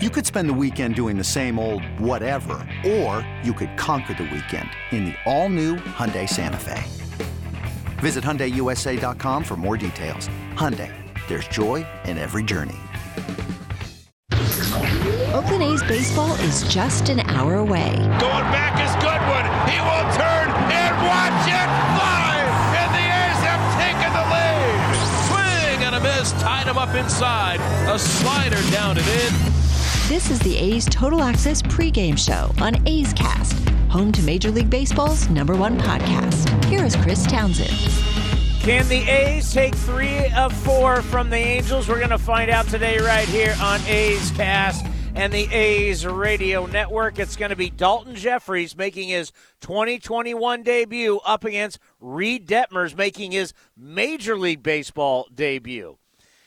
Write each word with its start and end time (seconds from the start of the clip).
You 0.00 0.10
could 0.10 0.24
spend 0.24 0.48
the 0.48 0.54
weekend 0.54 0.94
doing 0.94 1.18
the 1.18 1.24
same 1.24 1.58
old 1.58 1.82
whatever, 1.98 2.64
or 2.86 3.28
you 3.42 3.52
could 3.52 3.76
conquer 3.76 4.14
the 4.14 4.30
weekend 4.32 4.70
in 4.92 5.06
the 5.06 5.14
all-new 5.26 5.74
Hyundai 5.74 6.28
Santa 6.28 6.56
Fe. 6.56 6.84
Visit 7.98 8.22
HyundaiUSA.com 8.22 9.42
for 9.42 9.56
more 9.56 9.76
details. 9.76 10.28
Hyundai, 10.54 10.94
there's 11.26 11.48
joy 11.48 11.84
in 12.04 12.16
every 12.16 12.44
journey. 12.44 12.78
Oakland 15.34 15.64
A's 15.64 15.82
baseball 15.82 16.32
is 16.42 16.62
just 16.72 17.08
an 17.08 17.18
hour 17.18 17.56
away. 17.56 17.90
Going 18.20 18.46
back 18.54 18.78
is 18.78 18.94
Goodwin. 19.02 19.46
He 19.66 19.82
will 19.82 20.06
turn 20.14 20.46
and 20.78 20.94
watch 21.10 21.42
it 21.50 21.68
fly. 21.98 22.38
And 22.78 22.90
the 22.94 23.02
A's 23.02 23.42
have 23.50 23.62
taken 23.82 24.14
the 24.14 24.26
lead. 24.30 24.94
Swing 25.26 25.82
and 25.86 25.96
a 25.96 26.00
miss. 26.00 26.30
Tied 26.40 26.68
him 26.68 26.78
up 26.78 26.94
inside. 26.94 27.58
A 27.92 27.98
slider 27.98 28.62
down 28.70 28.96
and 28.96 29.08
in. 29.08 29.67
This 30.08 30.30
is 30.30 30.38
the 30.38 30.56
A's 30.56 30.86
Total 30.86 31.22
Access 31.22 31.60
pregame 31.60 32.16
show 32.16 32.50
on 32.64 32.88
A's 32.88 33.12
Cast, 33.12 33.52
home 33.90 34.10
to 34.12 34.22
Major 34.22 34.50
League 34.50 34.70
Baseball's 34.70 35.28
number 35.28 35.54
one 35.54 35.78
podcast. 35.78 36.64
Here 36.64 36.82
is 36.82 36.96
Chris 36.96 37.26
Townsend. 37.26 37.68
Can 38.62 38.88
the 38.88 39.06
A's 39.06 39.52
take 39.52 39.74
three 39.74 40.26
of 40.28 40.54
four 40.64 41.02
from 41.02 41.28
the 41.28 41.36
Angels? 41.36 41.90
We're 41.90 41.98
going 41.98 42.08
to 42.08 42.16
find 42.16 42.50
out 42.50 42.66
today, 42.68 42.96
right 42.96 43.28
here 43.28 43.54
on 43.60 43.82
A's 43.82 44.30
Cast 44.30 44.86
and 45.14 45.30
the 45.30 45.46
A's 45.52 46.06
Radio 46.06 46.64
Network. 46.64 47.18
It's 47.18 47.36
going 47.36 47.50
to 47.50 47.56
be 47.56 47.70
Daulton 47.70 48.14
Jefferies 48.14 48.74
making 48.78 49.10
his 49.10 49.30
2021 49.60 50.62
debut 50.62 51.20
up 51.26 51.44
against 51.44 51.80
Reid 52.00 52.48
Detmers 52.48 52.96
making 52.96 53.32
his 53.32 53.52
Major 53.76 54.38
League 54.38 54.62
Baseball 54.62 55.28
debut. 55.34 55.98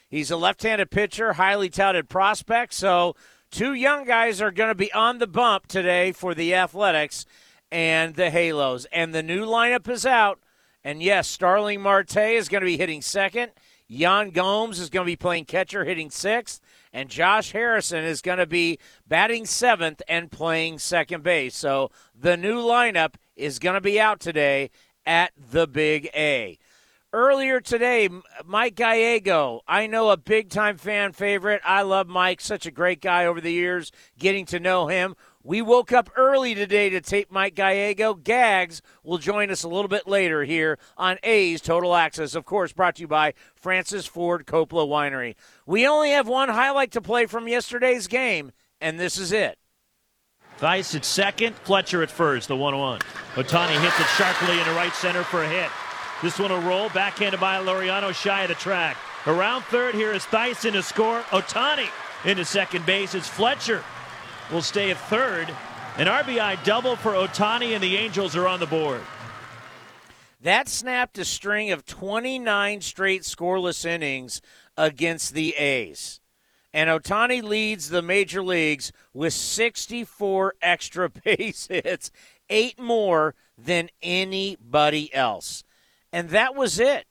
He's 0.10 0.30
a 0.30 0.36
left 0.36 0.64
handed 0.64 0.92
pitcher, 0.92 1.34
highly 1.34 1.70
touted 1.70 2.10
prospect, 2.10 2.74
so 2.74 3.16
Two 3.52 3.74
young 3.74 4.06
guys 4.06 4.42
are 4.42 4.50
going 4.50 4.70
to 4.70 4.76
be 4.76 4.94
on 4.94 5.18
the 5.18 5.28
bump 5.28 5.68
today 5.68 6.14
for 6.14 6.34
the 6.34 6.56
Athletics 6.56 7.26
and 7.70 8.16
the 8.16 8.30
Halos. 8.30 8.86
And 8.94 9.14
the 9.14 9.22
new 9.22 9.46
lineup 9.46 9.90
is 9.90 10.06
out. 10.06 10.40
And 10.86 11.04
yes, 11.04 11.28
Starling 11.28 11.82
Marte 11.82 12.16
is 12.16 12.48
going 12.48 12.62
to 12.62 12.66
be 12.66 12.78
hitting 12.78 13.02
second. 13.02 13.52
Yan 13.90 14.30
Gomes 14.30 14.80
is 14.80 14.90
going 14.90 15.06
to 15.06 15.12
be 15.12 15.18
playing 15.18 15.46
catcher, 15.46 15.84
hitting 15.84 16.10
sixth. 16.10 16.62
And 16.94 17.10
Josh 17.10 17.52
Harrison 17.52 18.06
is 18.06 18.22
going 18.22 18.38
to 18.38 18.46
be 18.46 18.80
batting 19.06 19.46
seventh 19.46 20.02
and 20.08 20.32
playing 20.32 20.80
second 20.80 21.22
base. 21.22 21.54
So 21.54 21.92
the 22.18 22.38
new 22.38 22.56
lineup 22.56 23.16
is 23.36 23.60
going 23.60 23.76
to 23.76 23.82
be 23.82 24.00
out 24.00 24.22
today 24.22 24.70
at 25.06 25.34
the 25.38 25.68
Big 25.68 26.10
A. 26.16 26.58
Earlier 27.14 27.60
today, 27.60 28.08
Mike 28.46 28.76
Gallego, 28.76 29.60
I 29.68 29.86
know 29.86 30.12
a 30.12 30.18
big 30.18 30.50
time 30.50 30.78
fan 30.78 31.12
favorite. 31.12 31.62
I 31.66 31.82
love 31.82 32.08
Mike, 32.08 32.40
such 32.40 32.66
a 32.66 32.72
great 32.72 33.02
guy 33.02 33.26
over 33.26 33.42
the 33.42 33.52
years, 33.52 33.92
getting 34.18 34.46
to 34.46 34.62
know 34.62 34.88
him. 34.88 35.16
We 35.44 35.62
woke 35.62 35.92
up 35.92 36.10
early 36.16 36.56
today 36.56 36.90
to 36.90 37.02
tape 37.02 37.30
Mike 37.30 37.54
Gallego. 37.54 38.14
Gags 38.14 38.82
will 39.04 39.18
join 39.18 39.52
us 39.52 39.64
a 39.64 39.68
little 39.68 39.90
bit 39.90 40.08
later 40.08 40.46
here 40.46 40.80
on 40.96 41.18
A's 41.24 41.60
Total 41.60 41.96
Access, 41.96 42.34
of 42.34 42.46
course, 42.46 42.72
brought 42.72 42.96
to 42.96 43.02
you 43.02 43.10
by 43.10 43.34
Francis 43.56 44.06
Ford 44.06 44.46
Coppola 44.46 44.88
Winery. 44.88 45.36
We 45.66 45.86
only 45.86 46.12
have 46.12 46.30
one 46.30 46.48
highlight 46.48 46.92
to 46.92 47.02
play 47.02 47.26
from 47.26 47.46
yesterday's 47.46 48.08
game, 48.08 48.54
and 48.80 48.98
this 48.98 49.18
is 49.18 49.34
it. 49.34 49.58
Vice 50.60 50.96
at 50.96 51.04
second, 51.04 51.58
Fletcher 51.58 52.04
at 52.04 52.12
first, 52.12 52.48
the 52.48 52.56
1 52.56 52.78
1. 52.78 53.02
Ohtani 53.36 53.82
hits 53.82 54.00
it 54.00 54.08
sharply 54.16 54.58
into 54.60 54.72
right 54.76 54.94
center 54.94 55.24
for 55.24 55.44
a 55.44 55.50
hit. 55.50 55.70
This 56.22 56.38
one 56.38 56.52
will 56.52 56.62
roll, 56.62 56.90
backhanded 56.90 57.40
by 57.40 57.58
Laureano 57.58 58.14
shy 58.14 58.44
of 58.44 58.50
the 58.50 58.56
track. 58.56 58.96
Around 59.26 59.64
third 59.64 59.96
here 59.96 60.12
is 60.12 60.24
Tyson 60.26 60.74
to 60.74 60.84
score. 60.84 61.22
Ohtani 61.30 61.88
into 62.26 62.46
second 62.46 62.86
base. 62.86 63.16
It's 63.16 63.28
Fletcher 63.28 63.84
will 64.52 64.62
stay 64.62 64.92
at 64.92 64.98
third. 64.98 65.50
An 65.98 66.08
RBI 66.08 66.64
double 66.64 66.96
for 66.96 67.14
Ohtani, 67.14 67.74
and 67.74 67.84
the 67.84 67.98
Angels 67.98 68.36
are 68.36 68.48
on 68.48 68.60
the 68.60 68.66
board. 68.66 69.02
That 70.40 70.68
snapped 70.68 71.18
a 71.18 71.26
string 71.26 71.72
of 71.72 71.86
29 71.86 72.82
straight 72.82 73.24
scoreless 73.24 73.86
innings 73.86 74.42
against 74.78 75.34
the 75.34 75.56
A's. 75.56 76.20
And 76.74 76.90
Ohtani 76.90 77.44
leads 77.44 77.90
the 77.90 78.02
major 78.02 78.42
leagues 78.42 78.92
with 79.14 79.34
64 79.34 80.56
extra 80.62 81.10
base 81.26 81.68
hits, 81.68 82.12
eight 82.50 82.80
more 82.80 83.36
than 83.58 83.90
anybody 84.02 85.14
else. 85.14 85.64
And 86.12 86.30
that 86.30 86.56
was 86.56 86.80
it 86.80 87.06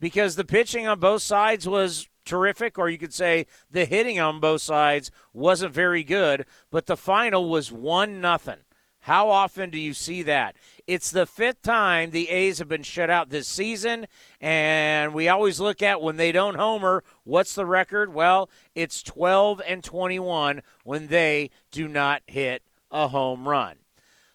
because 0.00 0.36
the 0.36 0.44
pitching 0.44 0.86
on 0.86 1.00
both 1.00 1.22
sides 1.22 1.68
was 1.68 2.08
terrific, 2.24 2.78
or 2.78 2.88
you 2.88 2.98
could 2.98 3.14
say 3.14 3.46
the 3.70 3.84
hitting 3.84 4.18
on 4.18 4.40
both 4.40 4.62
sides 4.62 5.10
wasn't 5.32 5.72
very 5.72 6.02
good, 6.02 6.44
but 6.70 6.86
the 6.86 6.96
final 6.96 7.48
was 7.48 7.70
1 7.70 8.20
nothing. 8.20 8.58
How 9.00 9.28
often 9.28 9.70
do 9.70 9.78
you 9.78 9.94
see 9.94 10.22
that? 10.24 10.56
It's 10.88 11.12
the 11.12 11.26
fifth 11.26 11.62
time 11.62 12.10
the 12.10 12.28
A's 12.28 12.58
have 12.58 12.66
been 12.66 12.82
shut 12.82 13.08
out 13.08 13.30
this 13.30 13.46
season, 13.46 14.08
and 14.40 15.14
we 15.14 15.28
always 15.28 15.60
look 15.60 15.80
at 15.80 16.02
when 16.02 16.16
they 16.16 16.32
don't 16.32 16.56
homer, 16.56 17.04
what's 17.22 17.54
the 17.54 17.66
record? 17.66 18.12
Well, 18.12 18.50
it's 18.74 19.04
12 19.04 19.62
and 19.64 19.84
21 19.84 20.62
when 20.82 21.06
they 21.06 21.50
do 21.70 21.86
not 21.86 22.22
hit 22.26 22.62
a 22.90 23.06
home 23.06 23.48
run. 23.48 23.76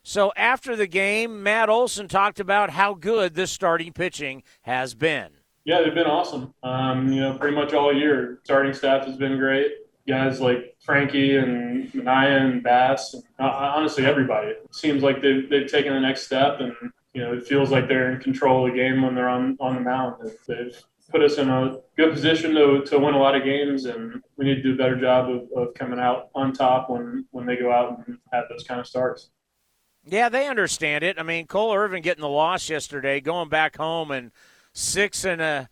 So 0.04 0.32
after 0.36 0.76
the 0.76 0.88
game, 0.88 1.44
Matt 1.44 1.70
Olson 1.70 2.08
talked 2.08 2.40
about 2.40 2.72
how 2.72 2.94
good 2.94 3.36
the 3.36 3.46
starting 3.46 3.94
pitching 3.94 4.44
has 4.62 4.96
been. 4.96 5.30
Yeah, 5.64 5.82
they've 5.82 5.94
been 5.94 6.08
awesome. 6.08 6.54
Um, 6.64 7.14
you 7.14 7.22
know, 7.22 7.38
pretty 7.38 7.56
much 7.56 7.74
all 7.74 7.94
year. 7.94 8.40
Starting 8.44 8.74
staff 8.74 9.06
has 9.06 9.16
been 9.16 9.38
great. 9.38 9.72
Guys 10.08 10.42
like 10.42 10.76
Frankie 10.80 11.38
and 11.38 11.92
Manaea 11.94 12.42
and 12.42 12.64
Bass, 12.64 13.14
and, 13.14 13.24
uh, 13.40 13.44
honestly, 13.76 14.04
everybody. 14.04 14.48
It 14.50 14.74
seems 14.74 15.04
like 15.04 15.22
they've, 15.22 15.48
they've 15.48 15.70
taken 15.70 15.94
the 15.94 16.00
next 16.00 16.26
step, 16.26 16.60
and 16.60 16.74
you 17.14 17.22
know, 17.22 17.34
it 17.34 17.46
feels 17.46 17.70
like 17.70 17.88
they're 17.88 18.12
in 18.12 18.20
control 18.20 18.66
of 18.66 18.72
the 18.72 18.78
game 18.78 19.04
when 19.04 19.14
they're 19.14 19.30
on 19.30 19.58
on 19.60 19.76
the 19.76 19.82
mound. 19.82 20.16
They've 20.48 20.76
put 21.12 21.22
us 21.22 21.38
in 21.38 21.50
a 21.50 21.78
good 21.98 22.14
position 22.14 22.56
to, 22.56 22.82
to 22.86 22.98
win 22.98 23.14
a 23.14 23.20
lot 23.20 23.36
of 23.36 23.44
games, 23.44 23.86
and 23.86 24.24
we 24.38 24.46
need 24.46 24.56
to 24.56 24.64
do 24.64 24.74
a 24.74 24.78
better 24.78 25.00
job 25.00 25.30
of, 25.30 25.44
of 25.56 25.76
coming 25.76 26.00
out 26.00 26.30
on 26.34 26.52
top 26.52 26.90
when 26.90 27.26
when 27.30 27.46
they 27.46 27.56
go 27.56 27.72
out 27.72 28.02
and 28.08 28.18
have 28.34 28.46
those 28.50 28.64
kind 28.64 28.80
of 28.80 28.88
starts. 28.88 29.30
Yeah, 30.06 30.30
they 30.30 30.48
understand 30.48 31.04
it. 31.04 31.20
I 31.20 31.24
mean, 31.24 31.46
Cole 31.48 31.74
Irvin 31.74 32.02
getting 32.02 32.22
the 32.22 32.30
loss 32.30 32.70
yesterday, 32.70 33.20
going 33.22 33.50
back 33.50 33.78
home 33.78 34.12
and 34.12 34.32
six 34.74 35.24
and 35.24 35.42
a 35.42 35.70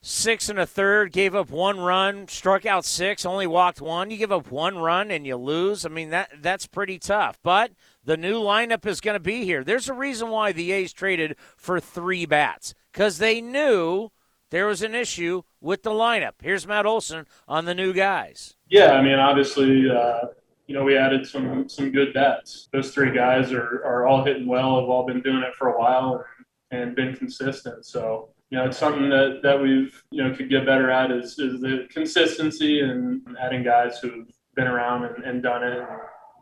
six 0.00 0.48
and 0.48 0.58
a 0.58 0.66
third, 0.66 1.12
gave 1.12 1.34
up 1.34 1.50
one 1.50 1.78
run, 1.78 2.26
struck 2.28 2.66
out 2.66 2.84
six, 2.84 3.24
only 3.24 3.46
walked 3.46 3.80
one. 3.80 4.10
You 4.10 4.16
give 4.16 4.32
up 4.32 4.50
one 4.50 4.78
run 4.78 5.10
and 5.10 5.26
you 5.26 5.36
lose. 5.36 5.86
I 5.86 5.88
mean 5.88 6.10
that 6.10 6.30
that's 6.40 6.66
pretty 6.66 6.98
tough. 6.98 7.38
But 7.42 7.70
the 8.04 8.16
new 8.16 8.40
lineup 8.40 8.84
is 8.84 9.00
going 9.00 9.14
to 9.14 9.20
be 9.20 9.44
here. 9.44 9.62
There's 9.62 9.88
a 9.88 9.94
reason 9.94 10.28
why 10.28 10.50
the 10.50 10.72
A's 10.72 10.92
traded 10.92 11.36
for 11.56 11.78
three 11.78 12.26
bats 12.26 12.74
because 12.92 13.18
they 13.18 13.40
knew 13.40 14.10
there 14.50 14.66
was 14.66 14.82
an 14.82 14.94
issue 14.94 15.42
with 15.60 15.84
the 15.84 15.90
lineup. 15.90 16.32
Here's 16.42 16.66
Matt 16.66 16.86
Olson 16.86 17.26
on 17.46 17.64
the 17.64 17.74
new 17.74 17.92
guys. 17.92 18.56
Yeah, 18.68 18.92
I 18.92 19.02
mean, 19.02 19.20
obviously. 19.20 19.88
Uh 19.88 20.28
you 20.66 20.74
know, 20.74 20.82
we 20.82 20.96
added 20.96 21.26
some 21.26 21.68
some 21.68 21.92
good 21.92 22.12
bets. 22.12 22.68
Those 22.72 22.92
three 22.92 23.12
guys 23.12 23.52
are, 23.52 23.84
are 23.84 24.06
all 24.06 24.24
hitting 24.24 24.46
well, 24.46 24.80
have 24.80 24.88
all 24.88 25.06
been 25.06 25.22
doing 25.22 25.42
it 25.42 25.54
for 25.54 25.68
a 25.68 25.78
while 25.78 26.24
and, 26.70 26.82
and 26.82 26.96
been 26.96 27.14
consistent. 27.14 27.86
So, 27.86 28.30
you 28.50 28.58
know, 28.58 28.64
it's 28.66 28.78
something 28.78 29.08
that, 29.10 29.40
that 29.42 29.60
we've, 29.60 30.02
you 30.10 30.22
know, 30.22 30.34
could 30.34 30.50
get 30.50 30.66
better 30.66 30.90
at 30.90 31.10
is, 31.10 31.38
is 31.38 31.60
the 31.60 31.86
consistency 31.90 32.80
and 32.80 33.22
adding 33.40 33.62
guys 33.62 33.98
who've 33.98 34.28
been 34.54 34.66
around 34.66 35.04
and, 35.04 35.24
and 35.24 35.42
done 35.42 35.62
it 35.62 35.78
and, 35.78 35.86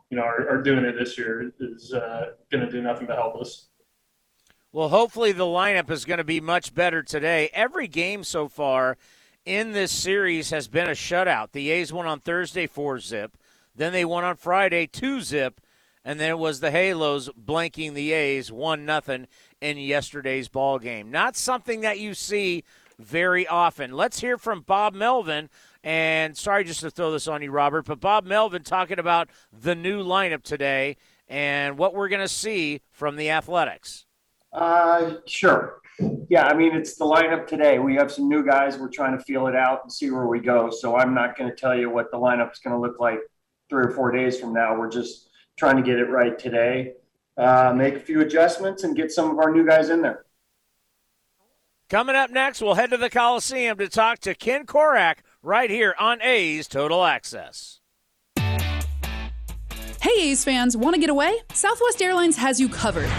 you 0.09 0.17
know, 0.17 0.23
are, 0.23 0.47
are 0.49 0.61
doing 0.61 0.85
it 0.85 0.95
this 0.97 1.17
year 1.17 1.51
is 1.59 1.93
uh, 1.93 2.31
going 2.51 2.65
to 2.65 2.71
do 2.71 2.81
nothing 2.81 3.07
but 3.07 3.17
help 3.17 3.35
us. 3.37 3.67
Well, 4.71 4.89
hopefully 4.89 5.31
the 5.31 5.45
lineup 5.45 5.89
is 5.89 6.05
going 6.05 6.17
to 6.17 6.23
be 6.23 6.41
much 6.41 6.73
better 6.73 7.01
today. 7.01 7.49
Every 7.53 7.87
game 7.87 8.23
so 8.23 8.47
far 8.47 8.97
in 9.45 9.71
this 9.71 9.91
series 9.91 10.49
has 10.49 10.67
been 10.67 10.87
a 10.87 10.91
shutout. 10.91 11.53
The 11.53 11.71
A's 11.71 11.93
won 11.93 12.05
on 12.05 12.19
Thursday, 12.19 12.67
4 12.67 12.99
zip. 12.99 13.37
Then 13.75 13.93
they 13.93 14.05
won 14.05 14.23
on 14.23 14.35
Friday, 14.35 14.87
two 14.87 15.21
zip, 15.21 15.59
and 16.03 16.19
then 16.19 16.29
it 16.29 16.39
was 16.39 16.59
the 16.59 16.71
Halos 16.71 17.29
blanking 17.29 17.93
the 17.93 18.13
A's 18.13 18.51
one 18.51 18.85
nothing 18.85 19.27
in 19.59 19.77
yesterday's 19.77 20.47
ball 20.47 20.79
game. 20.79 21.11
Not 21.11 21.35
something 21.35 21.81
that 21.81 21.99
you 21.99 22.13
see 22.13 22.63
very 22.99 23.47
often. 23.47 23.91
Let's 23.91 24.19
hear 24.19 24.37
from 24.37 24.61
Bob 24.61 24.93
Melvin. 24.93 25.49
And 25.83 26.37
sorry 26.37 26.63
just 26.63 26.79
to 26.81 26.89
throw 26.89 27.11
this 27.11 27.27
on 27.27 27.41
you, 27.41 27.51
Robert, 27.51 27.85
but 27.85 27.99
Bob 27.99 28.25
Melvin 28.25 28.63
talking 28.63 28.99
about 28.99 29.29
the 29.51 29.75
new 29.75 30.03
lineup 30.03 30.43
today 30.43 30.97
and 31.27 31.77
what 31.77 31.93
we're 31.93 32.09
going 32.09 32.21
to 32.21 32.27
see 32.27 32.81
from 32.91 33.15
the 33.15 33.29
Athletics. 33.31 34.05
Uh, 34.53 35.15
sure. 35.25 35.81
Yeah, 36.29 36.47
I 36.47 36.53
mean, 36.55 36.75
it's 36.75 36.95
the 36.95 37.05
lineup 37.05 37.47
today. 37.47 37.79
We 37.79 37.95
have 37.95 38.11
some 38.11 38.27
new 38.27 38.43
guys. 38.43 38.77
We're 38.77 38.89
trying 38.89 39.17
to 39.17 39.23
feel 39.23 39.47
it 39.47 39.55
out 39.55 39.81
and 39.83 39.91
see 39.91 40.11
where 40.11 40.27
we 40.27 40.39
go. 40.39 40.69
So 40.69 40.95
I'm 40.95 41.13
not 41.13 41.37
going 41.37 41.49
to 41.49 41.55
tell 41.55 41.77
you 41.77 41.89
what 41.89 42.11
the 42.11 42.17
lineup 42.17 42.51
is 42.51 42.59
going 42.59 42.75
to 42.75 42.79
look 42.79 42.99
like 42.99 43.19
three 43.69 43.85
or 43.85 43.91
four 43.91 44.11
days 44.11 44.39
from 44.39 44.53
now. 44.53 44.77
We're 44.77 44.89
just 44.89 45.29
trying 45.57 45.77
to 45.77 45.83
get 45.83 45.97
it 45.97 46.09
right 46.09 46.37
today, 46.37 46.93
uh, 47.37 47.73
make 47.75 47.95
a 47.95 47.99
few 47.99 48.21
adjustments, 48.21 48.83
and 48.83 48.95
get 48.95 49.11
some 49.11 49.31
of 49.31 49.39
our 49.39 49.51
new 49.51 49.65
guys 49.65 49.89
in 49.89 50.01
there. 50.01 50.25
Coming 51.89 52.15
up 52.15 52.31
next, 52.31 52.61
we'll 52.61 52.73
head 52.73 52.89
to 52.91 52.97
the 52.97 53.09
Coliseum 53.09 53.77
to 53.77 53.87
talk 53.87 54.19
to 54.19 54.33
Ken 54.33 54.65
Korach 54.65 55.17
right 55.43 55.69
here 55.69 55.95
on 55.99 56.21
A's 56.21 56.67
Total 56.67 57.03
Access. 57.05 57.79
Hey, 60.01 60.29
A's 60.29 60.43
fans, 60.43 60.75
want 60.75 60.95
to 60.95 60.99
get 60.99 61.09
away? 61.09 61.37
Southwest 61.53 62.01
Airlines 62.01 62.37
has 62.37 62.59
you 62.59 62.69
covered. 62.69 63.09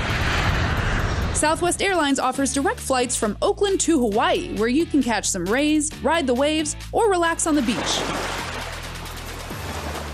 Southwest 1.34 1.82
Airlines 1.82 2.18
offers 2.18 2.54
direct 2.54 2.80
flights 2.80 3.14
from 3.14 3.36
Oakland 3.42 3.80
to 3.80 3.98
Hawaii, 3.98 4.56
where 4.56 4.68
you 4.68 4.86
can 4.86 5.02
catch 5.02 5.28
some 5.28 5.44
rays, 5.44 5.90
ride 6.02 6.26
the 6.26 6.34
waves, 6.34 6.76
or 6.92 7.10
relax 7.10 7.46
on 7.46 7.54
the 7.54 7.62
beach. 7.62 8.35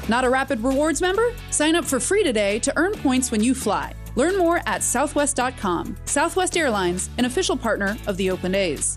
Not 0.08 0.24
a 0.24 0.30
Rapid 0.30 0.60
Rewards 0.60 1.00
member? 1.00 1.32
Sign 1.50 1.76
up 1.76 1.84
for 1.84 2.00
free 2.00 2.22
today 2.22 2.58
to 2.60 2.72
earn 2.76 2.92
points 2.94 3.30
when 3.30 3.42
you 3.42 3.54
fly. 3.54 3.94
Learn 4.16 4.36
more 4.36 4.60
at 4.66 4.82
southwest.com. 4.82 5.96
Southwest 6.04 6.56
Airlines, 6.56 7.08
an 7.18 7.24
official 7.24 7.56
partner 7.56 7.96
of 8.06 8.16
the 8.16 8.30
Oakland 8.30 8.56
A's. 8.56 8.96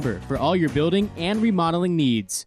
for 0.27 0.37
all 0.37 0.55
your 0.55 0.69
building 0.69 1.09
and 1.17 1.41
remodeling 1.41 1.95
needs. 1.95 2.45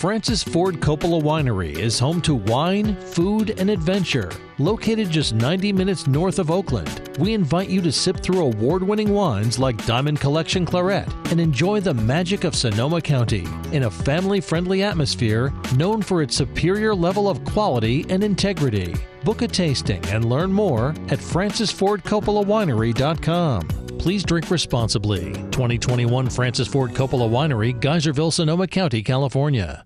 Francis 0.00 0.42
Ford 0.42 0.76
Coppola 0.76 1.20
Winery 1.20 1.78
is 1.78 1.98
home 1.98 2.22
to 2.22 2.34
wine, 2.34 2.96
food, 2.96 3.60
and 3.60 3.68
adventure. 3.68 4.30
Located 4.58 5.10
just 5.10 5.34
90 5.34 5.74
minutes 5.74 6.06
north 6.06 6.38
of 6.38 6.50
Oakland, 6.50 7.18
we 7.18 7.34
invite 7.34 7.68
you 7.68 7.82
to 7.82 7.92
sip 7.92 8.20
through 8.20 8.40
award 8.40 8.82
winning 8.82 9.12
wines 9.12 9.58
like 9.58 9.84
Diamond 9.84 10.18
Collection 10.18 10.64
Claret 10.64 11.06
and 11.30 11.38
enjoy 11.38 11.80
the 11.80 11.92
magic 11.92 12.44
of 12.44 12.56
Sonoma 12.56 13.02
County 13.02 13.46
in 13.72 13.82
a 13.82 13.90
family 13.90 14.40
friendly 14.40 14.82
atmosphere 14.82 15.52
known 15.76 16.00
for 16.00 16.22
its 16.22 16.34
superior 16.34 16.94
level 16.94 17.28
of 17.28 17.44
quality 17.44 18.06
and 18.08 18.24
integrity. 18.24 18.94
Book 19.22 19.42
a 19.42 19.48
tasting 19.48 20.02
and 20.06 20.24
learn 20.24 20.50
more 20.50 20.94
at 21.10 21.18
francisfordcoppolawinery.com. 21.18 23.79
Please 24.00 24.24
drink 24.24 24.50
responsibly. 24.50 25.34
2021 25.50 26.30
Francis 26.30 26.66
Ford 26.66 26.92
Coppola 26.92 27.28
Winery, 27.28 27.78
Geyserville, 27.78 28.32
Sonoma 28.32 28.66
County, 28.66 29.02
California. 29.02 29.84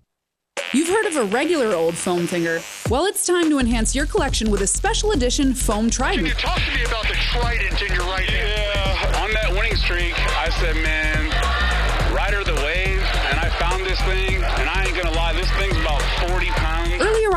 You've 0.72 0.86
heard 0.88 1.06
of 1.06 1.16
a 1.16 1.24
regular 1.24 1.74
old 1.74 1.96
foam 1.96 2.28
finger. 2.28 2.60
Well, 2.88 3.06
it's 3.06 3.26
time 3.26 3.50
to 3.50 3.58
enhance 3.58 3.92
your 3.92 4.06
collection 4.06 4.52
with 4.52 4.60
a 4.60 4.68
special 4.68 5.10
edition 5.10 5.52
foam 5.52 5.90
trident. 5.90 6.28
Can 6.28 6.36
you 6.36 6.40
talk 6.40 6.60
to 6.60 6.78
me 6.78 6.84
about 6.84 7.08
the 7.08 7.14
trident 7.14 7.82
in 7.82 7.92
your 7.92 8.04
right 8.04 8.30
hand? 8.30 9.02
Yeah, 9.04 9.22
on 9.24 9.32
that 9.32 9.50
winning 9.50 9.76
streak, 9.76 10.14
I 10.16 10.48
said, 10.60 10.76
man, 10.76 11.13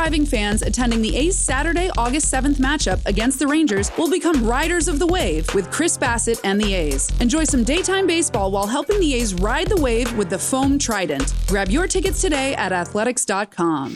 Early 0.08 0.20
arriving 0.20 0.26
fans 0.26 0.62
attending 0.62 1.02
the 1.02 1.18
A's 1.18 1.38
Saturday, 1.38 1.90
August 1.98 2.34
7th 2.34 2.56
matchup 2.60 3.06
against 3.06 3.40
the 3.40 3.48
Rangers 3.48 3.92
will 3.98 4.10
become 4.10 4.46
riders 4.46 4.88
of 4.88 5.00
the 5.00 5.06
wave 5.06 5.54
with 5.54 5.70
Chris 5.70 5.98
Bassitt 5.98 6.40
and 6.46 6.62
the 6.62 6.74
A's. 6.74 7.12
Enjoy 7.20 7.44
some 7.44 7.66
daytime 7.66 8.08
baseball 8.08 8.50
while 8.50 8.68
helping 8.68 9.02
the 9.02 9.16
A's 9.16 9.34
ride 9.34 9.68
the 9.68 9.76
wave 9.82 10.16
with 10.18 10.30
the 10.30 10.40
foam 10.40 10.80
trident. 10.80 11.34
Grab 11.48 11.70
your 11.70 11.88
tickets 11.88 12.22
today 12.22 12.56
at 12.56 12.72
athletics.com. 12.72 13.96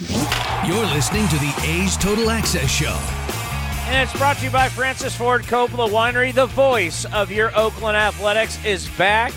You're 0.68 0.86
listening 0.88 1.30
to 1.30 1.36
the 1.38 1.54
A's 1.64 1.96
Total 1.96 2.30
Access 2.30 2.70
Show. 2.70 3.00
And 3.88 4.04
it's 4.04 4.18
brought 4.18 4.36
to 4.40 4.44
you 4.44 4.52
by 4.52 4.68
Francis 4.68 5.16
Ford 5.16 5.44
Coppola 5.44 5.88
Winery. 5.90 6.34
The 6.34 6.48
voice 6.48 7.06
of 7.14 7.32
your 7.32 7.58
Oakland 7.58 7.96
Athletics 7.96 8.64
is 8.66 8.90
back. 8.98 9.32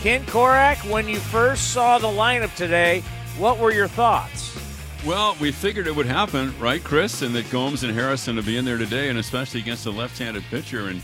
Ken 0.00 0.24
Korach, 0.24 0.90
when 0.90 1.06
you 1.06 1.18
first 1.18 1.74
saw 1.74 1.98
the 1.98 2.08
lineup 2.08 2.54
today, 2.56 3.02
what 3.36 3.58
were 3.58 3.72
your 3.72 3.88
thoughts? 3.88 4.63
Well, 5.06 5.36
we 5.38 5.52
figured 5.52 5.86
it 5.86 5.94
would 5.94 6.06
happen, 6.06 6.58
right, 6.58 6.82
Chris? 6.82 7.20
And 7.20 7.34
that 7.34 7.50
Gomes 7.50 7.82
and 7.84 7.92
Harrison 7.92 8.36
would 8.36 8.46
be 8.46 8.56
in 8.56 8.64
there 8.64 8.78
today, 8.78 9.10
and 9.10 9.18
especially 9.18 9.60
against 9.60 9.84
a 9.84 9.90
left 9.90 10.18
handed 10.18 10.44
pitcher. 10.44 10.88
And, 10.88 11.02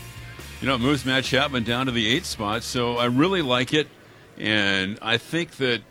you 0.59 0.67
know, 0.67 0.73
it 0.73 0.79
moves 0.79 1.05
Matt 1.05 1.23
Chapman 1.23 1.63
down 1.63 1.85
to 1.85 1.91
the 1.91 2.07
eighth 2.07 2.25
spot. 2.25 2.63
So 2.63 2.97
I 2.97 3.05
really 3.05 3.43
like 3.43 3.75
it. 3.75 3.87
And 4.39 4.97
I 5.03 5.17
think 5.17 5.57
that 5.57 5.83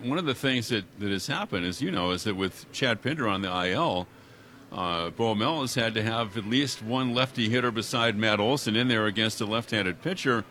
one 0.00 0.16
of 0.16 0.26
the 0.26 0.34
things 0.34 0.68
that, 0.68 0.84
that 1.00 1.10
has 1.10 1.26
happened, 1.26 1.66
as 1.66 1.82
you 1.82 1.90
know, 1.90 2.12
is 2.12 2.22
that 2.22 2.36
with 2.36 2.70
Chad 2.70 3.02
Pinder 3.02 3.26
on 3.26 3.42
the 3.42 3.70
IL, 3.70 4.06
uh, 4.70 5.10
Bo 5.10 5.34
Mel 5.34 5.62
has 5.62 5.74
had 5.74 5.92
to 5.94 6.04
have 6.04 6.36
at 6.36 6.44
least 6.46 6.84
one 6.84 7.14
lefty 7.14 7.48
hitter 7.48 7.72
beside 7.72 8.16
Matt 8.16 8.38
Olson 8.38 8.76
in 8.76 8.86
there 8.86 9.06
against 9.06 9.40
a 9.40 9.44
left 9.44 9.72
handed 9.72 10.02
pitcher. 10.02 10.44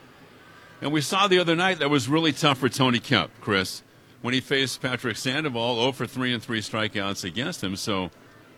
And 0.81 0.91
we 0.91 0.99
saw 0.99 1.29
the 1.29 1.39
other 1.39 1.55
night 1.55 1.79
that 1.79 1.89
was 1.89 2.09
really 2.09 2.33
tough 2.33 2.57
for 2.57 2.67
Tony 2.67 2.99
Kemp, 2.99 3.31
Chris 3.39 3.83
when 4.25 4.33
he 4.33 4.41
faced 4.41 4.81
Patrick 4.81 5.17
Sandoval, 5.17 5.75
0 5.75 5.91
for 5.91 6.07
3 6.07 6.33
and 6.33 6.41
3 6.41 6.59
strikeouts 6.59 7.23
against 7.23 7.63
him. 7.63 7.75
So 7.75 8.09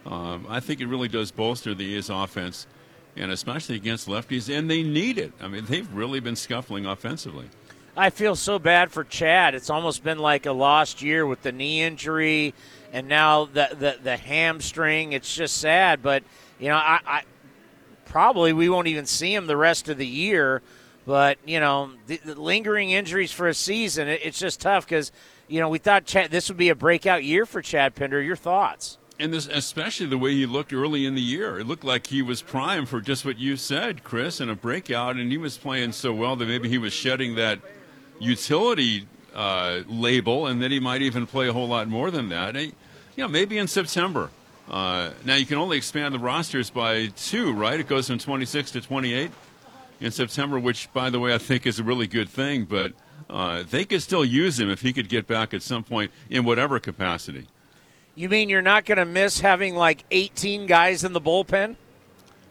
um, 0.06 0.46
I 0.48 0.62
think 0.62 0.80
it 0.80 0.88
really 0.88 1.10
does 1.10 1.30
bolster 1.30 1.74
the 1.74 1.98
A's 1.98 2.10
offense, 2.10 2.68
and 3.18 3.34
especially 3.34 3.76
against 3.76 4.08
lefties, 4.08 4.50
and 4.50 4.72
they 4.72 4.82
need 4.82 5.18
it. 5.18 5.34
I 5.42 5.50
mean, 5.50 5.66
they've 5.66 5.92
really 5.94 6.22
been 6.22 6.38
scuffling 6.38 6.86
offensively. 6.86 7.50
I 7.98 8.12
feel 8.12 8.38
so 8.38 8.60
bad 8.60 8.94
for 8.94 9.04
Chad. 9.04 9.56
It's 9.56 9.70
almost 9.70 10.06
been 10.06 10.20
like 10.20 10.46
a 10.46 10.54
lost 10.54 11.02
year 11.02 11.26
with 11.26 11.42
the 11.42 11.52
knee 11.52 11.82
injury 11.82 12.54
and 12.94 13.10
now 13.10 13.46
the 13.46 13.68
the, 13.78 13.98
the 14.02 14.16
hamstring. 14.16 15.12
It's 15.12 15.36
just 15.36 15.58
sad, 15.58 16.02
but 16.02 16.24
you 16.60 16.70
know, 16.70 16.78
I, 16.78 17.00
I 17.06 17.24
probably 18.06 18.54
we 18.54 18.70
won't 18.70 18.88
even 18.88 19.06
see 19.06 19.34
him 19.34 19.48
the 19.48 19.58
rest 19.58 19.90
of 19.90 19.98
the 19.98 20.08
year. 20.08 20.62
But 21.06 21.40
you 21.46 21.60
know, 21.60 21.92
the, 22.06 22.18
the 22.18 22.40
lingering 22.40 22.92
injuries 22.92 23.32
for 23.32 23.48
a 23.48 23.54
season, 23.54 24.08
it, 24.08 24.22
it's 24.24 24.40
just 24.40 24.62
tough 24.62 24.86
because 24.86 25.12
you 25.48 25.60
know, 25.60 25.70
we 25.70 25.78
thought 25.78 26.06
Chad, 26.06 26.32
this 26.32 26.50
would 26.50 26.58
be 26.58 26.70
a 26.70 26.76
breakout 26.76 27.24
year 27.24 27.46
for 27.46 27.62
Chad 27.62 27.96
Pinder. 27.96 28.22
Your 28.22 28.36
thoughts? 28.36 28.98
And 29.20 29.34
this, 29.34 29.48
especially 29.48 30.06
the 30.06 30.18
way 30.18 30.34
he 30.34 30.46
looked 30.46 30.72
early 30.72 31.06
in 31.06 31.16
the 31.16 31.22
year, 31.22 31.60
it 31.60 31.66
looked 31.66 31.84
like 31.84 32.08
he 32.08 32.22
was 32.22 32.42
primed 32.44 32.88
for 32.88 33.02
just 33.02 33.26
what 33.26 33.40
you 33.40 33.58
said, 33.58 34.04
Chris, 34.04 34.40
and 34.40 34.52
a 34.52 34.56
breakout. 34.56 35.16
And 35.16 35.32
he 35.32 35.38
was 35.40 35.58
playing 35.58 35.94
so 35.94 36.14
well 36.14 36.36
that 36.36 36.48
maybe 36.48 36.70
he 36.70 36.78
was 36.78 36.94
shedding 36.94 37.36
that 37.36 37.60
utility 38.20 39.08
uh, 39.34 39.84
label, 39.88 40.48
and 40.48 40.62
that 40.62 40.72
he 40.72 40.80
might 40.80 41.02
even 41.02 41.28
play 41.28 41.48
a 41.48 41.54
whole 41.54 41.68
lot 41.68 41.88
more 41.88 42.10
than 42.10 42.30
that. 42.30 42.56
And, 42.56 42.74
you 43.16 43.24
know, 43.24 43.28
maybe 43.28 43.58
in 43.58 43.68
September. 43.68 44.32
Uh, 44.70 45.12
now 45.24 45.36
you 45.36 45.46
can 45.46 45.58
only 45.58 45.78
expand 45.78 46.14
the 46.14 46.20
rosters 46.20 46.70
by 46.70 47.08
two, 47.16 47.54
right? 47.54 47.80
It 47.80 47.88
goes 47.88 48.08
from 48.08 48.18
26 48.18 48.72
to 48.72 48.82
28 48.82 49.32
in 50.02 50.12
September, 50.12 50.60
which, 50.60 50.92
by 50.92 51.10
the 51.10 51.20
way, 51.20 51.34
I 51.34 51.38
think 51.38 51.66
is 51.66 51.80
a 51.80 51.84
really 51.84 52.08
good 52.08 52.30
thing. 52.30 52.66
But 52.66 52.94
uh, 53.30 53.64
they 53.70 53.86
could 53.86 54.02
still 54.02 54.24
use 54.24 54.60
him 54.60 54.70
if 54.70 54.82
he 54.82 54.94
could 54.94 55.10
get 55.10 55.28
back 55.28 55.54
at 55.54 55.62
some 55.62 55.84
point 55.84 56.12
in 56.30 56.46
whatever 56.46 56.80
capacity. 56.80 57.48
You 58.16 58.30
mean 58.30 58.50
you're 58.50 58.62
not 58.62 58.86
going 58.86 58.98
to 58.98 59.06
miss 59.06 59.42
having 59.42 59.76
like 59.76 60.04
18 60.12 60.66
guys 60.66 61.04
in 61.04 61.14
the 61.14 61.22
bullpen? 61.22 61.76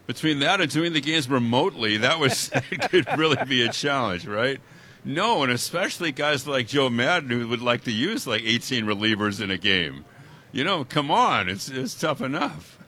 Between 0.06 0.38
that 0.38 0.60
and 0.60 0.70
doing 0.70 0.92
the 0.92 1.00
games 1.00 1.28
remotely, 1.28 1.96
that 1.96 2.20
was 2.20 2.50
could 2.90 3.06
really 3.18 3.44
be 3.46 3.66
a 3.66 3.72
challenge, 3.72 4.26
right? 4.26 4.60
No, 5.04 5.42
and 5.42 5.52
especially 5.52 6.12
guys 6.12 6.46
like 6.46 6.68
Joe 6.68 6.88
Maddon 6.90 7.30
who 7.30 7.48
would 7.48 7.62
like 7.62 7.84
to 7.84 7.92
use 7.92 8.26
like 8.26 8.42
18 8.44 8.84
relievers 8.84 9.40
in 9.40 9.50
a 9.50 9.58
game. 9.58 10.04
You 10.52 10.64
know, 10.64 10.84
come 10.84 11.10
on, 11.10 11.48
it's 11.48 11.68
it's 11.68 11.94
tough 11.94 12.20
enough. 12.20 12.78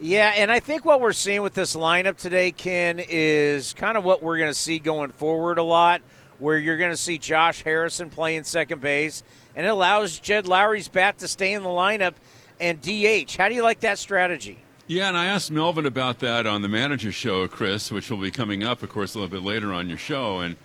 Yeah, 0.00 0.32
and 0.36 0.50
I 0.50 0.60
think 0.60 0.84
what 0.84 1.00
we're 1.00 1.12
seeing 1.12 1.42
with 1.42 1.54
this 1.54 1.76
lineup 1.76 2.16
today, 2.16 2.50
Ken, 2.50 2.98
is 2.98 3.74
kind 3.74 3.96
of 3.96 4.04
what 4.04 4.22
we're 4.22 4.38
going 4.38 4.50
to 4.50 4.58
see 4.58 4.78
going 4.78 5.12
forward 5.12 5.58
a 5.58 5.62
lot 5.62 6.02
where 6.44 6.58
you're 6.58 6.76
going 6.76 6.90
to 6.90 6.96
see 6.96 7.16
Josh 7.16 7.62
Harrison 7.62 8.10
playing 8.10 8.44
second 8.44 8.82
base, 8.82 9.22
and 9.56 9.64
it 9.64 9.70
allows 9.70 10.18
Jed 10.18 10.46
Lowrie's 10.46 10.88
bat 10.88 11.16
to 11.18 11.26
stay 11.26 11.54
in 11.54 11.62
the 11.62 11.70
lineup 11.70 12.12
and 12.60 12.78
DH. 12.82 13.34
How 13.38 13.48
do 13.48 13.54
you 13.54 13.62
like 13.62 13.80
that 13.80 13.98
strategy? 13.98 14.58
Yeah, 14.86 15.08
and 15.08 15.16
I 15.16 15.24
asked 15.24 15.50
Melvin 15.50 15.86
about 15.86 16.18
that 16.18 16.46
on 16.46 16.60
the 16.60 16.68
manager 16.68 17.12
show, 17.12 17.48
Chris, 17.48 17.90
which 17.90 18.10
will 18.10 18.18
be 18.18 18.30
coming 18.30 18.62
up, 18.62 18.82
of 18.82 18.90
course, 18.90 19.14
a 19.14 19.18
little 19.18 19.30
bit 19.30 19.42
later 19.42 19.72
on 19.72 19.88
your 19.88 19.96
show. 19.96 20.40
And 20.40 20.56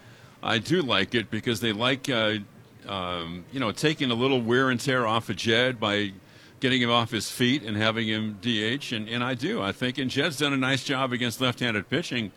I 0.44 0.58
do 0.58 0.82
like 0.82 1.16
it 1.16 1.32
because 1.32 1.62
they 1.62 1.72
like, 1.72 2.10
uh, 2.10 2.40
um, 2.86 3.46
you 3.54 3.62
know, 3.62 3.72
taking 3.72 4.12
a 4.12 4.16
little 4.16 4.42
wear 4.42 4.70
and 4.70 4.82
tear 4.82 5.08
off 5.08 5.30
of 5.30 5.38
Jed 5.38 5.80
by 5.80 6.12
getting 6.60 6.82
him 6.82 6.92
off 6.92 7.12
his 7.12 7.32
feet 7.32 7.64
and 7.64 7.78
having 7.78 8.06
him 8.06 8.38
DH. 8.42 8.92
And, 8.92 9.08
and 9.08 9.24
I 9.24 9.34
do. 9.34 9.62
I 9.62 9.72
think, 9.72 9.98
and 9.98 10.12
Jed's 10.12 10.40
done 10.40 10.52
a 10.52 10.58
nice 10.58 10.84
job 10.84 11.14
against 11.14 11.40
left 11.40 11.62
handed 11.62 11.90
pitching 11.90 12.34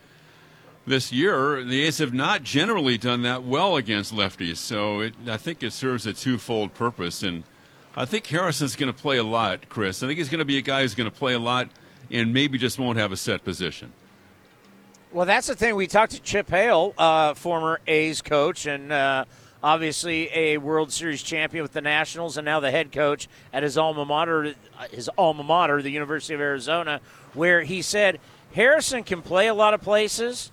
this 0.86 1.12
year, 1.12 1.62
the 1.62 1.82
A's 1.82 1.98
have 1.98 2.12
not 2.12 2.42
generally 2.42 2.98
done 2.98 3.22
that 3.22 3.44
well 3.44 3.76
against 3.76 4.12
lefties. 4.12 4.56
So 4.56 5.00
it, 5.00 5.14
I 5.26 5.36
think 5.36 5.62
it 5.62 5.72
serves 5.72 6.06
a 6.06 6.12
twofold 6.12 6.74
purpose. 6.74 7.22
And 7.22 7.44
I 7.96 8.04
think 8.04 8.26
Harrison's 8.26 8.76
going 8.76 8.92
to 8.92 8.98
play 8.98 9.18
a 9.18 9.24
lot, 9.24 9.68
Chris. 9.68 10.02
I 10.02 10.06
think 10.06 10.18
he's 10.18 10.28
going 10.28 10.40
to 10.40 10.44
be 10.44 10.58
a 10.58 10.62
guy 10.62 10.82
who's 10.82 10.94
going 10.94 11.10
to 11.10 11.16
play 11.16 11.34
a 11.34 11.38
lot 11.38 11.68
and 12.10 12.32
maybe 12.32 12.58
just 12.58 12.78
won't 12.78 12.98
have 12.98 13.12
a 13.12 13.16
set 13.16 13.44
position. 13.44 13.92
Well, 15.12 15.26
that's 15.26 15.46
the 15.46 15.54
thing. 15.54 15.76
We 15.76 15.86
talked 15.86 16.12
to 16.12 16.22
Chip 16.22 16.48
Hale, 16.48 16.94
uh, 16.96 17.34
former 17.34 17.80
A's 17.86 18.22
coach, 18.22 18.66
and 18.66 18.90
uh, 18.90 19.26
obviously 19.62 20.30
a 20.32 20.56
World 20.56 20.90
Series 20.90 21.22
champion 21.22 21.62
with 21.62 21.72
the 21.72 21.82
Nationals, 21.82 22.38
and 22.38 22.46
now 22.46 22.60
the 22.60 22.70
head 22.70 22.92
coach 22.92 23.28
at 23.52 23.62
his 23.62 23.76
alma 23.76 24.06
mater, 24.06 24.54
his 24.90 25.10
alma 25.18 25.42
mater, 25.42 25.82
the 25.82 25.90
University 25.90 26.32
of 26.32 26.40
Arizona, 26.40 27.00
where 27.34 27.62
he 27.62 27.82
said 27.82 28.20
Harrison 28.54 29.04
can 29.04 29.20
play 29.20 29.48
a 29.48 29.54
lot 29.54 29.74
of 29.74 29.82
places. 29.82 30.50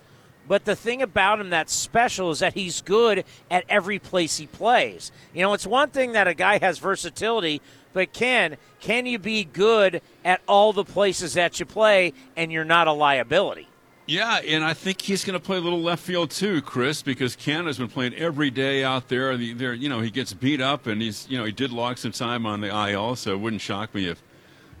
But 0.50 0.64
the 0.64 0.74
thing 0.74 1.00
about 1.00 1.38
him 1.38 1.50
that's 1.50 1.72
special 1.72 2.32
is 2.32 2.40
that 2.40 2.54
he's 2.54 2.82
good 2.82 3.24
at 3.52 3.62
every 3.68 4.00
place 4.00 4.38
he 4.38 4.48
plays. 4.48 5.12
You 5.32 5.42
know, 5.42 5.52
it's 5.52 5.64
one 5.64 5.90
thing 5.90 6.10
that 6.14 6.26
a 6.26 6.34
guy 6.34 6.58
has 6.58 6.80
versatility, 6.80 7.62
but 7.92 8.12
Ken, 8.12 8.56
can 8.80 9.06
you 9.06 9.20
be 9.20 9.44
good 9.44 10.02
at 10.24 10.40
all 10.48 10.72
the 10.72 10.82
places 10.82 11.34
that 11.34 11.60
you 11.60 11.66
play 11.66 12.14
and 12.36 12.50
you're 12.50 12.64
not 12.64 12.88
a 12.88 12.92
liability? 12.92 13.68
Yeah, 14.06 14.40
and 14.44 14.64
I 14.64 14.74
think 14.74 15.02
he's 15.02 15.24
going 15.24 15.38
to 15.38 15.44
play 15.44 15.56
a 15.56 15.60
little 15.60 15.82
left 15.82 16.02
field 16.02 16.32
too, 16.32 16.62
Chris, 16.62 17.00
because 17.00 17.36
Canha's 17.36 17.78
been 17.78 17.86
playing 17.86 18.14
every 18.14 18.50
day 18.50 18.82
out 18.82 19.06
there. 19.06 19.36
There, 19.36 19.72
you 19.72 19.88
know, 19.88 20.00
he 20.00 20.10
gets 20.10 20.32
beat 20.34 20.60
up, 20.60 20.88
and 20.88 21.00
he's, 21.00 21.28
you 21.30 21.38
know, 21.38 21.44
he 21.44 21.52
did 21.52 21.70
log 21.70 21.96
some 21.96 22.10
time 22.10 22.44
on 22.44 22.60
the 22.60 22.90
IL, 22.90 23.14
so 23.14 23.34
it 23.34 23.38
wouldn't 23.38 23.62
shock 23.62 23.94
me 23.94 24.08
if, 24.08 24.20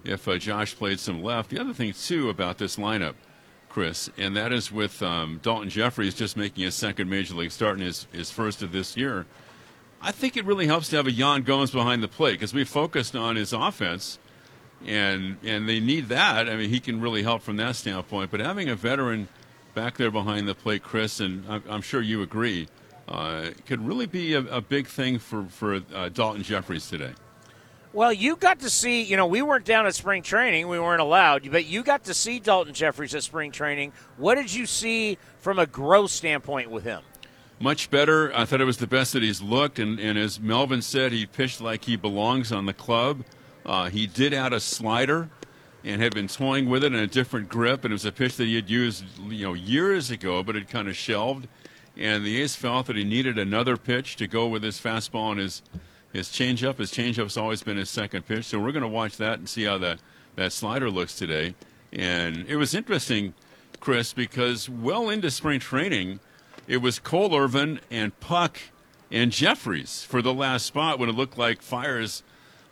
if 0.02 0.26
uh, 0.26 0.36
Josh 0.36 0.74
played 0.74 0.98
some 0.98 1.22
left. 1.22 1.50
The 1.50 1.60
other 1.60 1.72
thing 1.72 1.92
too 1.92 2.28
about 2.28 2.58
this 2.58 2.74
lineup, 2.74 3.14
Chris, 3.70 4.10
and 4.18 4.36
that 4.36 4.52
is 4.52 4.70
with 4.70 5.02
um, 5.02 5.40
Daulton 5.42 5.68
Jefferies 5.68 6.14
just 6.14 6.36
making 6.36 6.64
his 6.64 6.74
second 6.74 7.08
major 7.08 7.34
league 7.34 7.52
start 7.52 7.78
and 7.78 7.86
his 7.86 8.06
his 8.12 8.30
first 8.30 8.62
of 8.62 8.72
this 8.72 8.96
year. 8.96 9.24
I 10.02 10.12
think 10.12 10.36
it 10.36 10.44
really 10.44 10.66
helps 10.66 10.88
to 10.90 10.96
have 10.96 11.06
a 11.06 11.12
Yan 11.12 11.42
Gomes 11.42 11.70
behind 11.70 12.02
the 12.02 12.08
plate 12.08 12.32
because 12.32 12.52
we 12.52 12.64
focused 12.64 13.14
on 13.14 13.36
his 13.36 13.52
offense 13.52 14.18
and 14.86 15.36
and 15.44 15.68
they 15.68 15.80
need 15.80 16.08
that. 16.08 16.48
I 16.48 16.56
mean, 16.56 16.70
he 16.70 16.80
can 16.80 17.00
really 17.00 17.22
help 17.22 17.42
from 17.42 17.56
that 17.56 17.76
standpoint. 17.76 18.30
But 18.30 18.40
having 18.40 18.68
a 18.68 18.74
veteran 18.74 19.28
back 19.74 19.96
there 19.96 20.10
behind 20.10 20.48
the 20.48 20.54
plate, 20.54 20.82
Chris, 20.82 21.20
and 21.20 21.44
I'm, 21.48 21.62
I'm 21.68 21.82
sure 21.82 22.00
you 22.00 22.22
agree, 22.22 22.68
uh, 23.08 23.50
could 23.66 23.86
really 23.86 24.06
be 24.06 24.34
a, 24.34 24.40
a, 24.40 24.60
big 24.60 24.86
thing 24.86 25.18
for 25.18 25.44
for 25.44 25.76
uh, 25.76 26.10
Daulton 26.10 26.42
Jefferies 26.42 26.88
today. 26.88 27.12
Well, 27.92 28.12
you 28.12 28.36
got 28.36 28.60
to 28.60 28.70
see, 28.70 29.02
you 29.02 29.16
know, 29.16 29.26
we 29.26 29.42
weren't 29.42 29.64
down 29.64 29.84
at 29.86 29.96
spring 29.96 30.22
training. 30.22 30.68
We 30.68 30.78
weren't 30.78 31.00
allowed, 31.00 31.50
but 31.50 31.66
you 31.66 31.82
got 31.82 32.04
to 32.04 32.14
see 32.14 32.38
Daulton 32.38 32.72
Jefferies 32.72 33.16
at 33.16 33.24
spring 33.24 33.50
training. 33.50 33.92
What 34.16 34.36
did 34.36 34.54
you 34.54 34.66
see 34.66 35.18
from 35.40 35.58
a 35.58 35.66
growth 35.66 36.12
standpoint 36.12 36.70
with 36.70 36.84
him? 36.84 37.02
Much 37.58 37.90
better. 37.90 38.32
I 38.34 38.44
thought 38.44 38.60
it 38.60 38.64
was 38.64 38.76
the 38.76 38.86
best 38.86 39.12
that 39.14 39.24
he's 39.24 39.42
looked. 39.42 39.80
And, 39.80 39.98
and 39.98 40.16
as 40.16 40.38
Melvin 40.38 40.82
said, 40.82 41.10
he 41.10 41.26
pitched 41.26 41.60
like 41.60 41.84
he 41.84 41.96
belongs 41.96 42.52
on 42.52 42.66
the 42.66 42.72
club. 42.72 43.24
Uh, 43.66 43.90
he 43.90 44.06
did 44.06 44.32
add 44.32 44.52
a 44.52 44.60
slider 44.60 45.28
and 45.82 46.00
had 46.00 46.14
been 46.14 46.28
toying 46.28 46.68
with 46.68 46.84
it 46.84 46.94
in 46.94 46.98
a 46.98 47.06
different 47.06 47.48
grip, 47.48 47.84
and 47.84 47.92
it 47.92 47.94
was 47.94 48.04
a 48.04 48.12
pitch 48.12 48.36
that 48.36 48.44
he 48.44 48.54
had 48.54 48.70
used 48.70 49.04
you 49.28 49.46
know 49.46 49.54
years 49.54 50.10
ago, 50.10 50.42
but 50.42 50.54
had 50.54 50.68
kind 50.68 50.88
of 50.88 50.96
shelved. 50.96 51.48
And 51.96 52.24
the 52.24 52.40
A's 52.40 52.54
felt 52.54 52.86
that 52.86 52.96
he 52.96 53.04
needed 53.04 53.38
another 53.38 53.76
pitch 53.76 54.16
to 54.16 54.26
go 54.26 54.46
with 54.46 54.62
his 54.62 54.78
fastball 54.78 55.32
and 55.32 55.40
his 55.40 55.62
his 56.12 56.28
changeup. 56.28 56.78
His 56.78 56.90
changeup's 56.90 57.36
always 57.36 57.62
been 57.62 57.76
his 57.76 57.90
second 57.90 58.26
pitch, 58.26 58.46
so 58.46 58.58
we're 58.58 58.72
going 58.72 58.82
to 58.82 58.88
watch 58.88 59.16
that 59.18 59.38
and 59.38 59.48
see 59.48 59.64
how 59.64 59.78
that 59.78 60.00
that 60.36 60.52
slider 60.52 60.90
looks 60.90 61.14
today. 61.14 61.54
And 61.92 62.46
it 62.48 62.56
was 62.56 62.74
interesting, 62.74 63.34
Chris, 63.80 64.12
because 64.12 64.68
well 64.68 65.10
into 65.10 65.30
spring 65.30 65.60
training, 65.60 66.20
it 66.66 66.78
was 66.78 66.98
Cole 66.98 67.34
Irvin 67.36 67.80
and 67.90 68.18
Puk 68.20 68.58
and 69.10 69.32
Jefferies 69.32 70.04
for 70.04 70.22
the 70.22 70.32
last 70.32 70.66
spot 70.66 70.98
when 70.98 71.08
it 71.08 71.14
looked 71.14 71.36
like 71.36 71.62
Fiers 71.62 72.22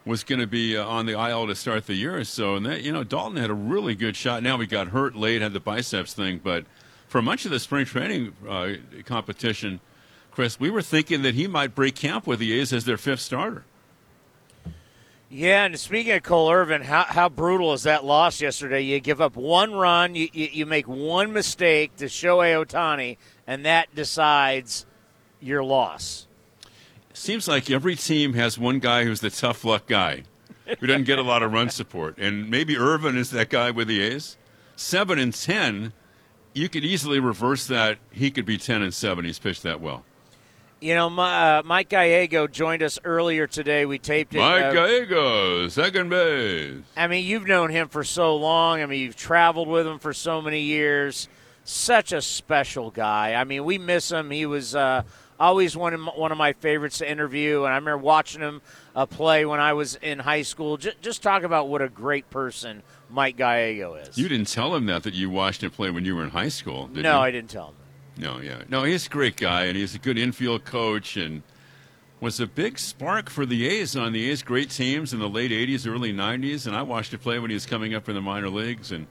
was 0.05 0.25
going 0.25 0.41
to 0.41 0.47
be 0.47 0.77
uh, 0.77 0.85
on 0.87 1.07
the 1.07 1.13
IL 1.13 1.47
to 1.49 1.55
start 1.55 1.87
the 1.87 1.95
year. 1.95 2.17
or 2.17 2.25
So, 2.25 2.55
and 2.55 2.65
that, 2.65 2.83
you 2.83 2.93
know, 2.93 3.05
Daulton 3.05 3.39
had 3.39 3.51
a 3.51 3.55
really 3.55 3.95
good 3.95 4.17
shot. 4.17 4.43
Now 4.43 4.59
he 4.59 4.67
got 4.67 4.89
hurt 4.89 5.15
late, 5.15 5.43
had 5.43 5.53
the 5.53 5.61
biceps 5.61 6.15
thing, 6.15 6.41
but 6.43 6.65
for 7.09 7.21
much 7.21 7.45
of 7.45 7.51
the 7.51 7.59
spring 7.59 7.85
training 7.85 8.35
uh, 8.49 8.75
competition, 9.05 9.81
Chris, 10.31 10.61
we 10.61 10.71
were 10.71 10.83
thinking 10.83 11.23
that 11.23 11.35
he 11.35 11.47
might 11.47 11.75
break 11.75 11.95
camp 11.95 12.27
with 12.27 12.39
the 12.39 12.53
A's 12.59 12.73
as 12.73 12.85
their 12.85 12.97
fifth 12.97 13.21
starter. 13.21 13.65
Yeah, 15.31 15.65
and 15.65 15.79
speaking 15.79 16.13
of 16.13 16.23
Cole 16.23 16.51
Irvin, 16.51 16.83
how, 16.83 17.05
how 17.05 17.29
brutal 17.29 17.75
is 17.75 17.83
that 17.83 18.05
loss 18.05 18.41
yesterday? 18.41 18.81
You 18.81 18.99
give 19.01 19.21
up 19.21 19.37
one 19.37 19.75
run, 19.75 20.15
you, 20.15 20.29
you, 20.33 20.49
you 20.53 20.67
make 20.67 20.89
one 20.89 21.33
mistake 21.33 21.97
to 21.97 22.07
Shohei 22.07 22.65
Ohtani, 22.65 23.19
and 23.47 23.67
that 23.67 23.95
decides 23.95 24.87
your 25.41 25.63
loss 25.63 26.29
seems 27.19 27.49
like 27.49 27.71
every 27.71 27.97
team 27.97 28.35
has 28.35 28.59
one 28.59 28.79
guy 28.79 29.05
who's 29.05 29.21
the 29.21 29.31
tough 29.31 29.65
luck 29.65 29.87
guy 29.87 30.23
who 30.81 30.87
doesn't 30.87 31.05
get 31.05 31.19
a 31.19 31.23
lot 31.23 31.43
of 31.43 31.53
run 31.53 31.71
support. 31.71 32.17
And 32.19 32.51
maybe 32.51 32.77
Irvin 32.77 33.17
is 33.17 33.31
that 33.31 33.51
guy 33.51 33.71
with 33.71 33.89
the 33.89 34.01
A's. 34.01 34.37
Seven 34.77 35.19
and 35.19 35.35
ten, 35.35 35.93
you 36.53 36.69
could 36.69 36.85
easily 36.85 37.19
reverse 37.19 37.67
that. 37.67 37.99
He 38.11 38.31
could 38.31 38.47
be 38.47 38.59
ten 38.59 38.83
and 38.83 38.95
seven. 38.95 39.25
He's 39.25 39.39
pitched 39.39 39.63
that 39.65 39.81
well. 39.81 40.05
You 40.81 40.95
know, 40.95 41.11
my, 41.11 41.59
uh, 41.59 41.63
Mike 41.65 41.89
Gallego 41.89 42.47
joined 42.47 42.83
us 42.83 42.99
earlier 43.05 43.47
today. 43.47 43.85
We 43.85 43.99
taped 43.99 44.35
it. 44.35 44.39
Mike 44.39 44.65
uh, 44.65 44.73
Gallego, 44.73 45.69
second 45.69 46.09
base. 46.09 46.83
I 46.97 47.09
mean, 47.09 47.25
you've 47.25 47.47
known 47.47 47.71
him 47.71 47.89
for 47.89 48.05
so 48.05 48.37
long. 48.37 48.81
I 48.81 48.87
mean, 48.87 49.01
you've 49.01 49.17
traveled 49.17 49.69
with 49.69 49.87
him 49.87 49.99
for 49.99 50.13
so 50.13 50.41
many 50.41 50.61
years. 50.61 51.29
Such 51.65 52.13
a 52.13 52.23
special 52.23 52.91
guy. 52.91 53.35
I 53.35 53.45
mean, 53.45 53.65
we 53.65 53.79
miss 53.79 54.11
him. 54.11 54.31
He 54.31 54.47
was. 54.47 54.75
Uh, 54.75 55.03
always 55.41 55.77
one 55.77 55.95
of, 55.95 56.01
my, 56.01 56.13
one 56.13 56.33
of 56.33 56.39
my 56.39 56.53
favorites 56.55 56.99
to 56.99 57.11
interview. 57.11 57.65
And 57.65 57.73
I 57.73 57.77
remember 57.77 57.99
watching 57.99 58.41
him 58.41 58.61
uh, 58.95 59.07
play 59.07 59.45
when 59.45 59.61
I 59.61 59.73
was 59.73 59.95
in 59.97 60.19
high 60.19 60.43
school. 60.43 60.77
Just, 60.77 61.01
just 61.01 61.23
talk 61.23 61.43
about 61.43 61.69
what 61.69 61.83
a 61.83 61.89
great 61.89 62.29
person 62.31 62.83
Mike 63.11 63.37
Gallego 63.37 63.95
is. 63.95 64.19
You 64.19 64.29
didn't 64.29 64.49
tell 64.49 64.75
him 64.75 64.87
that 64.87 65.05
that 65.05 65.15
you 65.15 65.31
watched 65.31 65.63
him 65.63 65.71
play 65.71 65.91
when 65.91 66.05
you 66.05 66.17
were 66.17 66.25
in 66.25 66.31
high 66.31 66.49
school, 66.49 66.89
did 66.89 67.03
no, 67.03 67.19
you? 67.19 67.19
I 67.19 67.31
didn't 67.31 67.51
tell 67.51 67.69
him. 67.69 67.75
No, 68.19 68.41
yeah, 68.41 68.63
no. 68.69 68.83
He's 68.83 69.07
a 69.07 69.11
great 69.11 69.37
guy, 69.37 69.65
and 69.65 69.77
he's 69.77 69.95
a 69.95 69.99
good 69.99 70.19
infield 70.19 70.65
coach, 70.65 71.17
and 71.17 71.43
was 72.21 72.41
a 72.41 72.49
big 72.49 72.79
spark 72.79 73.31
for 73.31 73.47
the 73.47 73.69
A's 73.69 73.95
on 73.95 74.13
the 74.13 74.29
A's 74.29 74.43
great 74.43 74.71
teams 74.71 75.13
in 75.13 75.21
the 75.21 75.29
late 75.29 75.53
'80s, 75.53 75.87
early 75.87 76.13
'90s. 76.13 76.67
And 76.67 76.75
I 76.75 76.83
watched 76.83 77.15
him 77.15 77.21
play 77.21 77.39
when 77.39 77.51
he 77.51 77.55
was 77.55 77.65
coming 77.65 77.95
up 77.95 78.09
in 78.09 78.17
the 78.17 78.21
minor 78.21 78.51
leagues, 78.51 78.91
and 78.91 79.07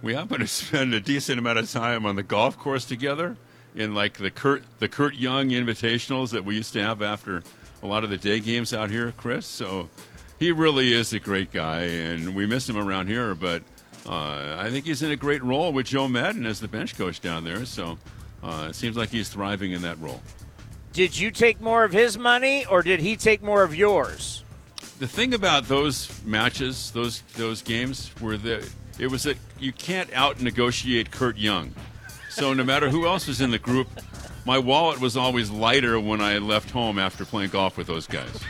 we 0.00 0.14
happened 0.14 0.40
to 0.40 0.46
spend 0.48 0.94
a 0.94 1.00
decent 1.00 1.38
amount 1.38 1.58
of 1.58 1.70
time 1.70 2.06
on 2.06 2.16
the 2.16 2.22
golf 2.22 2.58
course 2.58 2.86
together 2.86 3.36
in 3.74 3.94
like 3.94 4.16
the 4.16 4.30
Curt 4.30 4.64
the 4.78 4.88
Curt 4.88 5.14
Young 5.16 5.50
invitationals 5.50 6.30
that 6.30 6.44
we 6.44 6.56
used 6.56 6.72
to 6.72 6.82
have 6.82 7.02
after 7.02 7.42
a 7.82 7.86
lot 7.86 8.04
of 8.04 8.10
the 8.10 8.18
day 8.18 8.40
games 8.40 8.72
out 8.72 8.88
here, 8.88 9.12
Chris. 9.18 9.46
So 9.46 9.90
he 10.38 10.50
really 10.50 10.94
is 10.94 11.12
a 11.12 11.20
great 11.20 11.52
guy, 11.52 11.82
and 11.82 12.34
we 12.34 12.46
miss 12.46 12.66
him 12.66 12.78
around 12.78 13.08
here. 13.08 13.34
But 13.34 13.62
uh, 14.06 14.56
I 14.58 14.70
think 14.70 14.86
he's 14.86 15.02
in 15.02 15.10
a 15.10 15.16
great 15.16 15.42
role 15.44 15.74
with 15.74 15.86
Joe 15.86 16.08
Maddon 16.08 16.46
as 16.46 16.60
the 16.60 16.68
bench 16.68 16.96
coach 16.96 17.20
down 17.20 17.44
there. 17.44 17.66
So 17.66 17.98
uh, 18.42 18.68
it 18.70 18.74
seems 18.74 18.96
like 18.96 19.10
he's 19.10 19.28
thriving 19.28 19.72
in 19.72 19.82
that 19.82 19.98
role. 20.00 20.20
Did 20.92 21.18
you 21.18 21.30
take 21.30 21.60
more 21.60 21.84
of 21.84 21.92
his 21.92 22.18
money, 22.18 22.66
or 22.66 22.82
did 22.82 23.00
he 23.00 23.16
take 23.16 23.42
more 23.42 23.62
of 23.62 23.74
yours? 23.74 24.44
The 24.98 25.06
thing 25.06 25.34
about 25.34 25.68
those 25.68 26.10
matches, 26.24 26.90
those 26.90 27.22
those 27.36 27.62
games, 27.62 28.10
were 28.20 28.36
that 28.38 28.68
it 28.98 29.06
was 29.06 29.22
that 29.22 29.38
you 29.58 29.72
can't 29.72 30.12
out 30.12 30.40
negotiate 30.40 31.10
Curt 31.10 31.38
Young. 31.38 31.74
So 32.28 32.52
no 32.52 32.64
matter 32.64 32.90
who 32.90 33.06
else 33.06 33.26
was 33.26 33.40
in 33.40 33.50
the 33.50 33.58
group, 33.58 33.88
my 34.44 34.58
wallet 34.58 35.00
was 35.00 35.16
always 35.16 35.50
lighter 35.50 35.98
when 36.00 36.20
I 36.20 36.38
left 36.38 36.70
home 36.70 36.98
after 36.98 37.24
playing 37.24 37.50
golf 37.50 37.76
with 37.76 37.86
those 37.86 38.06
guys. 38.06 38.40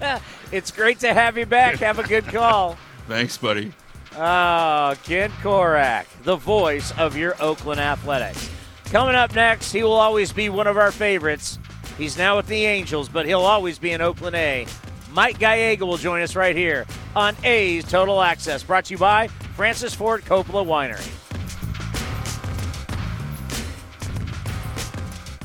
it's 0.52 0.70
great 0.70 1.00
to 1.00 1.14
have 1.14 1.36
you 1.38 1.46
back. 1.46 1.76
Have 1.76 1.98
a 1.98 2.06
good 2.06 2.24
call. 2.26 2.76
Thanks, 3.08 3.36
buddy. 3.36 3.72
Oh, 4.16 4.94
Ken 5.04 5.30
Korach, 5.42 6.06
the 6.24 6.36
voice 6.36 6.92
of 6.98 7.16
your 7.16 7.36
Oakland 7.40 7.80
Athletics. 7.80 8.50
Coming 8.90 9.14
up 9.14 9.32
next, 9.36 9.70
he 9.70 9.84
will 9.84 9.92
always 9.92 10.32
be 10.32 10.48
one 10.48 10.66
of 10.66 10.76
our 10.76 10.90
favorites. 10.90 11.60
He's 11.96 12.18
now 12.18 12.36
with 12.38 12.48
the 12.48 12.64
Angels, 12.64 13.08
but 13.08 13.24
he'll 13.24 13.38
always 13.38 13.78
be 13.78 13.92
in 13.92 14.00
Oakland 14.00 14.34
A. 14.34 14.66
Mike 15.12 15.38
Gallego 15.38 15.86
will 15.86 15.96
join 15.96 16.22
us 16.22 16.34
right 16.34 16.56
here 16.56 16.86
on 17.14 17.36
A's 17.44 17.84
Total 17.84 18.20
Access, 18.20 18.64
brought 18.64 18.86
to 18.86 18.94
you 18.94 18.98
by 18.98 19.28
Francis 19.54 19.94
Ford 19.94 20.24
Coppola 20.24 20.66
Winery. 20.66 21.29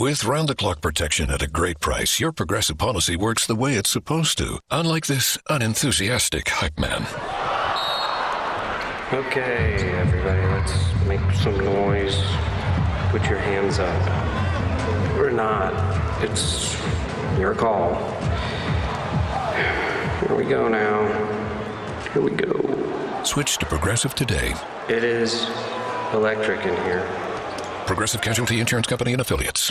With 0.00 0.24
round 0.24 0.48
the 0.48 0.54
clock 0.54 0.80
protection 0.80 1.28
at 1.28 1.42
a 1.42 1.46
great 1.46 1.78
price, 1.78 2.18
your 2.18 2.32
progressive 2.32 2.78
policy 2.78 3.16
works 3.16 3.46
the 3.46 3.54
way 3.54 3.74
it's 3.74 3.90
supposed 3.90 4.38
to, 4.38 4.58
unlike 4.70 5.04
this 5.04 5.36
unenthusiastic 5.50 6.48
hype 6.48 6.78
man. 6.78 7.02
Okay, 9.12 9.74
everybody, 9.98 10.40
let's 10.54 10.72
make 11.06 11.20
some 11.42 11.62
noise. 11.62 12.16
Put 13.10 13.28
your 13.28 13.40
hands 13.40 13.78
up. 13.78 15.18
Or 15.18 15.30
not. 15.30 15.74
It's 16.24 16.80
your 17.38 17.54
call. 17.54 17.96
Here 20.20 20.34
we 20.34 20.44
go 20.44 20.66
now. 20.66 21.08
Here 22.14 22.22
we 22.22 22.30
go. 22.30 23.22
Switch 23.22 23.58
to 23.58 23.66
Progressive 23.66 24.14
today. 24.14 24.54
It 24.88 25.04
is 25.04 25.46
electric 26.14 26.64
in 26.64 26.74
here. 26.84 27.06
Progressive 27.84 28.22
Casualty 28.22 28.60
Insurance 28.60 28.86
Company 28.86 29.12
and 29.12 29.20
Affiliates. 29.20 29.70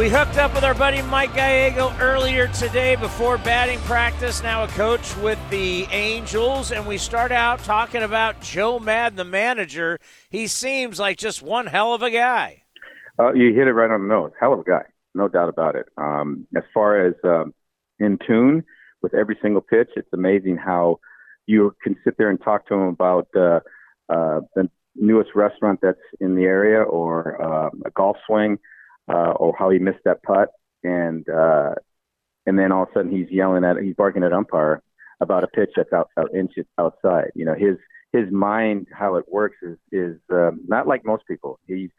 We 0.00 0.08
hooked 0.08 0.38
up 0.38 0.54
with 0.54 0.64
our 0.64 0.72
buddy 0.72 1.02
Mike 1.02 1.34
Gallego 1.34 1.92
earlier 2.00 2.48
today 2.48 2.96
before 2.96 3.36
batting 3.36 3.78
practice, 3.80 4.42
now 4.42 4.64
a 4.64 4.68
coach 4.68 5.14
with 5.18 5.38
the 5.50 5.82
Angels, 5.90 6.72
and 6.72 6.86
we 6.86 6.96
start 6.96 7.30
out 7.32 7.58
talking 7.64 8.02
about 8.02 8.40
Joe 8.40 8.78
Maddon, 8.78 9.18
the 9.18 9.24
manager. 9.24 9.98
He 10.30 10.46
seems 10.46 10.98
like 10.98 11.18
just 11.18 11.42
one 11.42 11.66
hell 11.66 11.92
of 11.92 12.00
a 12.00 12.08
guy. 12.10 12.62
Uh, 13.18 13.34
you 13.34 13.52
hit 13.52 13.68
it 13.68 13.72
right 13.72 13.90
on 13.90 14.00
the 14.00 14.08
nose. 14.08 14.32
Hell 14.40 14.54
of 14.54 14.60
a 14.60 14.64
guy, 14.64 14.84
no 15.14 15.28
doubt 15.28 15.50
about 15.50 15.74
it. 15.76 15.84
Um, 15.98 16.46
as 16.56 16.62
far 16.72 17.06
as 17.06 17.12
um, 17.22 17.52
in 17.98 18.18
tune 18.26 18.64
with 19.02 19.12
every 19.12 19.36
single 19.42 19.60
pitch, 19.60 19.90
it's 19.96 20.08
amazing 20.14 20.56
how 20.56 20.98
you 21.44 21.76
can 21.82 21.94
sit 22.04 22.16
there 22.16 22.30
and 22.30 22.40
talk 22.40 22.66
to 22.68 22.74
him 22.74 22.88
about 22.88 23.28
uh, 23.36 23.60
uh, 24.08 24.40
the 24.54 24.70
newest 24.96 25.34
restaurant 25.34 25.80
that's 25.82 26.00
in 26.20 26.36
the 26.36 26.44
area 26.44 26.80
or 26.80 27.36
uh, 27.42 27.68
a 27.84 27.90
golf 27.90 28.16
swing 28.26 28.58
uh, 29.10 29.32
or 29.32 29.54
how 29.58 29.70
he 29.70 29.78
missed 29.78 30.04
that 30.04 30.22
putt, 30.22 30.48
and 30.84 31.28
uh, 31.28 31.74
and 32.46 32.58
then 32.58 32.72
all 32.72 32.84
of 32.84 32.90
a 32.90 32.92
sudden 32.92 33.10
he's 33.10 33.30
yelling 33.30 33.64
at, 33.64 33.76
he's 33.82 33.94
barking 33.94 34.22
at 34.22 34.32
umpire 34.32 34.82
about 35.20 35.44
a 35.44 35.48
pitch 35.48 35.70
that's 35.76 35.92
out, 35.92 36.08
out 36.18 36.34
inches 36.34 36.66
outside. 36.78 37.30
You 37.34 37.44
know, 37.44 37.54
his 37.54 37.76
his 38.12 38.30
mind, 38.32 38.88
how 38.92 39.16
it 39.16 39.24
works 39.28 39.56
is 39.62 39.78
is 39.92 40.16
um, 40.32 40.60
not 40.66 40.86
like 40.86 41.04
most 41.04 41.24
people. 41.26 41.58
He's 41.66 41.90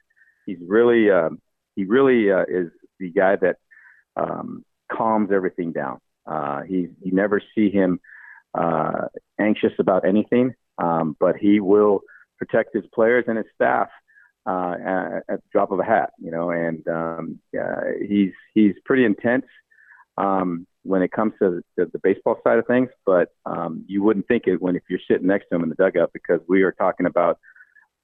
he's 0.46 0.60
really 0.66 1.10
um, 1.12 1.40
he 1.76 1.86
really 1.86 2.32
uh, 2.32 2.46
is 2.48 2.72
the 3.00 3.10
guy 3.10 3.36
that 3.38 3.58
um, 4.16 4.64
calms 4.92 5.30
everything 5.32 5.72
down. 5.72 6.00
Uh, 6.26 6.62
he 6.62 6.88
you 7.02 7.12
never 7.12 7.42
see 7.56 7.70
him 7.70 8.00
uh, 8.54 9.08
anxious 9.40 9.74
about 9.80 10.06
anything, 10.06 10.54
um, 10.78 11.16
but 11.20 11.36
he 11.38 11.60
will 11.60 12.02
protect 12.38 12.74
his 12.74 12.84
players 12.94 13.26
and 13.28 13.38
his 13.38 13.48
staff 13.56 13.90
uh, 14.46 14.76
at, 14.84 15.24
at 15.30 15.42
the 15.42 15.50
drop 15.52 15.72
of 15.72 15.80
a 15.80 15.84
hat, 15.84 16.12
you 16.20 16.32
know, 16.32 16.50
and 16.50 16.88
um, 16.88 17.40
uh, 17.60 17.82
he's 18.08 18.32
he's 18.54 18.74
pretty 18.86 19.06
intense 19.06 19.46
um, 20.18 20.66
when 20.84 21.02
it 21.02 21.12
comes 21.12 21.34
to 21.40 21.62
the, 21.78 21.86
the 21.86 22.00
baseball 22.00 22.40
side 22.44 22.58
of 22.58 22.68
things. 22.68 22.90
But 23.06 23.30
um, 23.46 23.86
you 23.88 24.04
wouldn't 24.04 24.28
think 24.28 24.44
it 24.48 24.62
when 24.62 24.76
if 24.76 24.84
you're 24.90 25.00
sitting 25.10 25.28
next 25.28 25.48
to 25.50 25.56
him 25.56 25.64
in 25.64 25.70
the 25.70 25.76
dugout 25.76 26.12
because 26.14 26.40
we 26.48 26.64
are 26.64 26.72
talking 26.72 27.06
about, 27.06 27.40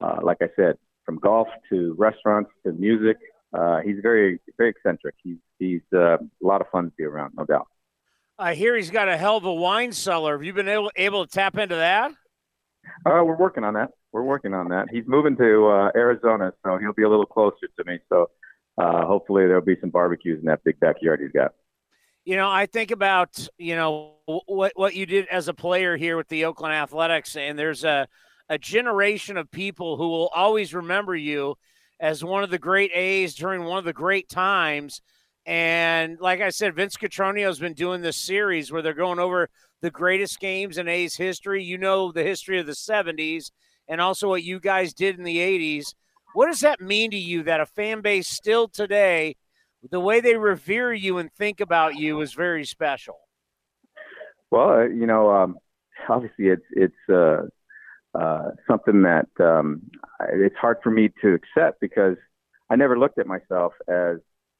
uh, 0.01 0.19
like 0.21 0.37
I 0.41 0.49
said, 0.55 0.77
from 1.05 1.17
golf 1.19 1.47
to 1.69 1.95
restaurants 1.97 2.51
to 2.65 2.73
music. 2.73 3.17
Uh, 3.53 3.79
he's 3.79 3.97
very 4.01 4.39
very 4.57 4.69
eccentric. 4.69 5.15
He's 5.23 5.37
he's 5.57 5.81
uh, 5.93 6.17
a 6.17 6.19
lot 6.41 6.61
of 6.61 6.67
fun 6.69 6.85
to 6.85 6.91
be 6.97 7.03
around, 7.03 7.33
no 7.37 7.45
doubt. 7.45 7.67
I 8.39 8.53
hear 8.53 8.75
he's 8.75 8.91
got 8.91 9.09
a 9.09 9.17
hell 9.17 9.37
of 9.37 9.45
a 9.45 9.53
wine 9.53 9.91
cellar. 9.91 10.33
Have 10.33 10.43
you 10.43 10.53
been 10.53 10.67
able, 10.67 10.91
able 10.95 11.25
to 11.25 11.31
tap 11.31 11.57
into 11.57 11.75
that? 11.75 12.11
Uh, 13.03 13.23
we're 13.23 13.35
working 13.35 13.63
on 13.63 13.73
that. 13.73 13.89
We're 14.17 14.23
working 14.23 14.55
on 14.55 14.69
that. 14.69 14.87
He's 14.91 15.03
moving 15.05 15.37
to 15.37 15.67
uh, 15.67 15.91
Arizona, 15.95 16.51
so 16.65 16.79
he'll 16.79 16.93
be 16.93 17.03
a 17.03 17.09
little 17.09 17.27
closer 17.27 17.67
to 17.77 17.85
me. 17.85 17.99
So 18.09 18.31
uh, 18.75 19.05
hopefully 19.05 19.45
there'll 19.45 19.63
be 19.63 19.77
some 19.79 19.91
barbecues 19.91 20.39
in 20.39 20.45
that 20.45 20.63
big 20.63 20.79
backyard 20.79 21.19
he's 21.21 21.31
got. 21.31 21.51
You 22.25 22.35
know, 22.35 22.49
I 22.49 22.65
think 22.65 22.89
about 22.89 23.47
you 23.59 23.75
know 23.75 24.15
what 24.47 24.71
what 24.73 24.95
you 24.95 25.05
did 25.05 25.27
as 25.27 25.49
a 25.49 25.53
player 25.53 25.97
here 25.97 26.17
with 26.17 26.29
the 26.29 26.45
Oakland 26.45 26.73
Athletics, 26.73 27.35
and 27.35 27.59
there's 27.59 27.83
a 27.83 28.07
a 28.49 28.57
generation 28.57 29.37
of 29.37 29.51
people 29.51 29.97
who 29.97 30.09
will 30.09 30.29
always 30.29 30.73
remember 30.73 31.15
you 31.15 31.53
as 31.99 32.23
one 32.23 32.43
of 32.43 32.49
the 32.49 32.57
great 32.57 32.89
A's 32.95 33.35
during 33.35 33.65
one 33.65 33.77
of 33.77 33.85
the 33.85 33.93
great 33.93 34.29
times. 34.29 34.99
And 35.45 36.19
like 36.19 36.41
I 36.41 36.49
said, 36.49 36.75
Vince 36.75 36.97
Cotroneo 36.97 37.45
has 37.45 37.59
been 37.59 37.75
doing 37.75 38.01
this 38.01 38.17
series 38.17 38.71
where 38.71 38.81
they're 38.81 38.95
going 38.95 39.19
over 39.19 39.47
the 39.83 39.91
greatest 39.91 40.39
games 40.39 40.79
in 40.79 40.87
A's 40.87 41.15
history. 41.15 41.63
You 41.63 41.77
know 41.77 42.11
the 42.11 42.23
history 42.23 42.59
of 42.59 42.65
the 42.65 42.71
70s 42.71 43.51
and 43.87 44.01
also 44.01 44.27
what 44.27 44.43
you 44.43 44.59
guys 44.59 44.93
did 44.93 45.17
in 45.17 45.23
the 45.23 45.37
80s. 45.37 45.93
What 46.33 46.47
does 46.47 46.59
that 46.59 46.81
mean 46.81 47.11
to 47.11 47.17
you 47.17 47.43
that 47.43 47.59
a 47.59 47.65
fan 47.65 48.01
base 48.01 48.27
still 48.27 48.67
today, 48.67 49.35
the 49.89 49.99
way 49.99 50.19
they 50.19 50.35
revere 50.35 50.93
you 50.93 51.17
and 51.17 51.31
think 51.31 51.59
about 51.59 51.95
you 51.95 52.19
is 52.21 52.33
very 52.33 52.65
special? 52.65 53.15
Well, 54.51 54.69
uh, 54.69 54.83
you 54.83 55.07
know, 55.07 55.31
um, 55.31 55.57
obviously 56.09 56.47
it's 56.47 56.65
it's 56.71 57.09
uh, 57.09 57.43
uh, 58.17 58.51
something 58.69 59.03
that 59.03 59.27
um, 59.39 59.81
it's 60.33 60.55
hard 60.55 60.77
for 60.83 60.91
me 60.91 61.09
to 61.21 61.33
accept 61.33 61.79
because 61.81 62.17
I 62.69 62.75
never 62.75 62.97
looked 62.97 63.19
at 63.19 63.27
myself 63.27 63.73
as 63.87 64.17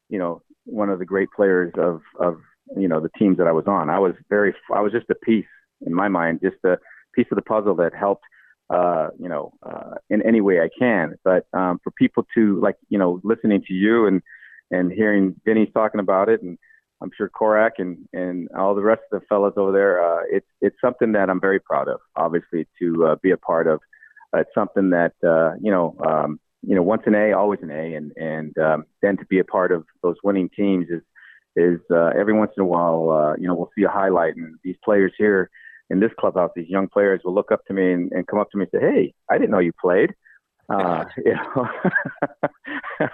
you 0.09 0.19
know 0.19 0.41
one 0.65 0.89
of 0.89 0.99
the 0.99 1.05
great 1.05 1.29
players 1.35 1.73
of 1.77 2.01
of 2.19 2.39
you 2.75 2.87
know 2.87 2.99
the 2.99 3.11
teams 3.17 3.37
that 3.37 3.47
I 3.47 3.51
was 3.51 3.65
on. 3.67 3.89
I 3.89 3.99
was 3.99 4.13
very 4.29 4.53
I 4.73 4.81
was 4.81 4.91
just 4.91 5.09
a 5.09 5.15
piece 5.15 5.45
in 5.85 5.93
my 5.93 6.07
mind, 6.07 6.39
just 6.41 6.57
a 6.65 6.77
piece 7.13 7.27
of 7.31 7.35
the 7.35 7.41
puzzle 7.41 7.75
that 7.75 7.93
helped 7.93 8.23
uh, 8.69 9.09
you 9.19 9.29
know, 9.29 9.53
uh, 9.63 9.95
in 10.09 10.21
any 10.23 10.41
way 10.41 10.59
I 10.59 10.69
can. 10.77 11.15
But 11.23 11.45
um, 11.53 11.79
for 11.83 11.91
people 11.91 12.25
to 12.35 12.59
like, 12.59 12.75
you 12.89 12.99
know, 12.99 13.21
listening 13.23 13.63
to 13.67 13.73
you 13.73 14.07
and 14.07 14.21
and 14.69 14.91
hearing 14.91 15.39
Vinny 15.45 15.65
talking 15.67 16.01
about 16.01 16.27
it, 16.27 16.41
and 16.41 16.57
I'm 17.01 17.11
sure 17.15 17.29
Korach 17.29 17.71
and 17.77 18.07
and 18.13 18.49
all 18.57 18.75
the 18.75 18.81
rest 18.81 19.01
of 19.11 19.21
the 19.21 19.25
fellows 19.27 19.53
over 19.55 19.71
there, 19.71 20.03
uh, 20.03 20.23
it's 20.29 20.47
it's 20.61 20.75
something 20.81 21.13
that 21.13 21.29
I'm 21.29 21.41
very 21.41 21.59
proud 21.59 21.87
of. 21.87 21.99
Obviously, 22.15 22.67
to 22.79 23.07
uh, 23.07 23.15
be 23.21 23.31
a 23.31 23.37
part 23.37 23.67
of. 23.67 23.79
It's 24.33 24.53
something 24.53 24.89
that 24.89 25.13
uh, 25.25 25.55
you 25.61 25.71
know, 25.71 25.95
um, 26.05 26.39
you 26.61 26.75
know, 26.75 26.83
once 26.83 27.03
an 27.05 27.15
A, 27.15 27.31
always 27.31 27.59
an 27.61 27.71
A, 27.71 27.95
and 27.95 28.11
and 28.17 28.57
um, 28.57 28.85
then 29.01 29.15
to 29.17 29.25
be 29.25 29.39
a 29.39 29.45
part 29.45 29.71
of 29.71 29.85
those 30.03 30.17
winning 30.23 30.49
teams 30.49 30.87
is 30.89 31.01
is 31.55 31.79
uh, 31.89 32.11
every 32.19 32.33
once 32.33 32.51
in 32.57 32.61
a 32.61 32.65
while, 32.65 33.09
uh, 33.09 33.35
you 33.37 33.47
know, 33.47 33.55
we'll 33.55 33.71
see 33.75 33.83
a 33.83 33.89
highlight, 33.89 34.35
and 34.35 34.59
these 34.63 34.75
players 34.83 35.13
here 35.17 35.49
in 35.89 35.99
this 35.99 36.11
clubhouse, 36.19 36.51
these 36.55 36.69
young 36.69 36.87
players 36.87 37.21
will 37.23 37.33
look 37.33 37.51
up 37.51 37.65
to 37.65 37.73
me 37.73 37.93
and, 37.93 38.11
and 38.11 38.27
come 38.27 38.39
up 38.39 38.49
to 38.51 38.57
me 38.57 38.65
and 38.71 38.81
say, 38.81 38.85
"Hey, 38.85 39.13
I 39.29 39.37
didn't 39.37 39.51
know 39.51 39.59
you 39.59 39.73
played." 39.79 40.13
Uh, 40.69 41.05
you 41.17 41.33
know, 41.33 41.67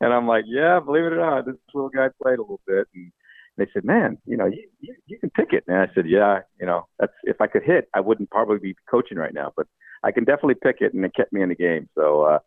and 0.00 0.12
I'm 0.12 0.26
like, 0.26 0.44
"Yeah, 0.46 0.80
believe 0.80 1.04
it 1.04 1.12
or 1.12 1.16
not, 1.16 1.46
this 1.46 1.56
little 1.74 1.90
guy 1.90 2.08
played 2.22 2.38
a 2.38 2.42
little 2.42 2.60
bit." 2.66 2.86
And 2.94 3.12
They 3.56 3.66
said, 3.72 3.84
"Man, 3.84 4.18
you 4.26 4.36
know, 4.36 4.46
you, 4.46 4.68
you 4.80 4.94
you 5.06 5.18
can 5.18 5.30
pick 5.30 5.52
it." 5.52 5.64
And 5.66 5.76
I 5.76 5.88
said, 5.94 6.06
"Yeah, 6.06 6.40
you 6.60 6.66
know, 6.66 6.86
that's 6.98 7.12
if 7.24 7.40
I 7.40 7.46
could 7.46 7.62
hit, 7.64 7.88
I 7.94 8.00
wouldn't 8.00 8.30
probably 8.30 8.58
be 8.58 8.76
coaching 8.88 9.18
right 9.18 9.34
now, 9.34 9.52
but 9.56 9.66
I 10.02 10.12
can 10.12 10.24
definitely 10.24 10.56
pick 10.62 10.76
it." 10.80 10.94
And 10.94 11.04
it 11.04 11.14
kept 11.14 11.32
me 11.32 11.42
in 11.42 11.48
the 11.48 11.54
game. 11.56 11.88
So, 11.96 12.22
uh, 12.22 12.38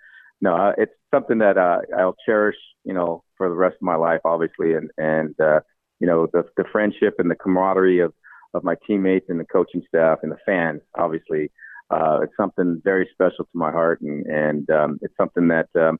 no, 0.41 0.55
uh, 0.55 0.73
it's 0.77 0.93
something 1.13 1.39
that 1.39 1.57
uh, 1.57 1.79
I'll 1.97 2.15
cherish, 2.25 2.57
you 2.83 2.93
know, 2.93 3.23
for 3.37 3.49
the 3.49 3.55
rest 3.55 3.75
of 3.75 3.81
my 3.81 3.95
life, 3.95 4.21
obviously, 4.23 4.73
and 4.75 4.89
and 4.97 5.39
uh, 5.41 5.59
you 5.99 6.07
know, 6.07 6.27
the 6.31 6.43
the 6.55 6.65
friendship 6.71 7.15
and 7.19 7.29
the 7.29 7.35
camaraderie 7.35 7.99
of 7.99 8.13
of 8.53 8.63
my 8.63 8.75
teammates 8.85 9.25
and 9.29 9.39
the 9.39 9.45
coaching 9.45 9.83
staff 9.87 10.19
and 10.23 10.31
the 10.31 10.37
fans, 10.45 10.81
obviously. 10.97 11.51
Uh, 11.89 12.19
it's 12.23 12.33
something 12.37 12.81
very 12.83 13.07
special 13.13 13.45
to 13.45 13.51
my 13.53 13.71
heart, 13.71 14.01
and 14.01 14.25
and 14.25 14.69
um, 14.69 14.99
it's 15.01 15.15
something 15.17 15.47
that 15.49 15.67
um, 15.75 15.99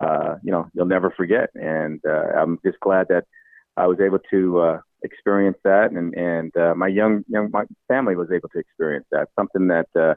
uh, 0.00 0.36
you 0.42 0.52
know 0.52 0.68
you'll 0.72 0.86
never 0.86 1.10
forget. 1.10 1.50
And 1.54 2.00
uh, 2.08 2.40
I'm 2.40 2.58
just 2.64 2.80
glad 2.80 3.08
that 3.08 3.24
I 3.76 3.86
was 3.86 3.98
able 4.00 4.18
to 4.30 4.60
uh, 4.60 4.80
experience 5.02 5.58
that, 5.64 5.90
and 5.92 6.14
and 6.14 6.56
uh, 6.56 6.74
my 6.74 6.88
young 6.88 7.24
young 7.28 7.50
my 7.52 7.64
family 7.88 8.16
was 8.16 8.30
able 8.32 8.48
to 8.50 8.58
experience 8.58 9.06
that. 9.10 9.28
Something 9.36 9.68
that 9.68 9.88
uh, 9.94 10.14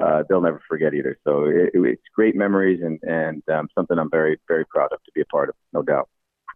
uh, 0.00 0.22
they'll 0.28 0.40
never 0.40 0.62
forget 0.68 0.94
either. 0.94 1.18
So 1.24 1.46
it, 1.46 1.70
it's 1.74 2.02
great 2.14 2.36
memories, 2.36 2.80
and 2.82 3.00
and 3.02 3.42
um, 3.48 3.68
something 3.74 3.98
I'm 3.98 4.10
very 4.10 4.38
very 4.46 4.64
proud 4.66 4.92
of 4.92 5.02
to 5.04 5.12
be 5.14 5.22
a 5.22 5.26
part 5.26 5.48
of, 5.48 5.54
no 5.72 5.82
doubt. 5.82 6.08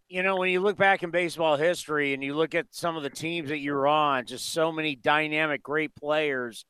You 0.08 0.22
know, 0.22 0.36
when 0.36 0.50
you 0.50 0.60
look 0.60 0.76
back 0.76 1.02
in 1.02 1.10
baseball 1.10 1.56
history 1.56 2.12
and 2.14 2.22
you 2.22 2.34
look 2.34 2.54
at 2.54 2.66
some 2.70 2.96
of 2.96 3.02
the 3.02 3.10
teams 3.10 3.48
that 3.48 3.58
you're 3.58 3.86
on, 3.86 4.26
just 4.26 4.52
so 4.52 4.70
many 4.70 4.94
dynamic, 4.96 5.62
great 5.62 5.94
players 5.94 6.66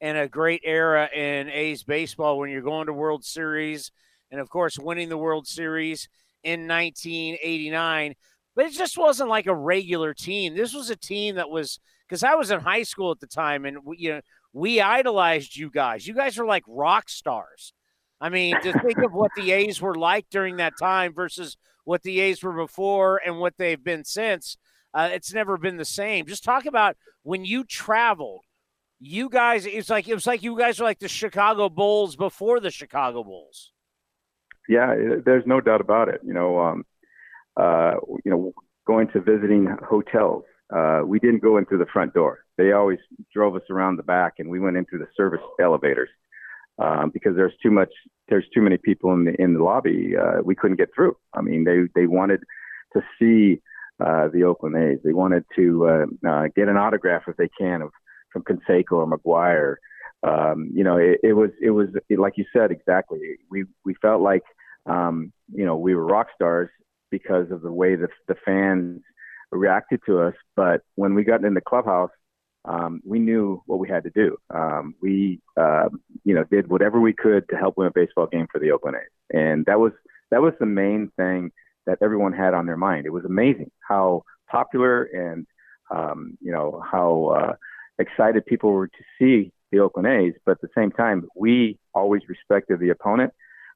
and 0.00 0.16
a 0.16 0.28
great 0.28 0.62
era 0.64 1.08
in 1.14 1.50
A's 1.50 1.84
baseball 1.84 2.38
when 2.38 2.50
you're 2.50 2.62
going 2.62 2.86
to 2.86 2.92
World 2.92 3.24
Series 3.24 3.92
and, 4.30 4.40
of 4.40 4.48
course, 4.48 4.78
winning 4.78 5.08
the 5.08 5.18
World 5.18 5.46
Series 5.46 6.08
in 6.42 6.66
1989. 6.66 8.14
But 8.56 8.66
it 8.66 8.72
just 8.72 8.96
wasn't 8.96 9.28
like 9.28 9.46
a 9.46 9.54
regular 9.54 10.14
team. 10.14 10.56
This 10.56 10.74
was 10.74 10.90
a 10.90 10.96
team 10.96 11.36
that 11.36 11.50
was 11.50 11.78
because 12.08 12.24
I 12.24 12.34
was 12.34 12.50
in 12.50 12.60
high 12.60 12.82
school 12.82 13.12
at 13.12 13.20
the 13.20 13.26
time, 13.26 13.64
and 13.66 13.84
we, 13.84 13.98
you 13.98 14.14
know 14.14 14.20
we 14.52 14.80
idolized 14.80 15.56
you 15.56 15.70
guys. 15.70 16.06
You 16.06 16.14
guys 16.14 16.36
were 16.36 16.46
like 16.46 16.64
rock 16.66 17.08
stars. 17.08 17.72
I 18.20 18.28
mean, 18.28 18.60
to 18.60 18.72
think 18.80 18.98
of 18.98 19.12
what 19.12 19.30
the 19.36 19.52
A's 19.52 19.80
were 19.80 19.94
like 19.94 20.26
during 20.30 20.56
that 20.56 20.74
time 20.78 21.14
versus 21.14 21.56
what 21.90 22.04
the 22.04 22.20
A's 22.20 22.40
were 22.40 22.52
before 22.52 23.20
and 23.26 23.40
what 23.40 23.54
they've 23.58 23.82
been 23.82 24.04
since, 24.04 24.56
uh, 24.94 25.10
it's 25.12 25.34
never 25.34 25.58
been 25.58 25.76
the 25.76 25.84
same. 25.84 26.24
Just 26.24 26.44
talk 26.44 26.64
about 26.64 26.96
when 27.24 27.44
you 27.44 27.64
traveled. 27.64 28.44
You 29.00 29.28
guys, 29.28 29.66
it's 29.66 29.90
like 29.90 30.06
it 30.06 30.14
was 30.14 30.24
like 30.24 30.44
you 30.44 30.56
guys 30.56 30.78
were 30.78 30.84
like 30.84 31.00
the 31.00 31.08
Chicago 31.08 31.68
Bulls 31.68 32.14
before 32.14 32.60
the 32.60 32.70
Chicago 32.70 33.24
Bulls. 33.24 33.72
Yeah, 34.68 34.94
there's 35.24 35.42
no 35.46 35.60
doubt 35.60 35.80
about 35.80 36.08
it. 36.08 36.20
You 36.24 36.32
know, 36.32 36.60
um, 36.60 36.84
uh, 37.56 37.94
you 38.24 38.30
know, 38.30 38.52
going 38.86 39.08
to 39.08 39.20
visiting 39.20 39.66
hotels. 39.88 40.44
Uh, 40.72 41.00
we 41.04 41.18
didn't 41.18 41.42
go 41.42 41.56
in 41.56 41.66
through 41.66 41.78
the 41.78 41.92
front 41.92 42.14
door. 42.14 42.44
They 42.56 42.70
always 42.70 43.00
drove 43.34 43.56
us 43.56 43.68
around 43.68 43.96
the 43.96 44.04
back, 44.04 44.34
and 44.38 44.48
we 44.48 44.60
went 44.60 44.76
into 44.76 44.96
the 44.96 45.08
service 45.16 45.40
elevators 45.60 46.10
um, 46.80 47.10
because 47.12 47.36
there's 47.36 47.52
too 47.62 47.70
much, 47.70 47.90
there's 48.28 48.46
too 48.54 48.62
many 48.62 48.78
people 48.78 49.12
in 49.12 49.24
the 49.24 49.40
in 49.40 49.54
the 49.54 49.62
lobby. 49.62 50.14
Uh, 50.16 50.40
we 50.42 50.54
couldn't 50.54 50.78
get 50.78 50.88
through. 50.94 51.16
I 51.34 51.42
mean, 51.42 51.64
they 51.64 51.82
they 51.94 52.06
wanted 52.06 52.40
to 52.94 53.02
see 53.18 53.60
uh, 54.04 54.28
the 54.32 54.44
Oakland 54.44 54.76
A's. 54.76 54.98
They 55.04 55.12
wanted 55.12 55.44
to 55.56 55.88
uh, 55.88 56.28
uh, 56.28 56.48
get 56.56 56.68
an 56.68 56.76
autograph 56.76 57.24
if 57.28 57.36
they 57.36 57.50
can 57.58 57.82
of 57.82 57.90
from 58.32 58.42
Canseco 58.42 58.92
or 58.92 59.06
McGwire. 59.06 59.76
Um, 60.22 60.70
you 60.74 60.84
know, 60.84 60.96
it, 60.96 61.20
it 61.22 61.32
was 61.34 61.50
it 61.62 61.70
was 61.70 61.88
like 62.10 62.34
you 62.36 62.44
said 62.52 62.70
exactly. 62.70 63.18
We 63.50 63.64
we 63.84 63.94
felt 64.00 64.22
like 64.22 64.42
um, 64.86 65.32
you 65.52 65.66
know 65.66 65.76
we 65.76 65.94
were 65.94 66.04
rock 66.04 66.28
stars 66.34 66.70
because 67.10 67.50
of 67.50 67.62
the 67.62 67.72
way 67.72 67.96
that 67.96 68.10
the 68.28 68.36
fans 68.44 69.02
reacted 69.52 70.00
to 70.06 70.20
us. 70.20 70.34
But 70.56 70.82
when 70.94 71.14
we 71.14 71.24
got 71.24 71.44
in 71.44 71.54
the 71.54 71.60
clubhouse, 71.60 72.10
um, 72.64 73.00
we 73.04 73.18
knew 73.18 73.62
what 73.66 73.78
we 73.78 73.88
had 73.88 74.04
to 74.04 74.10
do. 74.10 74.36
Um, 74.54 74.94
we, 75.00 75.40
uh, 75.56 75.88
you 76.24 76.34
know, 76.34 76.44
did 76.44 76.68
whatever 76.68 77.00
we 77.00 77.12
could 77.12 77.48
to 77.48 77.56
help 77.56 77.76
win 77.76 77.86
a 77.86 77.90
baseball 77.90 78.26
game 78.26 78.46
for 78.50 78.58
the 78.58 78.70
Oakland 78.70 78.96
A's, 78.96 79.36
and 79.36 79.64
that 79.66 79.80
was 79.80 79.92
that 80.30 80.42
was 80.42 80.52
the 80.60 80.66
main 80.66 81.10
thing 81.16 81.52
that 81.86 81.98
everyone 82.02 82.32
had 82.32 82.54
on 82.54 82.66
their 82.66 82.76
mind. 82.76 83.06
It 83.06 83.12
was 83.12 83.24
amazing 83.24 83.70
how 83.80 84.24
popular 84.50 85.04
and 85.04 85.46
um, 85.90 86.36
you 86.40 86.52
know 86.52 86.82
how 86.90 87.36
uh, 87.38 87.52
excited 87.98 88.44
people 88.46 88.72
were 88.72 88.88
to 88.88 89.04
see 89.18 89.52
the 89.72 89.78
Oakland 89.78 90.08
A's, 90.08 90.34
but 90.44 90.52
at 90.52 90.60
the 90.60 90.68
same 90.76 90.90
time, 90.90 91.26
we 91.36 91.78
always 91.94 92.22
respected 92.28 92.80
the 92.80 92.90
opponent. 92.90 93.32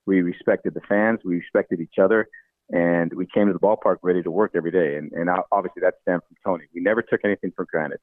We 0.07 0.21
respected 0.23 0.75
the 0.75 0.83
fans. 0.89 1.21
We 1.25 1.37
respected 1.37 1.81
each 1.81 1.99
other 2.03 2.29
and 2.71 3.13
we 3.13 3.27
came 3.27 3.47
to 3.47 3.53
the 3.53 3.59
ballpark 3.59 3.97
ready 4.03 4.23
to 4.23 4.31
work 4.31 4.53
every 4.55 4.71
day. 4.71 4.97
And, 4.97 5.13
and 5.13 5.29
obviously 5.53 5.81
that 5.83 5.95
stemmed 6.03 6.23
from 6.27 6.37
Tony. 6.45 6.65
We 6.75 6.81
never 6.81 7.03
took 7.03 7.21
anything 7.25 7.53
for 7.55 7.67
granted. 7.67 8.01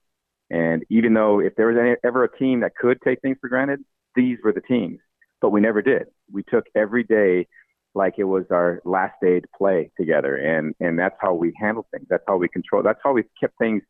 And 0.52 0.84
even 0.90 1.14
though 1.14 1.40
if 1.40 1.56
there 1.56 1.68
was 1.68 1.78
any, 1.80 1.96
ever 2.04 2.26
a 2.26 2.38
team 2.38 2.60
that 2.60 2.76
could 2.76 3.02
take 3.02 3.22
things 3.22 3.38
for 3.40 3.48
granted, 3.48 3.80
these 4.16 4.38
were 4.44 4.52
the 4.52 4.62
teams. 4.62 5.00
But 5.40 5.52
we 5.52 5.62
never 5.62 5.82
did. 5.82 6.08
We 6.32 6.44
took 6.44 6.66
every 6.76 7.04
day 7.04 7.48
like 7.96 8.16
it 8.18 8.26
was 8.26 8.44
our 8.52 8.82
last 8.84 9.16
day 9.22 9.40
to 9.40 9.48
play 9.58 9.92
together, 9.98 10.36
and 10.36 10.76
and 10.80 11.00
that's 11.00 11.16
how 11.20 11.34
we 11.34 11.54
handled 11.60 11.86
things. 11.92 12.06
That's 12.10 12.24
how 12.28 12.38
we 12.38 12.48
control. 12.48 12.84
That's 12.84 13.00
how 13.04 13.14
we 13.14 13.24
kept 13.40 13.58
things 13.58 13.82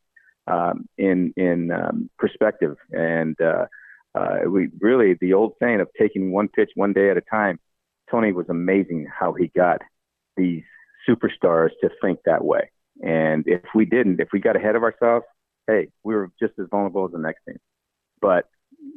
um, 0.47 0.87
in 0.97 1.33
in 1.35 1.71
um, 1.71 2.09
perspective. 2.17 2.77
And 2.91 3.35
uh, 3.41 3.65
uh, 4.15 4.39
we 4.47 4.69
really 4.79 5.17
the 5.19 5.33
old 5.33 5.53
saying 5.61 5.81
of 5.81 5.89
taking 5.99 6.31
one 6.31 6.47
pitch 6.47 6.71
one 6.75 6.93
day 6.93 7.09
at 7.09 7.17
a 7.17 7.21
time. 7.21 7.59
Tony 8.09 8.31
was 8.31 8.47
amazing 8.49 9.07
how 9.07 9.33
he 9.33 9.47
got 9.55 9.81
these 10.37 10.63
superstars 11.07 11.69
to 11.81 11.89
think 12.01 12.19
that 12.25 12.43
way. 12.43 12.69
And 13.03 13.43
if 13.47 13.61
we 13.73 13.85
didn't, 13.85 14.19
if 14.19 14.29
we 14.31 14.39
got 14.39 14.55
ahead 14.55 14.75
of 14.75 14.83
ourselves, 14.83 15.25
hey, 15.67 15.89
we 16.03 16.15
were 16.15 16.31
just 16.39 16.53
as 16.59 16.67
vulnerable 16.69 17.05
as 17.05 17.11
the 17.11 17.19
next 17.19 17.41
team. 17.47 17.57
But 18.21 18.45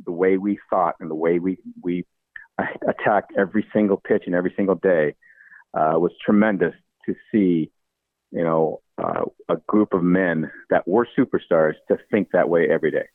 the 0.04 0.12
way 0.12 0.36
we 0.36 0.58
thought 0.70 0.96
and 1.00 1.10
the 1.10 1.14
way 1.14 1.38
we 1.38 1.58
we 1.82 2.04
attacked 2.88 3.32
every 3.36 3.66
single 3.72 3.96
pitch 3.96 4.24
and 4.26 4.34
every 4.34 4.52
single 4.56 4.76
day 4.76 5.14
uh, 5.74 5.94
was 5.96 6.12
tremendous 6.24 6.74
to 7.06 7.14
see. 7.32 7.70
You 8.30 8.42
know, 8.42 8.80
uh, 8.98 9.26
a 9.48 9.56
group 9.68 9.94
of 9.94 10.02
men 10.02 10.50
that 10.70 10.88
were 10.88 11.06
superstars 11.16 11.74
to 11.86 11.98
think 12.10 12.30
that 12.32 12.48
way 12.48 12.68
every 12.68 12.90
day. 12.90 13.06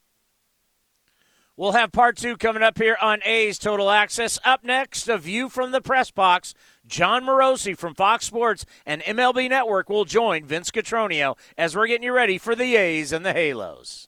We'll 1.59 1.73
have 1.73 1.91
part 1.91 2.15
two 2.15 2.37
coming 2.37 2.63
up 2.63 2.77
here 2.77 2.95
on 3.01 3.19
A's 3.25 3.59
Total 3.59 3.89
Access. 3.89 4.39
Up 4.45 4.63
next, 4.63 5.09
a 5.09 5.17
view 5.17 5.49
from 5.49 5.73
the 5.73 5.81
press 5.81 6.09
box. 6.09 6.53
Jon 6.87 7.25
Morosi 7.25 7.77
from 7.77 7.95
Fox 7.95 8.25
Sports 8.25 8.65
and 8.85 9.01
MLB 9.01 9.49
Network 9.49 9.89
will 9.89 10.05
join 10.05 10.45
Vince 10.45 10.71
Cotroneo 10.71 11.37
as 11.57 11.75
we're 11.75 11.87
getting 11.87 12.05
you 12.05 12.13
ready 12.13 12.37
for 12.37 12.55
the 12.55 12.77
A's 12.77 13.11
and 13.11 13.25
the 13.25 13.33
Halos. 13.33 14.07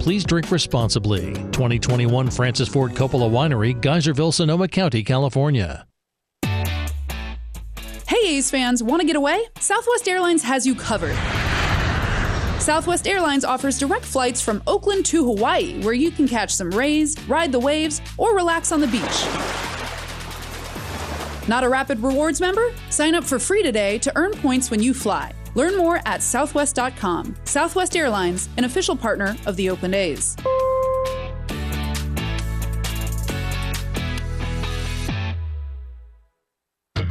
Please 0.00 0.24
drink 0.24 0.50
responsibly. 0.50 1.34
2021 1.52 2.30
Francis 2.30 2.68
Ford 2.68 2.92
Coppola 2.92 3.30
Winery, 3.30 3.78
Geyserville, 3.78 4.32
Sonoma 4.32 4.66
County, 4.66 5.02
California. 5.02 5.86
Hey, 8.08 8.36
A's 8.36 8.50
fans, 8.50 8.82
want 8.82 9.02
to 9.02 9.06
get 9.06 9.14
away? 9.14 9.44
Southwest 9.60 10.08
Airlines 10.08 10.42
has 10.42 10.66
you 10.66 10.74
covered. 10.74 11.14
Southwest 12.60 13.06
Airlines 13.06 13.44
offers 13.44 13.78
direct 13.78 14.06
flights 14.06 14.40
from 14.40 14.62
Oakland 14.66 15.04
to 15.06 15.22
Hawaii, 15.22 15.82
where 15.82 15.94
you 15.94 16.10
can 16.10 16.26
catch 16.26 16.54
some 16.54 16.70
rays, 16.70 17.14
ride 17.28 17.52
the 17.52 17.60
waves, 17.60 18.00
or 18.16 18.34
relax 18.34 18.72
on 18.72 18.80
the 18.80 18.86
beach. 18.86 19.02
Not 21.46 21.62
a 21.62 21.68
Rapid 21.68 22.00
Rewards 22.00 22.40
member? 22.40 22.72
Sign 22.88 23.14
up 23.14 23.24
for 23.24 23.38
free 23.38 23.62
today 23.62 23.98
to 23.98 24.12
earn 24.16 24.32
points 24.32 24.70
when 24.70 24.82
you 24.82 24.94
fly. 24.94 25.32
Learn 25.60 25.76
more 25.76 26.00
at 26.06 26.22
southwest.com. 26.22 27.36
Southwest 27.44 27.94
Airlines, 27.94 28.48
an 28.56 28.64
official 28.64 28.96
partner 28.96 29.36
of 29.44 29.56
the 29.56 29.68
Oakland 29.68 29.94
A's. 29.94 30.34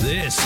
This 0.00 0.38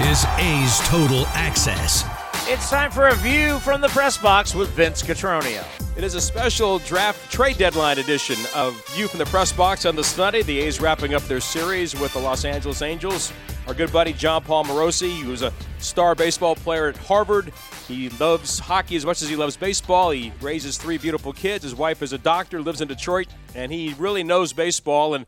is 0.00 0.24
A's 0.38 0.78
Total 0.88 1.26
Access. 1.34 2.06
It's 2.48 2.70
time 2.70 2.90
for 2.90 3.08
a 3.08 3.14
view 3.16 3.58
from 3.58 3.82
the 3.82 3.88
press 3.88 4.16
box 4.16 4.54
with 4.54 4.70
Vince 4.70 5.02
Cotroneo. 5.02 5.62
It 5.98 6.04
is 6.04 6.14
a 6.14 6.20
special 6.22 6.78
draft 6.78 7.30
trade 7.30 7.58
deadline 7.58 7.98
edition 7.98 8.38
of 8.54 8.82
View 8.94 9.06
from 9.06 9.18
the 9.18 9.26
Press 9.26 9.52
Box 9.52 9.84
on 9.84 9.94
the 9.94 10.02
Sunday. 10.02 10.42
The 10.42 10.60
A's 10.60 10.80
wrapping 10.80 11.12
up 11.12 11.22
their 11.24 11.40
series 11.40 12.00
with 12.00 12.14
the 12.14 12.18
Los 12.18 12.46
Angeles 12.46 12.80
Angels. 12.80 13.30
Our 13.66 13.74
good 13.74 13.92
buddy 13.92 14.14
Jon 14.14 14.42
Paul 14.42 14.64
Morosi, 14.64 15.20
who 15.20 15.32
was 15.32 15.42
a 15.42 15.52
star 15.80 16.14
baseball 16.14 16.54
player 16.54 16.88
at 16.88 16.96
Harvard. 16.96 17.52
He 17.88 18.08
loves 18.08 18.58
hockey 18.58 18.96
as 18.96 19.04
much 19.04 19.20
as 19.20 19.28
he 19.28 19.36
loves 19.36 19.58
baseball. 19.58 20.12
He 20.12 20.32
raises 20.40 20.78
three 20.78 20.96
beautiful 20.96 21.34
kids. 21.34 21.64
His 21.64 21.74
wife 21.74 22.00
is 22.00 22.14
a 22.14 22.18
doctor, 22.18 22.62
lives 22.62 22.80
in 22.80 22.88
Detroit, 22.88 23.28
and 23.54 23.70
he 23.70 23.94
really 23.98 24.22
knows 24.22 24.54
baseball. 24.54 25.12
And 25.12 25.26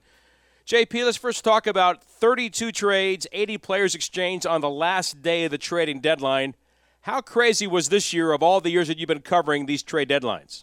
JP, 0.70 1.04
let's 1.04 1.16
first 1.16 1.42
talk 1.42 1.66
about 1.66 2.00
32 2.00 2.70
trades, 2.70 3.26
80 3.32 3.58
players 3.58 3.96
exchanged 3.96 4.46
on 4.46 4.60
the 4.60 4.70
last 4.70 5.20
day 5.20 5.44
of 5.44 5.50
the 5.50 5.58
trading 5.58 5.98
deadline. 5.98 6.54
How 7.00 7.20
crazy 7.20 7.66
was 7.66 7.88
this 7.88 8.12
year 8.12 8.30
of 8.30 8.40
all 8.40 8.60
the 8.60 8.70
years 8.70 8.86
that 8.86 8.96
you've 8.96 9.08
been 9.08 9.20
covering 9.20 9.66
these 9.66 9.82
trade 9.82 10.08
deadlines? 10.08 10.62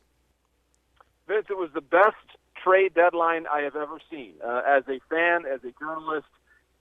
Vince, 1.27 1.47
it 1.49 1.57
was 1.57 1.71
the 1.73 1.81
best 1.81 2.15
trade 2.63 2.93
deadline 2.93 3.47
I 3.51 3.63
have 3.63 3.75
ever 3.75 3.99
seen. 4.09 4.35
Uh, 4.41 4.61
as 4.65 4.83
a 4.87 5.01
fan, 5.09 5.43
as 5.45 5.59
a 5.65 5.73
journalist, 5.77 6.27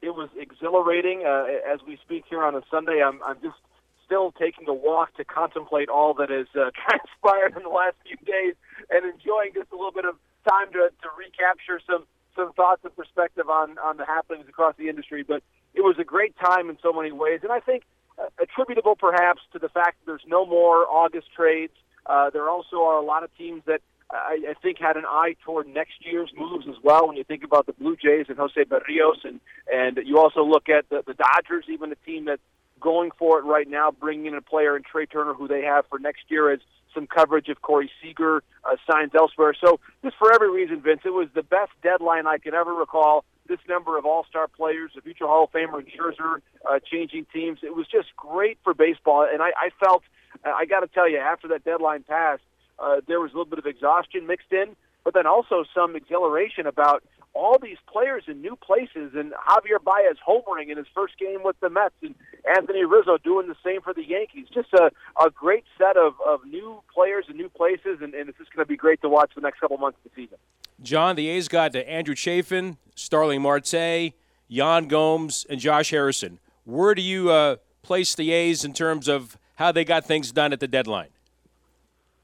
it 0.02 0.14
was 0.14 0.28
exhilarating. 0.38 1.24
Uh, 1.26 1.46
as 1.68 1.80
we 1.84 1.98
speak 2.04 2.26
here 2.30 2.44
on 2.44 2.54
a 2.54 2.62
Sunday, 2.70 3.02
I'm, 3.02 3.20
I'm 3.24 3.40
just 3.42 3.58
still 4.04 4.30
taking 4.38 4.68
a 4.68 4.72
walk 4.72 5.16
to 5.16 5.24
contemplate 5.24 5.88
all 5.88 6.14
that 6.14 6.30
has 6.30 6.46
uh, 6.54 6.70
transpired 6.86 7.56
in 7.56 7.64
the 7.64 7.74
last 7.74 7.96
few 8.06 8.18
days 8.24 8.54
and 8.88 9.04
enjoying 9.04 9.50
just 9.52 9.72
a 9.72 9.74
little 9.74 9.90
bit 9.90 10.04
of 10.04 10.14
time 10.48 10.70
to, 10.74 10.90
to 11.02 11.08
recapture 11.18 11.80
some 11.90 12.04
some 12.36 12.52
thoughts 12.52 12.82
and 12.84 12.94
perspective 12.94 13.48
on 13.48 13.78
on 13.78 13.96
the 13.96 14.04
happenings 14.04 14.48
across 14.48 14.74
the 14.78 14.88
industry. 14.88 15.24
But 15.26 15.42
it 15.74 15.80
was 15.80 15.96
a 15.98 16.04
great 16.04 16.34
time 16.38 16.70
in 16.70 16.78
so 16.82 16.92
many 16.92 17.12
ways, 17.12 17.40
and 17.42 17.52
I 17.52 17.60
think 17.60 17.82
uh, 18.18 18.26
attributable 18.40 18.96
perhaps 18.96 19.40
to 19.52 19.58
the 19.58 19.68
fact 19.68 19.98
that 19.98 20.06
there's 20.06 20.26
no 20.26 20.46
more 20.46 20.86
August 20.86 21.28
trades. 21.34 21.72
Uh, 22.06 22.30
there 22.30 22.48
also 22.48 22.82
are 22.82 22.96
a 22.96 23.04
lot 23.04 23.24
of 23.24 23.36
teams 23.36 23.62
that 23.66 23.80
I, 24.10 24.38
I 24.50 24.54
think 24.62 24.78
had 24.78 24.96
an 24.96 25.04
eye 25.06 25.34
toward 25.44 25.66
next 25.66 25.94
year's 26.00 26.30
moves 26.36 26.66
as 26.68 26.76
well. 26.82 27.08
When 27.08 27.16
you 27.16 27.24
think 27.24 27.42
about 27.42 27.66
the 27.66 27.72
Blue 27.72 27.96
Jays 27.96 28.26
and 28.28 28.38
Jose 28.38 28.64
Berrios, 28.64 29.24
and 29.24 29.40
and 29.72 29.98
you 30.06 30.18
also 30.18 30.44
look 30.44 30.68
at 30.68 30.88
the, 30.88 31.02
the 31.06 31.14
Dodgers, 31.14 31.64
even 31.68 31.90
a 31.92 31.96
team 32.06 32.26
that's 32.26 32.42
going 32.80 33.10
for 33.18 33.38
it 33.38 33.42
right 33.42 33.68
now, 33.68 33.90
bringing 33.90 34.26
in 34.26 34.34
a 34.34 34.42
player 34.42 34.76
in 34.76 34.82
Trea 34.82 35.06
Turner 35.06 35.34
who 35.34 35.48
they 35.48 35.62
have 35.62 35.86
for 35.88 35.98
next 35.98 36.24
year 36.28 36.52
as 36.52 36.60
some 36.96 37.06
coverage 37.06 37.48
of 37.48 37.62
Corey 37.62 37.90
Seager 38.02 38.42
uh, 38.64 38.76
signs 38.90 39.12
elsewhere. 39.14 39.54
So 39.64 39.78
just 40.02 40.16
for 40.16 40.34
every 40.34 40.50
reason, 40.50 40.80
Vince, 40.80 41.02
it 41.04 41.14
was 41.22 41.28
the 41.34 41.42
best 41.44 41.70
deadline 41.82 42.26
I 42.26 42.38
can 42.38 42.54
ever 42.54 42.74
recall. 42.74 43.24
This 43.46 43.60
number 43.68 43.96
of 43.96 44.04
All-Star 44.04 44.48
players, 44.48 44.90
a 44.98 45.00
future 45.02 45.26
Hall 45.26 45.44
of 45.44 45.52
Famer 45.52 45.78
in 45.78 45.86
Scherzer, 45.86 46.40
uh, 46.68 46.80
changing 46.90 47.26
teams. 47.32 47.60
It 47.62 47.76
was 47.76 47.86
just 47.86 48.08
great 48.16 48.58
for 48.64 48.74
baseball, 48.74 49.28
and 49.32 49.40
I, 49.40 49.50
I 49.50 49.68
felt, 49.78 50.02
I 50.44 50.64
got 50.64 50.80
to 50.80 50.88
tell 50.88 51.08
you, 51.08 51.18
after 51.18 51.46
that 51.48 51.62
deadline 51.64 52.02
passed, 52.02 52.42
uh, 52.80 53.02
there 53.06 53.20
was 53.20 53.30
a 53.32 53.36
little 53.36 53.50
bit 53.54 53.60
of 53.60 53.66
exhaustion 53.66 54.26
mixed 54.26 54.52
in, 54.52 54.74
but 55.04 55.14
then 55.14 55.26
also 55.26 55.64
some 55.72 55.94
exhilaration 55.94 56.66
about 56.66 57.04
all 57.36 57.58
these 57.60 57.76
players 57.86 58.24
in 58.26 58.40
new 58.40 58.56
places, 58.56 59.12
and 59.14 59.32
Javier 59.32 59.82
Baez 59.82 60.16
homering 60.26 60.70
in 60.70 60.76
his 60.78 60.86
first 60.94 61.18
game 61.18 61.42
with 61.44 61.58
the 61.60 61.68
Mets, 61.68 61.94
and 62.02 62.14
Anthony 62.56 62.84
Rizzo 62.84 63.18
doing 63.18 63.48
the 63.48 63.56
same 63.64 63.82
for 63.82 63.92
the 63.92 64.04
Yankees. 64.04 64.46
Just 64.52 64.72
a, 64.72 64.90
a 65.22 65.30
great 65.30 65.64
set 65.78 65.96
of, 65.96 66.14
of 66.26 66.44
new 66.46 66.82
players 66.92 67.26
and 67.28 67.36
new 67.36 67.48
places, 67.50 67.98
and, 68.00 68.14
and 68.14 68.28
it's 68.28 68.38
just 68.38 68.52
going 68.54 68.64
to 68.64 68.68
be 68.68 68.76
great 68.76 69.00
to 69.02 69.08
watch 69.08 69.32
the 69.34 69.40
next 69.40 69.60
couple 69.60 69.76
months 69.76 69.98
of 70.04 70.10
the 70.10 70.22
season. 70.22 70.38
Jon, 70.82 71.16
the 71.16 71.28
A's 71.28 71.48
got 71.48 71.72
to 71.72 71.88
Andrew 71.88 72.14
Chafin, 72.14 72.78
Starling 72.94 73.42
Marte, 73.42 74.14
Yan 74.48 74.88
Gomes, 74.88 75.46
and 75.48 75.60
Josh 75.60 75.90
Harrison. 75.90 76.38
Where 76.64 76.94
do 76.94 77.02
you 77.02 77.30
uh, 77.30 77.56
place 77.82 78.14
the 78.14 78.32
A's 78.32 78.64
in 78.64 78.72
terms 78.72 79.08
of 79.08 79.38
how 79.56 79.72
they 79.72 79.84
got 79.84 80.04
things 80.04 80.32
done 80.32 80.52
at 80.52 80.60
the 80.60 80.68
deadline? 80.68 81.08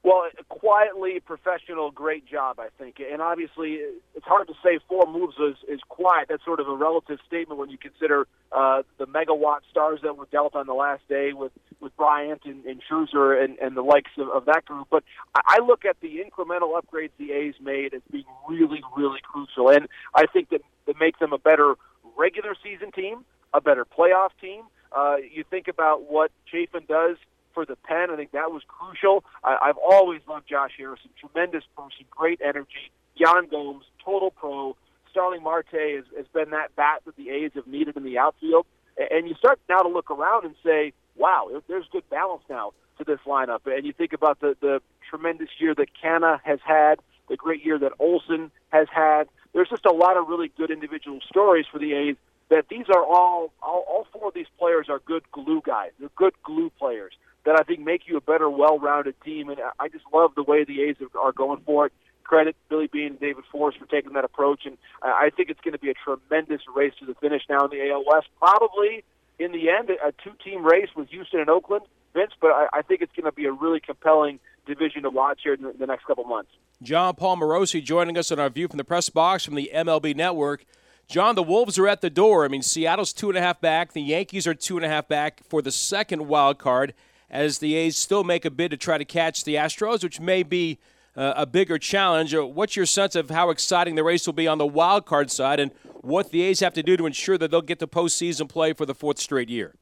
Well, 0.03 0.23
quietly 0.49 1.21
professional, 1.21 1.89
great 1.89 2.25
job, 2.25 2.59
I 2.59 2.67
think. 2.77 2.99
And 2.99 3.21
obviously, 3.21 3.79
it's 4.15 4.25
hard 4.25 4.49
to 4.49 4.53
say 4.61 4.79
four 4.89 5.05
moves 5.07 5.35
is, 5.39 5.55
is 5.69 5.79
quiet. 5.87 6.27
That's 6.27 6.43
sort 6.43 6.59
of 6.59 6.67
a 6.67 6.75
relative 6.75 7.19
statement 7.25 7.57
when 7.57 7.69
you 7.69 7.77
consider 7.77 8.27
uh, 8.51 8.83
the 8.97 9.07
megawatt 9.07 9.59
stars 9.71 10.01
that 10.03 10.17
were 10.17 10.27
dealt 10.29 10.55
on 10.55 10.67
the 10.67 10.73
last 10.73 11.07
day 11.07 11.31
with, 11.31 11.53
with 11.79 11.95
Bryant 11.95 12.41
and, 12.43 12.65
and 12.65 12.81
Scherzer 12.83 13.41
and, 13.41 13.57
and 13.59 13.77
the 13.77 13.81
likes 13.81 14.11
of, 14.17 14.27
of 14.27 14.43
that 14.45 14.65
group. 14.65 14.87
But 14.91 15.05
I 15.33 15.59
look 15.65 15.85
at 15.85 15.95
the 16.01 16.19
incremental 16.19 16.77
upgrades 16.77 17.11
the 17.17 17.31
A's 17.31 17.55
made 17.61 17.93
as 17.93 18.01
being 18.11 18.25
really, 18.49 18.81
really 18.97 19.21
crucial. 19.23 19.69
And 19.69 19.87
I 20.13 20.25
think 20.25 20.49
that, 20.49 20.61
that 20.85 20.99
make 20.99 21.19
them 21.19 21.31
a 21.31 21.37
better 21.37 21.75
regular 22.17 22.55
season 22.61 22.91
team, 22.91 23.23
a 23.53 23.61
better 23.61 23.85
playoff 23.85 24.31
team. 24.41 24.63
Uh, 24.91 25.15
you 25.33 25.45
think 25.49 25.69
about 25.69 26.11
what 26.11 26.29
Chafin 26.51 26.83
does 26.89 27.15
for 27.53 27.65
the 27.65 27.75
pen. 27.75 28.09
I 28.11 28.15
think 28.15 28.31
that 28.31 28.51
was 28.51 28.63
crucial. 28.67 29.23
I, 29.43 29.57
I've 29.61 29.77
always 29.77 30.21
loved 30.27 30.47
Josh 30.49 30.71
Harrison. 30.77 31.09
Tremendous 31.19 31.63
person, 31.77 32.05
great 32.09 32.41
energy. 32.43 32.91
Yan 33.15 33.47
Gomes, 33.47 33.85
total 34.03 34.31
pro. 34.31 34.75
Starling 35.09 35.43
Marte 35.43 35.67
has, 35.71 36.05
has 36.17 36.25
been 36.33 36.49
that 36.51 36.75
bat 36.75 37.01
that 37.05 37.15
the 37.15 37.29
A's 37.29 37.51
have 37.55 37.67
needed 37.67 37.95
in 37.95 38.03
the 38.03 38.17
outfield. 38.17 38.65
And 38.97 39.27
you 39.27 39.35
start 39.35 39.59
now 39.69 39.79
to 39.79 39.89
look 39.89 40.09
around 40.09 40.45
and 40.45 40.55
say, 40.63 40.93
wow, 41.15 41.49
there's 41.67 41.85
good 41.91 42.07
balance 42.09 42.43
now 42.49 42.73
to 42.97 43.03
this 43.03 43.19
lineup. 43.25 43.59
And 43.65 43.85
you 43.85 43.93
think 43.93 44.13
about 44.13 44.39
the, 44.39 44.55
the 44.59 44.81
tremendous 45.07 45.49
year 45.59 45.75
that 45.75 45.89
Canha 46.03 46.39
has 46.43 46.59
had, 46.65 46.99
the 47.29 47.35
great 47.35 47.63
year 47.63 47.77
that 47.79 47.91
Olson 47.99 48.51
has 48.69 48.87
had. 48.93 49.27
There's 49.53 49.69
just 49.69 49.85
a 49.85 49.91
lot 49.91 50.17
of 50.17 50.27
really 50.27 50.51
good 50.57 50.71
individual 50.71 51.19
stories 51.27 51.65
for 51.71 51.77
the 51.77 51.93
A's 51.93 52.15
that 52.49 52.65
these 52.69 52.85
are 52.89 53.03
all, 53.03 53.51
all, 53.61 53.85
all 53.87 54.07
four 54.11 54.27
of 54.29 54.33
these 54.33 54.47
players 54.59 54.87
are 54.89 54.99
good 54.99 55.23
glue 55.31 55.61
guys. 55.63 55.91
They're 55.99 56.09
good 56.15 56.33
glue 56.43 56.71
players 56.77 57.13
that 57.45 57.59
I 57.59 57.63
think 57.63 57.81
make 57.81 58.07
you 58.07 58.17
a 58.17 58.21
better, 58.21 58.49
well-rounded 58.49 59.15
team. 59.23 59.49
And 59.49 59.59
I 59.79 59.89
just 59.89 60.05
love 60.13 60.35
the 60.35 60.43
way 60.43 60.63
the 60.63 60.81
A's 60.83 60.95
are 61.21 61.31
going 61.31 61.61
for 61.65 61.87
it. 61.87 61.93
Credit 62.23 62.55
Billy 62.69 62.87
Beane 62.87 63.07
and 63.07 63.19
David 63.19 63.43
Forst 63.51 63.77
for 63.77 63.85
taking 63.85 64.13
that 64.13 64.23
approach, 64.23 64.61
and 64.65 64.77
I 65.03 65.29
think 65.29 65.49
it's 65.49 65.59
going 65.59 65.73
to 65.73 65.77
be 65.77 65.89
a 65.89 65.93
tremendous 65.93 66.61
race 66.73 66.93
to 66.99 67.05
the 67.05 67.13
finish 67.15 67.43
now 67.49 67.65
in 67.65 67.69
the 67.69 67.91
AL 67.91 68.05
West. 68.07 68.27
Probably 68.39 69.03
in 69.39 69.51
the 69.51 69.69
end, 69.69 69.89
a 69.89 70.11
two-team 70.23 70.63
race 70.65 70.89
with 70.95 71.09
Houston 71.09 71.41
and 71.41 71.49
Oakland, 71.49 71.85
Vince. 72.13 72.31
But 72.39 72.51
I, 72.73 72.81
think 72.81 73.01
it's 73.01 73.11
going 73.13 73.25
to 73.25 73.31
be 73.31 73.45
a 73.45 73.51
really 73.51 73.79
compelling 73.79 74.39
division 74.65 75.03
to 75.03 75.09
watch 75.09 75.41
here 75.43 75.53
in 75.53 75.63
the, 75.63 75.73
the 75.73 75.85
next 75.85 76.05
couple 76.05 76.23
months. 76.23 76.51
Jon 76.81 77.15
Paul 77.15 77.37
Morosi 77.37 77.83
joining 77.83 78.17
us 78.17 78.31
on 78.31 78.39
our 78.39 78.49
view 78.49 78.67
from 78.67 78.77
the 78.77 78.83
press 78.83 79.09
box 79.09 79.45
from 79.45 79.55
the 79.55 79.69
MLB 79.73 80.15
Network. 80.15 80.65
Jon, 81.07 81.35
the 81.35 81.43
Wolves 81.43 81.77
are 81.77 81.87
at 81.87 82.01
the 82.01 82.09
door. 82.09 82.45
I 82.45 82.47
mean, 82.47 82.61
Seattle's 82.61 83.11
two 83.11 83.29
and 83.29 83.37
a 83.37 83.41
half 83.41 83.59
back. 83.59 83.91
The 83.91 84.01
Yankees 84.01 84.47
are 84.47 84.53
two 84.53 84.77
and 84.77 84.85
a 84.85 84.89
half 84.89 85.07
back 85.07 85.41
for 85.49 85.61
the 85.61 85.71
second 85.71 86.27
wild 86.27 86.57
card 86.57 86.93
as 87.33 87.57
the 87.57 87.73
A's 87.73 87.97
still 87.97 88.23
make 88.23 88.45
a 88.45 88.51
bid 88.51 88.69
to 88.69 88.77
try 88.77 88.99
to 88.99 89.03
catch 89.03 89.43
the 89.43 89.55
Astros, 89.55 90.03
which 90.03 90.19
may 90.19 90.43
be 90.43 90.77
uh, 91.17 91.33
a 91.35 91.47
bigger 91.47 91.79
challenge. 91.79 92.33
Uh, 92.33 92.45
what's 92.45 92.75
your 92.75 92.85
sense 92.85 93.15
of 93.15 93.31
how 93.31 93.49
exciting 93.49 93.95
the 93.95 94.03
race 94.03 94.27
will 94.27 94.33
be 94.33 94.47
on 94.47 94.59
the 94.59 94.67
wild 94.67 95.07
card 95.07 95.31
side 95.31 95.59
and 95.59 95.71
what 96.01 96.29
the 96.29 96.43
A's 96.43 96.59
have 96.59 96.75
to 96.75 96.83
do 96.83 96.95
to 96.95 97.07
ensure 97.07 97.37
that 97.39 97.49
they'll 97.49 97.61
get 97.61 97.79
to 97.79 97.87
postseason 97.87 98.47
play 98.47 98.71
for 98.71 98.85
the 98.85 98.93
fourth 98.93 99.17
straight 99.17 99.49
year? 99.49 99.73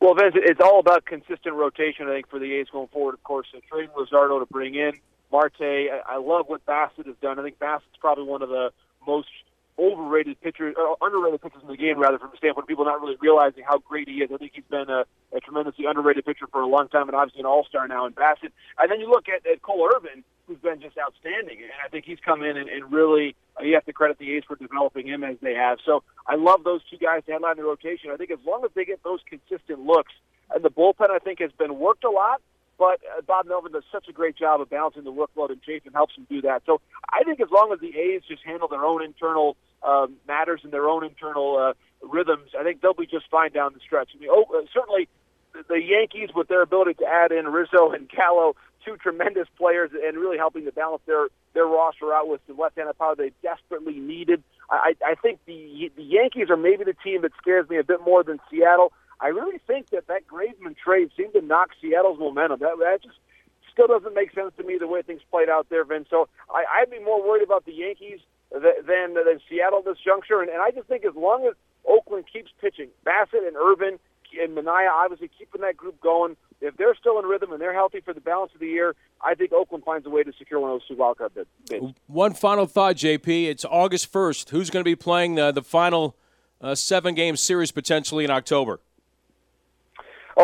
Well, 0.00 0.14
Vince, 0.14 0.34
it's 0.36 0.60
all 0.60 0.80
about 0.80 1.04
consistent 1.04 1.54
rotation, 1.54 2.08
I 2.08 2.14
think, 2.14 2.28
for 2.28 2.40
the 2.40 2.52
A's 2.54 2.66
going 2.70 2.88
forward. 2.88 3.14
Of 3.14 3.22
course, 3.22 3.46
uh, 3.56 3.60
trading 3.70 3.90
Luzardo 3.96 4.40
to 4.40 4.46
bring 4.46 4.74
in 4.74 4.92
Marte. 5.30 5.52
I, 5.60 6.00
I 6.06 6.16
love 6.16 6.46
what 6.48 6.66
Bassitt 6.66 7.06
has 7.06 7.16
done. 7.22 7.38
I 7.38 7.42
think 7.44 7.60
Bassitt's 7.60 7.96
probably 8.00 8.24
one 8.24 8.42
of 8.42 8.48
the 8.48 8.72
most 9.06 9.28
overrated 9.78 10.40
pitchers, 10.40 10.74
uh, 10.78 10.94
underrated 11.00 11.42
pitchers 11.42 11.62
in 11.62 11.68
the 11.68 11.76
game, 11.76 11.98
rather, 11.98 12.18
from 12.18 12.30
the 12.30 12.36
standpoint 12.36 12.64
of 12.64 12.68
people 12.68 12.84
not 12.84 13.00
really 13.00 13.16
realizing 13.20 13.64
how 13.66 13.78
great 13.78 14.08
he 14.08 14.22
is. 14.22 14.30
I 14.32 14.36
think 14.36 14.52
he's 14.54 14.64
been 14.70 14.88
a, 14.88 15.04
a 15.34 15.40
tremendously 15.40 15.86
underrated 15.86 16.24
pitcher 16.24 16.46
for 16.50 16.60
a 16.60 16.66
long 16.66 16.88
time, 16.88 17.08
and 17.08 17.16
obviously 17.16 17.40
an 17.40 17.46
all-star 17.46 17.88
now 17.88 18.06
in 18.06 18.12
Bassitt. 18.12 18.52
And 18.78 18.90
then 18.90 19.00
you 19.00 19.08
look 19.08 19.26
at, 19.28 19.44
at 19.50 19.62
Cole 19.62 19.90
Irvin, 19.94 20.22
who's 20.46 20.58
been 20.58 20.80
just 20.80 20.96
outstanding, 20.98 21.58
and 21.62 21.72
I 21.84 21.88
think 21.88 22.04
he's 22.04 22.18
come 22.24 22.42
in 22.42 22.56
and, 22.56 22.68
and 22.68 22.92
really 22.92 23.34
uh, 23.58 23.64
you 23.64 23.74
have 23.74 23.84
to 23.86 23.92
credit 23.92 24.18
the 24.18 24.32
A's 24.36 24.44
for 24.46 24.56
developing 24.56 25.06
him 25.06 25.24
as 25.24 25.36
they 25.40 25.54
have. 25.54 25.78
So 25.84 26.02
I 26.26 26.36
love 26.36 26.64
those 26.64 26.82
two 26.90 26.98
guys 26.98 27.22
to 27.26 27.32
headline 27.32 27.56
the 27.56 27.64
rotation. 27.64 28.10
I 28.10 28.16
think 28.16 28.30
as 28.30 28.38
long 28.46 28.64
as 28.64 28.70
they 28.74 28.84
get 28.84 29.02
those 29.02 29.20
consistent 29.28 29.80
looks, 29.80 30.12
and 30.54 30.62
the 30.62 30.70
bullpen 30.70 31.10
I 31.10 31.18
think 31.18 31.40
has 31.40 31.50
been 31.52 31.78
worked 31.78 32.04
a 32.04 32.10
lot. 32.10 32.42
But 32.78 33.00
uh, 33.16 33.20
Bob 33.22 33.46
Melvin 33.46 33.72
does 33.72 33.84
such 33.92 34.08
a 34.08 34.12
great 34.12 34.36
job 34.36 34.60
of 34.60 34.68
balancing 34.70 35.04
the 35.04 35.12
workload, 35.12 35.50
and 35.50 35.60
Chafin 35.62 35.92
helps 35.92 36.16
him 36.16 36.26
do 36.28 36.42
that. 36.42 36.62
So 36.66 36.80
I 37.12 37.22
think 37.22 37.40
as 37.40 37.48
long 37.50 37.72
as 37.72 37.80
the 37.80 37.96
A's 37.96 38.22
just 38.26 38.42
handle 38.44 38.68
their 38.68 38.84
own 38.84 39.02
internal 39.02 39.56
um, 39.82 40.14
matters 40.26 40.60
and 40.64 40.72
their 40.72 40.88
own 40.88 41.04
internal 41.04 41.56
uh, 41.56 41.72
rhythms, 42.02 42.50
I 42.58 42.64
think 42.64 42.80
they'll 42.80 42.94
be 42.94 43.06
just 43.06 43.30
fine 43.30 43.52
down 43.52 43.74
the 43.74 43.80
stretch. 43.80 44.10
I 44.14 44.18
mean, 44.18 44.30
oh, 44.32 44.44
uh, 44.54 44.66
certainly 44.72 45.08
the 45.68 45.80
Yankees, 45.80 46.30
with 46.34 46.48
their 46.48 46.62
ability 46.62 46.94
to 46.94 47.06
add 47.06 47.30
in 47.30 47.46
Rizzo 47.46 47.92
and 47.92 48.08
Gallo, 48.08 48.56
two 48.84 48.96
tremendous 48.96 49.46
players, 49.56 49.90
and 49.92 50.16
really 50.16 50.36
helping 50.36 50.64
to 50.64 50.72
balance 50.72 51.02
their 51.06 51.28
their 51.54 51.66
roster 51.66 52.12
out 52.12 52.26
with 52.28 52.44
the 52.48 52.54
left-handed 52.54 52.98
power 52.98 53.14
they 53.14 53.30
desperately 53.40 54.00
needed. 54.00 54.42
I, 54.68 54.96
I 55.04 55.14
think 55.14 55.38
the 55.46 55.92
the 55.96 56.02
Yankees 56.02 56.50
are 56.50 56.56
maybe 56.56 56.84
the 56.84 56.96
team 57.04 57.22
that 57.22 57.32
scares 57.40 57.68
me 57.68 57.78
a 57.78 57.84
bit 57.84 58.00
more 58.04 58.24
than 58.24 58.40
Seattle. 58.50 58.92
I 59.24 59.28
really 59.28 59.58
think 59.66 59.88
that 59.90 60.06
that 60.08 60.26
Graveman 60.26 60.76
trade 60.76 61.10
seemed 61.16 61.32
to 61.32 61.40
knock 61.40 61.70
Seattle's 61.80 62.18
momentum. 62.18 62.60
That, 62.60 62.76
that 62.78 63.02
just 63.02 63.16
still 63.72 63.86
doesn't 63.86 64.14
make 64.14 64.34
sense 64.34 64.52
to 64.58 64.64
me 64.64 64.76
the 64.78 64.86
way 64.86 65.00
things 65.00 65.22
played 65.30 65.48
out 65.48 65.66
there, 65.70 65.82
Vince. 65.82 66.08
So 66.10 66.28
I, 66.50 66.64
I'd 66.80 66.90
be 66.90 67.00
more 67.00 67.26
worried 67.26 67.42
about 67.42 67.64
the 67.64 67.72
Yankees 67.72 68.20
than 68.52 69.14
than 69.14 69.40
Seattle 69.48 69.78
at 69.78 69.86
this 69.86 69.96
juncture. 70.04 70.42
And, 70.42 70.50
and 70.50 70.60
I 70.60 70.72
just 70.72 70.88
think 70.88 71.06
as 71.06 71.14
long 71.16 71.46
as 71.46 71.54
Oakland 71.88 72.26
keeps 72.30 72.50
pitching, 72.60 72.90
Bassitt 73.06 73.48
and 73.48 73.56
Irvin 73.56 73.98
and 74.38 74.56
Manaea 74.56 74.90
obviously 74.92 75.30
keeping 75.38 75.62
that 75.62 75.76
group 75.76 75.98
going. 76.02 76.36
If 76.60 76.76
they're 76.76 76.94
still 76.94 77.18
in 77.18 77.24
rhythm 77.24 77.50
and 77.52 77.60
they're 77.60 77.72
healthy 77.72 78.00
for 78.00 78.12
the 78.12 78.20
balance 78.20 78.52
of 78.52 78.60
the 78.60 78.66
year, 78.66 78.94
I 79.22 79.34
think 79.34 79.52
Oakland 79.52 79.84
finds 79.84 80.06
a 80.06 80.10
way 80.10 80.22
to 80.22 80.32
secure 80.38 80.60
one 80.60 80.70
of 80.70 80.80
those 80.80 80.88
two 80.88 80.96
wildcard 80.96 81.46
bids. 81.68 81.94
One 82.08 82.34
final 82.34 82.66
thought, 82.66 82.96
JP. 82.96 83.46
It's 83.46 83.64
August 83.64 84.12
1st. 84.12 84.50
Who's 84.50 84.70
going 84.70 84.82
to 84.82 84.88
be 84.88 84.96
playing 84.96 85.36
the, 85.36 85.50
the 85.50 85.62
final 85.62 86.16
uh, 86.60 86.74
seven 86.74 87.14
game 87.14 87.36
series 87.36 87.70
potentially 87.70 88.24
in 88.24 88.30
October? 88.30 88.80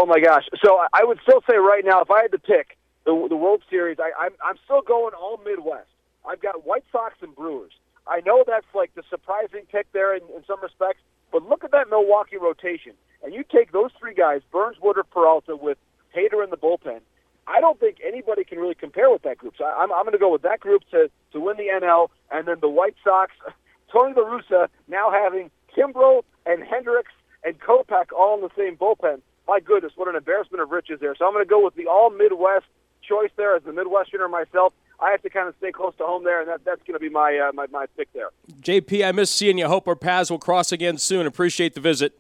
Oh 0.00 0.06
my 0.06 0.18
gosh! 0.18 0.44
So 0.64 0.80
I 0.94 1.04
would 1.04 1.18
still 1.22 1.42
say 1.46 1.58
right 1.58 1.84
now, 1.84 2.00
if 2.00 2.10
I 2.10 2.22
had 2.22 2.32
to 2.32 2.38
pick 2.38 2.78
the, 3.04 3.26
the 3.28 3.36
World 3.36 3.62
Series, 3.68 3.98
I, 4.00 4.12
I'm 4.18 4.32
I'm 4.42 4.56
still 4.64 4.80
going 4.80 5.12
all 5.12 5.38
Midwest. 5.44 5.90
I've 6.26 6.40
got 6.40 6.64
White 6.64 6.84
Sox 6.90 7.16
and 7.20 7.36
Brewers. 7.36 7.72
I 8.06 8.20
know 8.24 8.42
that's 8.46 8.64
like 8.74 8.94
the 8.94 9.02
surprising 9.10 9.66
pick 9.70 9.92
there 9.92 10.16
in, 10.16 10.22
in 10.34 10.42
some 10.46 10.58
respects, 10.62 11.02
but 11.30 11.46
look 11.46 11.64
at 11.64 11.72
that 11.72 11.90
Milwaukee 11.90 12.38
rotation, 12.38 12.92
and 13.22 13.34
you 13.34 13.44
take 13.44 13.72
those 13.72 13.90
three 14.00 14.14
guys, 14.14 14.40
Burnes, 14.50 14.78
Woodruff, 14.80 15.10
Peralta, 15.10 15.54
with 15.54 15.76
Hader 16.16 16.42
in 16.42 16.48
the 16.48 16.56
bullpen. 16.56 17.00
I 17.46 17.60
don't 17.60 17.78
think 17.78 17.98
anybody 18.02 18.42
can 18.44 18.56
really 18.56 18.74
compare 18.74 19.10
with 19.10 19.20
that 19.24 19.36
group. 19.36 19.52
So 19.58 19.66
I'm, 19.66 19.92
I'm 19.92 20.04
going 20.04 20.12
to 20.12 20.18
go 20.18 20.32
with 20.32 20.42
that 20.42 20.60
group 20.60 20.80
to 20.92 21.10
to 21.34 21.40
win 21.40 21.58
the 21.58 21.68
NL, 21.78 22.08
and 22.30 22.48
then 22.48 22.56
the 22.62 22.70
White 22.70 22.96
Sox, 23.04 23.32
Tony 23.92 24.14
La 24.16 24.24
Russa 24.24 24.68
now 24.88 25.10
having 25.10 25.50
Kimbrel 25.76 26.22
and 26.46 26.62
Hendriks 26.62 27.12
and 27.44 27.60
Kopech 27.60 28.12
all 28.16 28.36
in 28.36 28.40
the 28.40 28.50
same 28.56 28.78
bullpen 28.78 29.20
my 29.50 29.58
goodness, 29.58 29.92
what 29.96 30.06
an 30.06 30.14
embarrassment 30.14 30.62
of 30.62 30.70
riches 30.70 31.00
there. 31.00 31.16
So 31.16 31.26
I'm 31.26 31.32
going 31.32 31.44
to 31.44 31.48
go 31.48 31.64
with 31.64 31.74
the 31.74 31.88
all 31.88 32.08
Midwest 32.08 32.66
choice 33.02 33.30
there 33.36 33.56
as 33.56 33.64
the 33.64 33.72
Midwesterner 33.72 34.30
myself. 34.30 34.72
I 35.00 35.10
have 35.10 35.22
to 35.22 35.30
kind 35.30 35.48
of 35.48 35.56
stay 35.58 35.72
close 35.72 35.92
to 35.96 36.04
home 36.04 36.22
there, 36.22 36.40
and 36.40 36.48
that, 36.48 36.64
that's 36.64 36.80
going 36.86 36.94
to 36.94 37.00
be 37.00 37.08
my, 37.08 37.36
uh, 37.36 37.52
my 37.52 37.66
my 37.66 37.86
pick 37.96 38.12
there. 38.12 38.28
JP, 38.62 39.04
I 39.04 39.10
miss 39.10 39.28
seeing 39.28 39.58
you. 39.58 39.66
Hope 39.66 39.88
our 39.88 39.96
paths 39.96 40.30
will 40.30 40.38
cross 40.38 40.70
again 40.70 40.98
soon. 40.98 41.26
Appreciate 41.26 41.74
the 41.74 41.80
visit. 41.80 42.16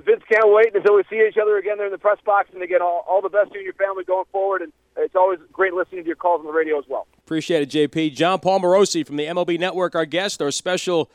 Vince 0.00 0.22
can't 0.30 0.52
wait 0.52 0.74
until 0.74 0.96
we 0.96 1.02
see 1.08 1.24
each 1.26 1.38
other 1.40 1.56
again 1.56 1.78
there 1.78 1.86
in 1.86 1.92
the 1.92 1.98
press 1.98 2.18
box, 2.26 2.50
and 2.52 2.62
again, 2.62 2.82
all, 2.82 3.06
all 3.08 3.22
the 3.22 3.30
best 3.30 3.52
to 3.52 3.54
you 3.54 3.60
and 3.60 3.64
your 3.64 3.74
family 3.74 4.04
going 4.04 4.26
forward. 4.30 4.60
And 4.60 4.72
it's 4.98 5.16
always 5.16 5.38
great 5.50 5.72
listening 5.72 6.02
to 6.02 6.06
your 6.06 6.16
calls 6.16 6.40
on 6.40 6.46
the 6.46 6.52
radio 6.52 6.78
as 6.78 6.84
well. 6.88 7.06
Appreciate 7.24 7.62
it, 7.62 7.70
JP. 7.70 8.14
Jon 8.14 8.38
Paul 8.40 8.60
Morosi 8.60 9.06
from 9.06 9.16
the 9.16 9.24
MLB 9.24 9.58
Network, 9.58 9.94
our 9.94 10.04
guest, 10.04 10.42
our 10.42 10.50
special 10.50 11.10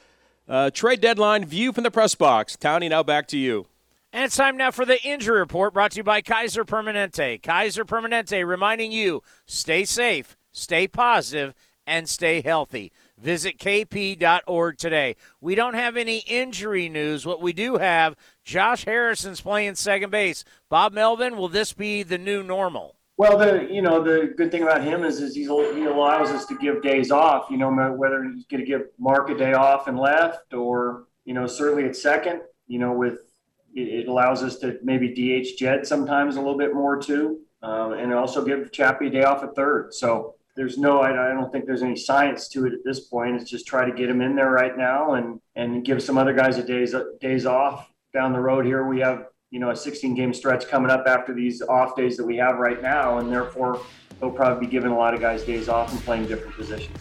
uh, 0.47 0.71
trade 0.71 1.01
deadline 1.01 1.45
view 1.45 1.71
from 1.71 1.83
the 1.83 1.91
press 1.91 2.15
box. 2.15 2.55
Townie, 2.55 2.89
now 2.89 3.03
back 3.03 3.27
to 3.27 3.37
you. 3.37 3.67
And 4.15 4.25
it's 4.25 4.37
time 4.37 4.57
now 4.57 4.69
for 4.69 4.85
the 4.85 5.03
injury 5.03 5.39
report 5.39 5.73
brought 5.73 5.91
to 5.91 5.97
you 5.97 6.03
by 6.03 6.21
Kaiser 6.21 6.63
Permanente. 6.63 7.41
Kaiser 7.41 7.83
Permanente 7.83 8.45
reminding 8.45 8.91
you 8.91 9.23
stay 9.47 9.85
safe, 9.85 10.37
stay 10.51 10.87
positive, 10.87 11.55
and 11.87 12.07
stay 12.07 12.41
healthy. 12.41 12.91
Visit 13.17 13.57
kp.org 13.57 14.77
today. 14.77 15.15
We 15.41 15.55
don't 15.55 15.73
have 15.73 15.97
any 15.97 16.19
injury 16.27 16.89
news. 16.89 17.25
What 17.25 17.41
we 17.41 17.53
do 17.53 17.77
have, 17.77 18.15
Josh 18.43 18.85
Harrison's 18.85 19.41
playing 19.41 19.75
second 19.75 20.11
base. 20.11 20.43
Bob 20.69 20.93
Melvin, 20.93 21.35
will 21.35 21.49
this 21.49 21.73
be 21.73 22.03
the 22.03 22.19
new 22.19 22.43
normal? 22.43 22.95
Well, 23.17 23.35
the 23.39 23.67
you 23.71 23.81
know 23.81 24.03
the 24.03 24.31
good 24.37 24.51
thing 24.51 24.61
about 24.61 24.83
him 24.83 25.03
is 25.03 25.21
is 25.21 25.33
he 25.33 25.45
allows 25.45 26.29
us 26.29 26.45
to 26.45 26.57
give 26.59 26.83
days 26.83 27.09
off. 27.09 27.47
You 27.49 27.57
know 27.57 27.71
whether 27.97 28.23
he's 28.23 28.45
going 28.45 28.61
to 28.61 28.67
give 28.67 28.83
Mark 28.99 29.31
a 29.31 29.35
day 29.35 29.53
off 29.53 29.87
and 29.87 29.97
left, 29.97 30.53
or 30.53 31.05
you 31.25 31.33
know 31.33 31.47
certainly 31.47 31.85
at 31.85 31.95
second. 31.95 32.41
You 32.67 32.77
know 32.77 32.93
with 32.93 33.32
it, 33.75 34.07
allows 34.07 34.43
us 34.43 34.57
to 34.59 34.77
maybe 34.83 35.09
DH 35.09 35.57
Jed 35.57 35.85
sometimes 35.85 36.35
a 36.35 36.39
little 36.39 36.57
bit 36.57 36.73
more 36.73 37.01
too, 37.01 37.39
um, 37.61 37.93
and 37.93 38.13
also 38.13 38.43
give 38.43 38.71
Chappie 38.71 39.07
a 39.07 39.09
day 39.09 39.23
off 39.23 39.43
at 39.43 39.55
third. 39.55 39.93
So 39.93 40.35
there's 40.55 40.77
no, 40.77 40.99
I, 40.99 41.31
I, 41.31 41.33
don't 41.33 41.51
think 41.51 41.65
there's 41.65 41.81
any 41.81 41.95
science 41.95 42.47
to 42.49 42.65
it 42.67 42.73
at 42.73 42.83
this 42.83 43.01
point. 43.01 43.35
It's 43.35 43.49
just 43.49 43.65
try 43.65 43.85
to 43.85 43.95
get 43.95 44.09
him 44.09 44.21
in 44.21 44.35
there 44.35 44.51
right 44.51 44.77
now 44.77 45.13
and 45.13 45.39
and 45.55 45.83
give 45.83 46.01
some 46.01 46.17
other 46.17 46.33
guys 46.33 46.57
a 46.57 46.63
days 46.63 46.95
days 47.19 47.45
off 47.45 47.89
down 48.13 48.33
the 48.33 48.39
road. 48.39 48.65
Here 48.65 48.87
we 48.87 48.99
have 48.99 49.27
you 49.49 49.59
know 49.59 49.71
a 49.71 49.75
16 49.75 50.13
game 50.15 50.33
stretch 50.33 50.67
coming 50.67 50.91
up 50.91 51.05
after 51.07 51.33
these 51.33 51.61
off 51.61 51.95
days 51.95 52.17
that 52.17 52.25
we 52.25 52.37
have 52.37 52.57
right 52.57 52.81
now, 52.81 53.17
and 53.17 53.31
therefore 53.31 53.81
they'll 54.19 54.31
probably 54.31 54.67
be 54.67 54.71
giving 54.71 54.91
a 54.91 54.97
lot 54.97 55.13
of 55.13 55.19
guys 55.21 55.43
days 55.43 55.69
off 55.69 55.91
and 55.91 56.01
playing 56.01 56.27
different 56.27 56.55
positions. 56.55 56.97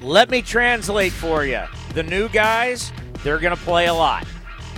Let 0.00 0.30
me 0.30 0.40
translate 0.40 1.12
for 1.12 1.44
you. 1.44 1.62
The 1.92 2.02
new 2.02 2.30
guys, 2.30 2.90
they're 3.22 3.38
going 3.38 3.54
to 3.54 3.62
play 3.62 3.86
a 3.86 3.94
lot. 3.94 4.26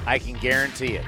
I 0.06 0.18
can 0.18 0.34
guarantee 0.34 0.94
it. 0.94 1.04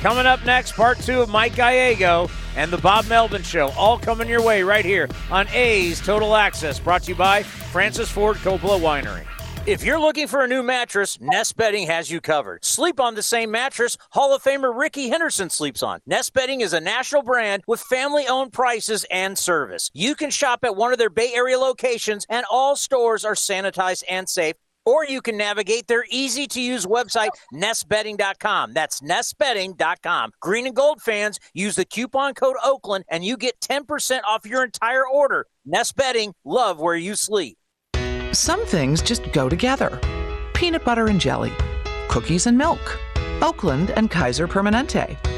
Coming 0.00 0.26
up 0.26 0.44
next, 0.44 0.72
part 0.72 0.98
two 0.98 1.20
of 1.20 1.28
Mike 1.28 1.56
Gallego 1.56 2.30
and 2.56 2.70
the 2.70 2.78
Bob 2.78 3.06
Melvin 3.06 3.42
Show, 3.42 3.70
all 3.70 3.98
coming 3.98 4.28
your 4.28 4.42
way 4.42 4.62
right 4.62 4.84
here 4.84 5.08
on 5.30 5.48
A's 5.48 6.00
Total 6.00 6.36
Access, 6.36 6.78
brought 6.78 7.02
to 7.04 7.10
you 7.10 7.16
by 7.16 7.42
Francis 7.42 8.08
Ford 8.08 8.36
Coppola 8.36 8.80
Winery. 8.80 9.26
If 9.66 9.84
you're 9.84 10.00
looking 10.00 10.28
for 10.28 10.42
a 10.42 10.48
new 10.48 10.62
mattress, 10.62 11.20
Nest 11.20 11.56
Bedding 11.56 11.88
has 11.88 12.10
you 12.10 12.22
covered. 12.22 12.64
Sleep 12.64 13.00
on 13.00 13.16
the 13.16 13.22
same 13.22 13.50
mattress 13.50 13.98
Hall 14.12 14.34
of 14.34 14.42
Famer 14.42 14.74
Rickey 14.74 15.10
Henderson 15.10 15.50
sleeps 15.50 15.82
on. 15.82 16.00
Nest 16.06 16.32
Bedding 16.32 16.62
is 16.62 16.72
a 16.72 16.80
national 16.80 17.22
brand 17.22 17.64
with 17.66 17.80
family 17.80 18.26
owned 18.26 18.52
prices 18.52 19.04
and 19.10 19.36
service. 19.36 19.90
You 19.92 20.14
can 20.14 20.30
shop 20.30 20.60
at 20.62 20.76
one 20.76 20.92
of 20.92 20.98
their 20.98 21.10
Bay 21.10 21.34
Area 21.34 21.58
locations, 21.58 22.24
and 22.30 22.46
all 22.50 22.76
stores 22.76 23.26
are 23.26 23.34
sanitized 23.34 24.04
and 24.08 24.26
safe 24.26 24.54
or 24.88 25.04
you 25.04 25.20
can 25.20 25.36
navigate 25.36 25.86
their 25.86 26.06
easy 26.10 26.46
to 26.46 26.60
use 26.62 26.86
website, 26.86 27.28
nestbedding.com. 27.52 28.72
That's 28.72 29.02
nestbedding.com. 29.02 30.30
Green 30.40 30.66
and 30.66 30.74
gold 30.74 31.02
fans, 31.02 31.38
use 31.52 31.76
the 31.76 31.84
coupon 31.84 32.32
code 32.32 32.56
Oakland 32.64 33.04
and 33.10 33.22
you 33.22 33.36
get 33.36 33.60
10% 33.60 34.20
off 34.26 34.46
your 34.46 34.64
entire 34.64 35.06
order. 35.06 35.46
Nest 35.66 35.94
Bedding, 35.94 36.32
love 36.42 36.80
where 36.80 36.96
you 36.96 37.14
sleep. 37.14 37.58
Some 38.32 38.64
things 38.64 39.02
just 39.02 39.30
go 39.32 39.48
together 39.50 40.00
peanut 40.54 40.84
butter 40.84 41.06
and 41.06 41.20
jelly, 41.20 41.52
cookies 42.08 42.46
and 42.46 42.58
milk, 42.58 42.98
Oakland 43.42 43.90
and 43.90 44.10
Kaiser 44.10 44.48
Permanente. 44.48 45.37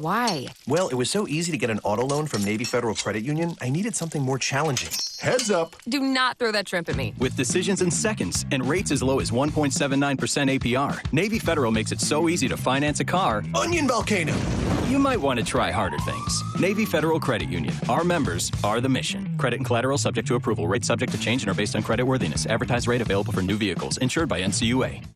Why? 0.00 0.48
Well, 0.66 0.88
it 0.88 0.94
was 0.94 1.10
so 1.10 1.26
easy 1.26 1.52
to 1.52 1.58
get 1.58 1.70
an 1.70 1.80
auto 1.80 2.04
loan 2.04 2.26
from 2.26 2.44
Navy 2.44 2.64
Federal 2.64 2.94
Credit 2.94 3.22
Union, 3.22 3.54
I 3.60 3.70
needed 3.70 3.96
something 3.96 4.22
more 4.22 4.38
challenging. 4.38 4.90
Heads 5.20 5.50
up. 5.50 5.76
Do 5.88 6.00
not 6.00 6.38
throw 6.38 6.52
that 6.52 6.68
shrimp 6.68 6.88
at 6.88 6.96
me. 6.96 7.14
With 7.18 7.36
decisions 7.36 7.80
in 7.80 7.90
seconds 7.90 8.44
and 8.50 8.68
rates 8.68 8.90
as 8.90 9.02
low 9.02 9.20
as 9.20 9.30
1.79% 9.30 10.58
APR, 10.58 11.12
Navy 11.12 11.38
Federal 11.38 11.70
makes 11.70 11.92
it 11.92 12.00
so 12.00 12.28
easy 12.28 12.48
to 12.48 12.56
finance 12.56 13.00
a 13.00 13.04
car. 13.04 13.42
Onion 13.54 13.88
volcano. 13.88 14.34
You 14.88 14.98
might 14.98 15.20
want 15.20 15.38
to 15.40 15.44
try 15.44 15.70
harder 15.70 15.98
things. 15.98 16.42
Navy 16.60 16.84
Federal 16.84 17.18
Credit 17.18 17.48
Union. 17.48 17.74
Our 17.88 18.04
members 18.04 18.52
are 18.62 18.80
the 18.80 18.88
mission. 18.88 19.36
Credit 19.38 19.56
and 19.56 19.66
collateral 19.66 19.98
subject 19.98 20.28
to 20.28 20.34
approval. 20.34 20.68
Rates 20.68 20.86
subject 20.86 21.12
to 21.12 21.18
change 21.18 21.42
and 21.42 21.50
are 21.50 21.54
based 21.54 21.74
on 21.74 21.82
credit 21.82 22.04
worthiness. 22.04 22.46
Advertised 22.46 22.86
rate 22.86 23.00
available 23.00 23.32
for 23.32 23.42
new 23.42 23.56
vehicles. 23.56 23.96
Insured 23.98 24.28
by 24.28 24.42
NCUA. 24.42 25.15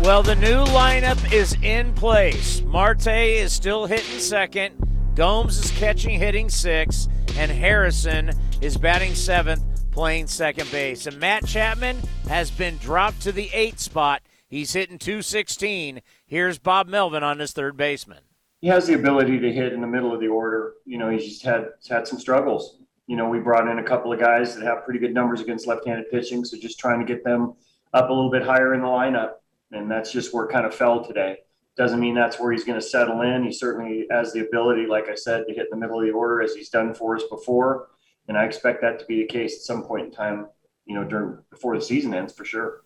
Well, 0.00 0.22
the 0.22 0.36
new 0.36 0.62
lineup 0.66 1.32
is 1.32 1.56
in 1.62 1.94
place. 1.94 2.60
Marte 2.60 3.06
is 3.06 3.50
still 3.50 3.86
hitting 3.86 4.18
second. 4.18 4.76
Gomes 5.14 5.56
is 5.56 5.70
catching, 5.70 6.18
hitting 6.18 6.50
sixth. 6.50 7.08
And 7.38 7.50
Harrison 7.50 8.32
is 8.60 8.76
batting 8.76 9.14
seventh, 9.14 9.62
playing 9.92 10.26
second 10.26 10.70
base. 10.70 11.06
And 11.06 11.18
Matt 11.18 11.46
Chapman 11.46 11.96
has 12.28 12.50
been 12.50 12.76
dropped 12.76 13.22
to 13.22 13.32
the 13.32 13.48
eighth 13.54 13.78
spot. 13.78 14.20
He's 14.46 14.74
hitting 14.74 14.98
216. 14.98 16.02
Here's 16.26 16.58
Bob 16.58 16.88
Melvin 16.88 17.22
on 17.22 17.38
his 17.38 17.52
third 17.52 17.78
baseman. 17.78 18.20
He 18.60 18.68
has 18.68 18.86
the 18.86 18.94
ability 18.94 19.40
to 19.40 19.50
hit 19.50 19.72
in 19.72 19.80
the 19.80 19.86
middle 19.86 20.12
of 20.12 20.20
the 20.20 20.28
order. 20.28 20.74
You 20.84 20.98
know, 20.98 21.08
he's 21.08 21.24
just 21.24 21.42
had 21.42 21.70
had 21.88 22.06
some 22.06 22.20
struggles. 22.20 22.80
You 23.06 23.16
know, 23.16 23.30
we 23.30 23.38
brought 23.38 23.66
in 23.66 23.78
a 23.78 23.82
couple 23.82 24.12
of 24.12 24.20
guys 24.20 24.56
that 24.56 24.64
have 24.64 24.84
pretty 24.84 25.00
good 25.00 25.14
numbers 25.14 25.40
against 25.40 25.66
left-handed 25.66 26.10
pitching, 26.10 26.44
so 26.44 26.58
just 26.58 26.78
trying 26.78 27.00
to 27.00 27.06
get 27.06 27.24
them 27.24 27.54
up 27.94 28.10
a 28.10 28.12
little 28.12 28.30
bit 28.30 28.42
higher 28.42 28.74
in 28.74 28.82
the 28.82 28.86
lineup 28.86 29.30
and 29.72 29.90
that's 29.90 30.12
just 30.12 30.32
where 30.32 30.46
kind 30.46 30.66
of 30.66 30.74
fell 30.74 31.04
today. 31.04 31.38
Doesn't 31.76 32.00
mean 32.00 32.14
that's 32.14 32.40
where 32.40 32.52
he's 32.52 32.64
going 32.64 32.80
to 32.80 32.86
settle 32.86 33.20
in. 33.20 33.44
He 33.44 33.52
certainly 33.52 34.06
has 34.10 34.32
the 34.32 34.40
ability, 34.40 34.86
like 34.86 35.08
I 35.10 35.14
said, 35.14 35.44
to 35.46 35.54
hit 35.54 35.66
the 35.70 35.76
middle 35.76 36.00
of 36.00 36.06
the 36.06 36.12
order 36.12 36.40
as 36.42 36.54
he's 36.54 36.70
done 36.70 36.94
for 36.94 37.16
us 37.16 37.24
before, 37.30 37.88
and 38.28 38.36
I 38.36 38.44
expect 38.44 38.80
that 38.82 38.98
to 39.00 39.04
be 39.06 39.22
the 39.22 39.28
case 39.28 39.56
at 39.56 39.62
some 39.62 39.82
point 39.82 40.06
in 40.06 40.12
time. 40.12 40.46
You 40.86 40.94
know, 40.94 41.04
during 41.04 41.38
before 41.50 41.76
the 41.76 41.84
season 41.84 42.14
ends 42.14 42.32
for 42.32 42.44
sure. 42.44 42.84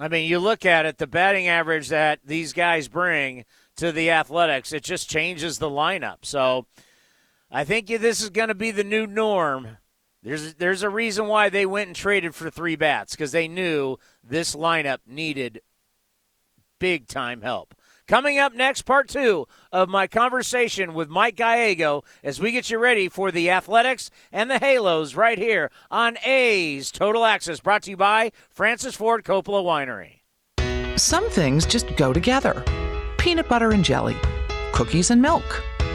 I 0.00 0.08
mean, 0.08 0.28
you 0.28 0.38
look 0.38 0.64
at 0.66 0.86
it, 0.86 0.98
the 0.98 1.06
batting 1.06 1.46
average 1.46 1.88
that 1.88 2.20
these 2.24 2.52
guys 2.52 2.88
bring 2.88 3.44
to 3.76 3.92
the 3.92 4.10
Athletics, 4.10 4.72
it 4.72 4.82
just 4.82 5.08
changes 5.08 5.58
the 5.58 5.70
lineup. 5.70 6.18
So 6.22 6.66
I 7.50 7.64
think 7.64 7.86
this 7.86 8.22
is 8.22 8.30
going 8.30 8.48
to 8.48 8.54
be 8.54 8.70
the 8.70 8.82
new 8.82 9.06
norm. 9.06 9.76
There's 10.22 10.54
there's 10.54 10.82
a 10.82 10.90
reason 10.90 11.26
why 11.26 11.48
they 11.48 11.66
went 11.66 11.88
and 11.88 11.96
traded 11.96 12.34
for 12.34 12.50
three 12.50 12.76
bats 12.76 13.12
because 13.12 13.32
they 13.32 13.48
knew 13.48 13.96
this 14.22 14.54
lineup 14.54 14.98
needed 15.06 15.60
big 16.80 17.06
time 17.06 17.42
help. 17.42 17.76
Coming 18.08 18.38
up 18.38 18.52
next, 18.52 18.82
part 18.82 19.08
two 19.08 19.46
of 19.70 19.88
my 19.88 20.08
conversation 20.08 20.94
with 20.94 21.08
Mike 21.08 21.36
Gallego 21.36 22.02
as 22.24 22.40
we 22.40 22.50
get 22.50 22.68
you 22.68 22.78
ready 22.78 23.08
for 23.08 23.30
the 23.30 23.50
Athletics 23.50 24.10
and 24.32 24.50
the 24.50 24.58
Halos 24.58 25.14
right 25.14 25.38
here 25.38 25.70
on 25.92 26.18
A's 26.24 26.90
Total 26.90 27.24
Access, 27.24 27.60
brought 27.60 27.84
to 27.84 27.90
you 27.90 27.96
by 27.96 28.32
Francis 28.48 28.96
Ford 28.96 29.22
Coppola 29.22 29.62
Winery. 29.62 30.98
Some 30.98 31.30
things 31.30 31.64
just 31.64 31.94
go 31.96 32.12
together 32.12 32.64
peanut 33.16 33.48
butter 33.48 33.70
and 33.70 33.84
jelly, 33.84 34.16
cookies 34.72 35.10
and 35.10 35.22
milk, 35.22 35.62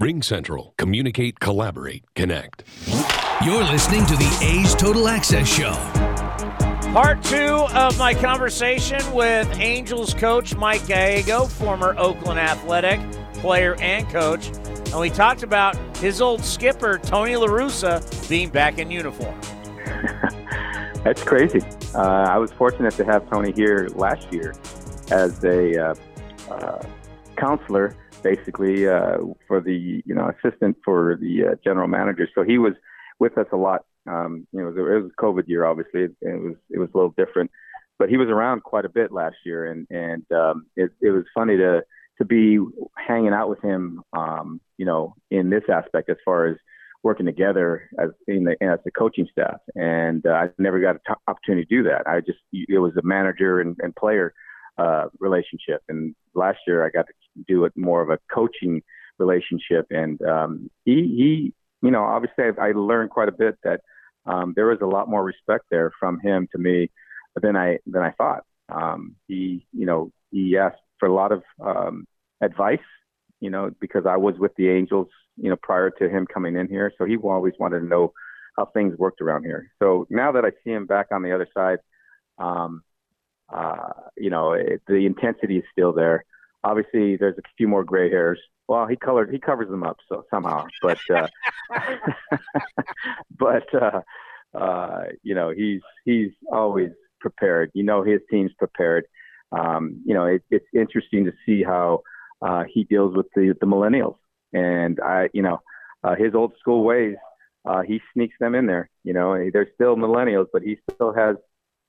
Ring 0.00 0.22
Central. 0.22 0.74
Communicate, 0.78 1.40
collaborate, 1.40 2.04
connect. 2.14 2.62
You're 3.44 3.64
listening 3.64 4.06
to 4.06 4.14
the 4.14 4.38
A's 4.40 4.76
Total 4.76 5.08
Access 5.08 5.52
Show. 5.52 5.72
Part 6.92 7.20
two 7.24 7.66
of 7.74 7.98
my 7.98 8.14
conversation 8.14 9.00
with 9.12 9.48
Angels 9.58 10.14
coach 10.14 10.54
Mike 10.54 10.86
Gallego, 10.86 11.46
former 11.46 11.96
Oakland 11.98 12.38
Athletic 12.38 13.00
player 13.34 13.74
and 13.80 14.08
coach. 14.08 14.46
And 14.46 15.00
we 15.00 15.10
talked 15.10 15.42
about 15.42 15.74
his 15.96 16.20
old 16.20 16.44
skipper, 16.44 16.98
Tony 16.98 17.32
LaRussa, 17.32 18.28
being 18.28 18.50
back 18.50 18.78
in 18.78 18.92
uniform. 18.92 19.36
That's 21.02 21.24
crazy. 21.24 21.60
Uh, 21.92 22.02
I 22.02 22.38
was 22.38 22.52
fortunate 22.52 22.94
to 22.94 23.04
have 23.04 23.28
Tony 23.28 23.50
here 23.50 23.88
last 23.96 24.32
year 24.32 24.54
as 25.10 25.42
a 25.42 25.76
uh, 25.76 25.94
uh, 26.52 26.86
counselor, 27.36 27.96
basically 28.22 28.88
uh, 28.88 29.18
for 29.46 29.60
the 29.60 30.02
you 30.04 30.14
know 30.14 30.30
assistant 30.30 30.76
for 30.84 31.16
the 31.20 31.52
uh, 31.52 31.54
general 31.64 31.88
manager. 31.88 32.28
So 32.34 32.42
he 32.42 32.58
was 32.58 32.74
with 33.18 33.36
us 33.38 33.46
a 33.52 33.56
lot. 33.56 33.84
Um, 34.06 34.46
you 34.52 34.60
know, 34.60 34.68
it 34.68 34.70
was, 34.70 34.78
it 34.78 35.02
was 35.02 35.12
COVID 35.20 35.48
year, 35.48 35.64
obviously. 35.64 36.02
It, 36.02 36.12
it, 36.22 36.40
was 36.40 36.56
it 36.70 36.78
was 36.78 36.88
a 36.94 36.96
little 36.96 37.14
different, 37.16 37.50
but 37.98 38.08
he 38.08 38.16
was 38.16 38.28
around 38.28 38.62
quite 38.62 38.84
a 38.84 38.88
bit 38.88 39.12
last 39.12 39.36
year, 39.44 39.70
and 39.70 39.86
and 39.90 40.24
um, 40.32 40.66
it 40.76 40.90
it 41.00 41.10
was 41.10 41.24
funny 41.34 41.56
to 41.56 41.82
to 42.18 42.24
be 42.24 42.58
hanging 42.96 43.32
out 43.32 43.48
with 43.48 43.62
him. 43.62 44.02
Um, 44.12 44.60
you 44.76 44.86
know, 44.86 45.14
in 45.30 45.50
this 45.50 45.64
aspect 45.72 46.08
as 46.08 46.16
far 46.24 46.46
as 46.46 46.56
working 47.02 47.26
together 47.26 47.88
as 47.98 48.10
in 48.26 48.44
the 48.44 48.56
as 48.62 48.78
the 48.84 48.90
coaching 48.90 49.28
staff, 49.30 49.60
and 49.74 50.24
uh, 50.26 50.30
I 50.30 50.48
never 50.58 50.80
got 50.80 50.96
an 50.96 51.00
t- 51.06 51.14
opportunity 51.26 51.64
to 51.64 51.76
do 51.76 51.82
that. 51.84 52.06
I 52.06 52.20
just 52.20 52.38
it 52.52 52.78
was 52.78 52.96
a 52.96 53.02
manager 53.02 53.60
and, 53.60 53.76
and 53.80 53.94
player 53.94 54.34
uh, 54.78 55.06
relationship, 55.18 55.82
and 55.88 56.14
last 56.34 56.58
year 56.66 56.86
I 56.86 56.90
got 56.90 57.06
to 57.06 57.12
do 57.46 57.64
it 57.64 57.72
more 57.76 58.02
of 58.02 58.10
a 58.10 58.18
coaching 58.32 58.82
relationship, 59.18 59.86
and 59.90 60.20
um, 60.22 60.70
he 60.84 60.94
he 60.94 61.52
you 61.82 61.90
know 61.90 62.04
obviously 62.04 62.44
I, 62.44 62.68
I 62.68 62.72
learned 62.72 63.10
quite 63.10 63.28
a 63.28 63.32
bit 63.32 63.56
that 63.64 63.80
um, 64.26 64.52
there 64.56 64.66
was 64.66 64.78
a 64.82 64.86
lot 64.86 65.08
more 65.08 65.24
respect 65.24 65.64
there 65.70 65.92
from 65.98 66.20
him 66.20 66.48
to 66.52 66.58
me 66.58 66.90
than 67.40 67.56
I 67.56 67.78
than 67.86 68.02
I 68.02 68.12
thought. 68.12 68.44
Um, 68.68 69.16
he 69.26 69.66
you 69.72 69.86
know 69.86 70.12
he 70.30 70.56
asked 70.56 70.82
for 70.98 71.08
a 71.08 71.14
lot 71.14 71.32
of 71.32 71.42
um, 71.60 72.06
advice 72.40 72.80
you 73.40 73.50
know, 73.50 73.70
because 73.80 74.04
I 74.06 74.16
was 74.16 74.34
with 74.38 74.54
the 74.56 74.68
Angels, 74.68 75.08
you 75.36 75.50
know, 75.50 75.56
prior 75.56 75.90
to 75.90 76.08
him 76.08 76.26
coming 76.26 76.56
in 76.56 76.68
here. 76.68 76.92
So 76.98 77.04
he 77.04 77.16
always 77.16 77.54
wanted 77.58 77.80
to 77.80 77.86
know 77.86 78.12
how 78.56 78.66
things 78.66 78.98
worked 78.98 79.20
around 79.20 79.44
here. 79.44 79.70
So 79.80 80.06
now 80.10 80.32
that 80.32 80.44
I 80.44 80.50
see 80.64 80.70
him 80.70 80.86
back 80.86 81.08
on 81.12 81.22
the 81.22 81.34
other 81.34 81.46
side, 81.54 81.78
um, 82.38 82.82
uh, 83.52 83.92
you 84.16 84.30
know, 84.30 84.52
it, 84.52 84.82
the 84.86 85.06
intensity 85.06 85.58
is 85.58 85.64
still 85.72 85.92
there. 85.92 86.24
Obviously, 86.64 87.16
there's 87.16 87.38
a 87.38 87.42
few 87.56 87.68
more 87.68 87.84
gray 87.84 88.10
hairs. 88.10 88.40
Well, 88.66 88.86
he 88.86 88.96
colored, 88.96 89.32
he 89.32 89.38
covers 89.38 89.68
them 89.68 89.82
up 89.82 89.96
so 90.08 90.24
somehow, 90.30 90.66
but, 90.82 90.98
uh, 91.14 91.28
but, 93.38 93.74
uh, 93.74 94.00
uh, 94.54 95.04
you 95.22 95.34
know, 95.34 95.50
he's, 95.50 95.80
he's 96.04 96.32
always 96.52 96.90
prepared. 97.20 97.70
You 97.74 97.84
know, 97.84 98.02
his 98.02 98.20
team's 98.30 98.52
prepared. 98.58 99.06
Um, 99.52 100.02
you 100.04 100.12
know, 100.12 100.26
it, 100.26 100.42
it's 100.50 100.66
interesting 100.74 101.24
to 101.24 101.32
see 101.46 101.62
how, 101.62 102.02
uh, 102.42 102.64
he 102.72 102.84
deals 102.84 103.16
with 103.16 103.26
the, 103.34 103.54
the 103.58 103.66
millennials. 103.66 104.16
And 104.52 105.00
I, 105.00 105.28
you 105.32 105.42
know, 105.42 105.60
uh, 106.04 106.14
his 106.14 106.34
old 106.34 106.52
school 106.60 106.84
ways, 106.84 107.16
uh, 107.64 107.82
he 107.82 108.00
sneaks 108.12 108.36
them 108.38 108.54
in 108.54 108.66
there. 108.66 108.90
You 109.04 109.12
know, 109.12 109.50
they're 109.52 109.70
still 109.74 109.96
millennials, 109.96 110.46
but 110.52 110.62
he 110.62 110.78
still 110.90 111.12
has 111.12 111.36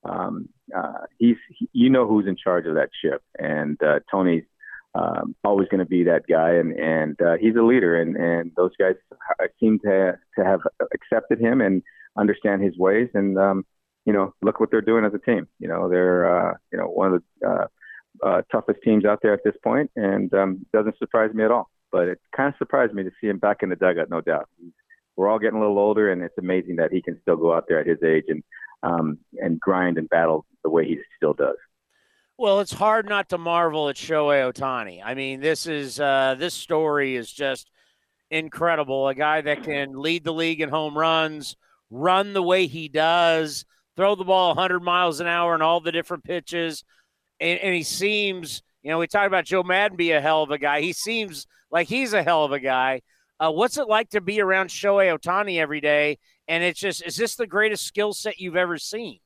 um, 0.04 0.48
uh, 0.76 1.04
he's 1.18 1.36
he, 1.50 1.68
you 1.72 1.90
know 1.90 2.06
who's 2.06 2.26
in 2.26 2.36
charge 2.36 2.66
of 2.66 2.74
that 2.74 2.90
ship, 3.02 3.22
and 3.38 3.80
uh, 3.82 4.00
Tony's 4.10 4.44
um, 4.94 5.34
always 5.44 5.68
going 5.68 5.80
to 5.80 5.84
be 5.84 6.04
that 6.04 6.26
guy, 6.28 6.52
and 6.54 6.72
and 6.72 7.20
uh, 7.20 7.36
he's 7.40 7.56
a 7.56 7.62
leader, 7.62 8.00
and 8.00 8.16
and 8.16 8.52
those 8.56 8.72
guys 8.78 8.94
seem 9.60 9.78
to 9.80 10.18
to 10.38 10.44
have 10.44 10.60
accepted 10.94 11.40
him 11.40 11.60
and 11.60 11.82
understand 12.16 12.62
his 12.62 12.76
ways, 12.78 13.08
and 13.14 13.38
um, 13.38 13.64
you 14.06 14.12
know 14.12 14.34
look 14.42 14.58
what 14.58 14.70
they're 14.70 14.80
doing 14.80 15.04
as 15.04 15.12
a 15.14 15.18
team. 15.18 15.46
You 15.58 15.68
know 15.68 15.88
they're 15.88 16.50
uh, 16.50 16.54
you 16.72 16.78
know 16.78 16.86
one 16.86 17.14
of 17.14 17.22
the 17.40 17.48
uh, 17.48 17.66
uh, 18.26 18.42
toughest 18.50 18.80
teams 18.82 19.04
out 19.04 19.20
there 19.22 19.34
at 19.34 19.44
this 19.44 19.56
point, 19.62 19.90
and 19.96 20.32
um, 20.34 20.66
doesn't 20.72 20.98
surprise 20.98 21.32
me 21.34 21.44
at 21.44 21.50
all. 21.50 21.70
But 21.92 22.08
it 22.08 22.20
kind 22.34 22.48
of 22.48 22.58
surprised 22.58 22.94
me 22.94 23.02
to 23.02 23.10
see 23.20 23.28
him 23.28 23.38
back 23.38 23.58
in 23.62 23.68
the 23.68 23.76
dugout, 23.76 24.10
no 24.10 24.20
doubt. 24.20 24.48
We're 25.16 25.28
all 25.28 25.38
getting 25.38 25.58
a 25.58 25.60
little 25.60 25.78
older, 25.78 26.10
and 26.10 26.22
it's 26.22 26.38
amazing 26.38 26.76
that 26.76 26.92
he 26.92 27.02
can 27.02 27.18
still 27.20 27.36
go 27.36 27.52
out 27.52 27.64
there 27.68 27.80
at 27.80 27.86
his 27.86 28.02
age 28.02 28.24
and 28.28 28.42
um, 28.82 29.18
and 29.38 29.60
grind 29.60 29.98
and 29.98 30.08
battle 30.08 30.46
the 30.62 30.70
way 30.70 30.86
he 30.86 30.98
still 31.16 31.34
does. 31.34 31.56
Well, 32.38 32.60
it's 32.60 32.72
hard 32.72 33.06
not 33.06 33.28
to 33.30 33.38
marvel 33.38 33.90
at 33.90 33.96
Shohei 33.96 34.50
Ohtani. 34.50 35.02
I 35.04 35.14
mean, 35.14 35.40
this 35.40 35.66
is 35.66 36.00
uh, 36.00 36.36
this 36.38 36.54
story 36.54 37.16
is 37.16 37.30
just 37.30 37.70
incredible. 38.30 39.08
A 39.08 39.14
guy 39.14 39.42
that 39.42 39.62
can 39.62 39.92
lead 39.92 40.24
the 40.24 40.32
league 40.32 40.62
in 40.62 40.70
home 40.70 40.96
runs, 40.96 41.56
run 41.90 42.32
the 42.32 42.42
way 42.42 42.66
he 42.66 42.88
does, 42.88 43.66
throw 43.94 44.14
the 44.14 44.24
ball 44.24 44.54
100 44.54 44.80
miles 44.80 45.20
an 45.20 45.26
hour 45.26 45.54
in 45.54 45.60
all 45.60 45.80
the 45.80 45.92
different 45.92 46.24
pitches, 46.24 46.82
and, 47.38 47.58
and 47.60 47.74
he 47.74 47.82
seems. 47.82 48.62
You 48.82 48.90
know, 48.90 48.98
we 48.98 49.06
talked 49.06 49.26
about 49.26 49.44
Joe 49.44 49.62
Maddon 49.62 49.98
be 49.98 50.12
a 50.12 50.22
hell 50.22 50.42
of 50.42 50.50
a 50.50 50.56
guy. 50.56 50.80
He 50.80 50.94
seems 50.94 51.46
like 51.70 51.86
he's 51.86 52.14
a 52.14 52.22
hell 52.22 52.44
of 52.44 52.52
a 52.52 52.60
guy. 52.60 53.02
Uh, 53.40 53.50
what's 53.50 53.78
it 53.78 53.88
like 53.88 54.10
to 54.10 54.20
be 54.20 54.40
around 54.40 54.68
Shohei 54.68 55.16
Ohtani 55.16 55.58
every 55.58 55.80
day? 55.80 56.18
And 56.46 56.62
it's 56.62 56.78
just, 56.78 57.02
is 57.04 57.16
this 57.16 57.36
the 57.36 57.46
greatest 57.46 57.86
skill 57.86 58.12
set 58.12 58.38
you've 58.38 58.56
ever 58.56 58.76
seen? 58.76 59.20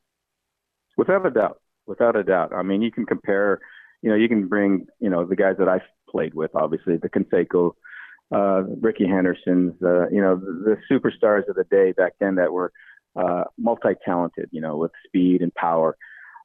Without 0.97 1.27
a 1.27 1.31
doubt 1.31 1.59
without 1.87 2.17
a 2.17 2.25
doubt. 2.25 2.53
I 2.53 2.63
mean, 2.63 2.83
you 2.83 2.91
can 2.91 3.07
compare, 3.07 3.61
you 4.03 4.11
know, 4.11 4.17
you 4.17 4.29
can 4.29 4.49
bring, 4.49 4.87
you 5.01 5.11
know, 5.11 5.25
the 5.25 5.37
guys 5.37 5.57
that 5.59 5.69
I've 5.69 5.83
played 6.09 6.35
with, 6.35 6.51
obviously, 6.55 6.97
the 6.97 7.09
Canseco, 7.09 7.73
uh, 8.35 8.63
Rickey 8.81 9.07
Hendersons, 9.07 9.75
uh, 9.83 10.09
you 10.09 10.21
know, 10.21 10.37
the, 10.37 10.77
the 10.77 10.95
superstars 10.95 11.49
of 11.49 11.57
the 11.57 11.65
day 11.71 11.93
back 11.93 12.15
then 12.21 12.37
that 12.37 12.53
were 12.53 12.73
uh, 13.17 13.45
multi-talented, 13.59 14.49
you 14.51 14.61
know, 14.61 14.77
with 14.77 14.93
speed 15.07 15.43
and 15.43 15.55
power. 15.55 15.97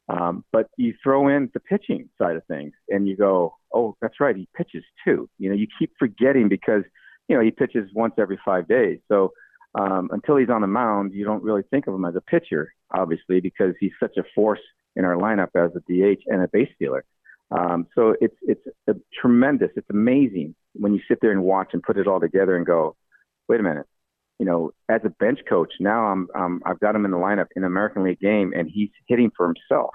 Um, 0.08 0.44
but 0.52 0.68
you 0.78 0.96
throw 1.04 1.28
in 1.28 1.50
the 1.54 1.60
pitching 1.60 2.10
side 2.18 2.36
of 2.36 2.44
things, 2.46 2.74
and 2.90 3.08
you 3.08 3.16
go, 3.16 3.54
"Oh, 3.72 3.96
that's 4.02 4.20
right, 4.20 4.36
he 4.36 4.48
pitches 4.58 4.84
too." 5.06 5.30
You 5.38 5.50
know, 5.50 5.56
you 5.56 5.68
keep 5.78 5.92
forgetting 6.00 6.50
because 6.50 6.84
you 7.30 7.36
know 7.38 7.42
he 7.42 7.52
pitches 7.52 7.90
once 7.94 8.16
every 8.18 8.40
five 8.44 8.68
days. 8.68 9.00
So 9.08 9.32
um, 9.76 10.10
until 10.12 10.36
he's 10.38 10.50
on 10.50 10.62
the 10.62 10.68
mound, 10.68 11.14
you 11.14 11.24
don't 11.24 11.44
really 11.44 11.62
think 11.70 11.88
of 11.88 11.94
him 11.94 12.04
as 12.04 12.16
a 12.16 12.22
pitcher, 12.22 12.74
obviously, 12.92 13.40
because 13.40 13.76
he's 13.80 13.92
such 14.00 14.18
a 14.18 14.24
force 14.34 14.60
in 14.96 15.06
our 15.06 15.16
lineup 15.16 15.50
as 15.56 15.72
a 15.76 15.80
DH 15.82 16.24
and 16.26 16.44
a 16.44 16.48
base 16.48 16.70
stealer. 16.76 17.06
Um, 17.52 17.88
so 17.96 18.16
it's 18.20 18.36
it's 18.42 18.66
a 18.88 18.94
tremendous, 19.22 19.70
it's 19.76 19.90
amazing 19.90 20.56
when 20.74 20.94
you 20.94 21.02
sit 21.08 21.20
there 21.22 21.32
and 21.32 21.44
watch 21.44 21.70
and 21.74 21.82
put 21.82 21.98
it 21.98 22.08
all 22.08 22.20
together 22.20 22.56
and 22.56 22.66
go, 22.66 22.96
wait 23.48 23.60
a 23.60 23.64
minute, 23.64 23.88
you 24.40 24.46
know, 24.46 24.72
as 24.88 25.02
a 25.04 25.10
bench 25.10 25.40
coach 25.48 25.74
now 25.80 26.06
I'm 26.36 26.62
I've 26.66 26.80
got 26.80 26.96
him 26.96 27.06
in 27.06 27.12
the 27.12 27.18
lineup 27.18 27.48
in 27.56 27.64
an 27.64 27.68
American 27.68 28.04
League 28.04 28.20
game 28.20 28.54
and 28.56 28.70
he's 28.72 28.90
hitting 29.08 29.32
for 29.36 29.48
himself, 29.48 29.92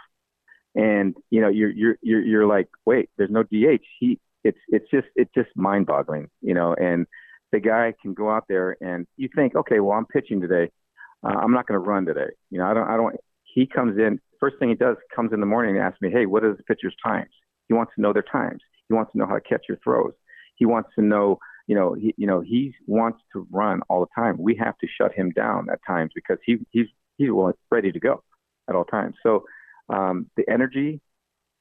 and 0.75 1.17
you 1.31 1.41
know 1.41 1.49
you're 1.49 1.71
you're 1.71 1.97
you're, 2.03 2.23
you're 2.23 2.47
like, 2.47 2.69
wait, 2.85 3.09
there's 3.17 3.31
no 3.31 3.43
DH. 3.45 3.83
He 4.01 4.19
it's 4.45 4.59
it's 4.69 4.89
just 4.91 5.07
it's 5.17 5.33
just 5.35 5.49
mind 5.57 5.87
boggling, 5.87 6.29
you 6.43 6.55
know, 6.55 6.75
and 6.75 7.07
the 7.55 7.61
guy 7.61 7.95
can 8.03 8.15
go 8.15 8.31
out 8.31 8.45
there 8.49 8.77
and 8.81 9.07
you 9.17 9.29
think, 9.35 9.55
okay, 9.55 9.79
well 9.79 9.97
I'm 9.97 10.07
pitching 10.07 10.41
today. 10.41 10.71
Uh, 11.23 11.29
I'm 11.29 11.53
not 11.53 11.67
going 11.69 11.81
to 11.81 11.87
run 11.87 12.05
today. 12.05 12.33
You 12.51 12.59
know, 12.59 12.67
I 12.67 12.75
don't 12.75 12.89
I 12.89 12.97
don't. 12.97 13.17
He 13.45 13.67
comes 13.67 13.97
in 13.97 14.21
first 14.41 14.59
thing 14.59 14.69
he 14.69 14.75
does 14.75 14.97
comes 15.15 15.33
in 15.33 15.39
the 15.41 15.47
morning 15.47 15.77
and 15.77 15.85
asks 15.85 16.03
me, 16.03 16.11
hey, 16.11 16.27
what 16.27 16.43
are 16.45 16.55
the 16.55 16.63
pitcher's 16.65 16.95
times? 17.03 17.31
He 17.69 17.75
wants 17.75 17.93
to 17.95 18.03
know 18.03 18.13
their 18.13 18.23
times. 18.23 18.61
He 18.89 18.95
wants 18.95 19.13
to 19.13 19.19
know 19.19 19.27
how 19.27 19.35
to 19.35 19.41
catch 19.41 19.63
your 19.69 19.79
throws. 19.85 20.13
He 20.57 20.67
wants 20.67 20.91
to 20.99 21.03
know, 21.03 21.39
you 21.69 21.77
know, 21.77 21.95
he, 21.95 22.13
you 22.19 22.27
know, 22.27 22.41
he 22.41 22.75
wants 22.87 23.21
to 23.33 23.47
run 23.51 23.81
all 23.89 24.01
the 24.01 24.11
time. 24.15 24.37
We 24.39 24.57
have 24.57 24.77
to 24.79 24.89
shut 24.99 25.15
him 25.15 25.31
down 25.31 25.69
at 25.73 25.79
times 25.87 26.11
because 26.15 26.39
he, 26.45 26.59
he's, 26.71 26.89
he's 27.17 27.31
ready 27.71 27.93
to 27.93 28.01
go 28.01 28.23
at 28.69 28.75
all 28.75 28.85
times. 28.85 29.15
So 29.23 29.45
um, 29.89 30.31
the 30.37 30.45
energy, 30.51 31.01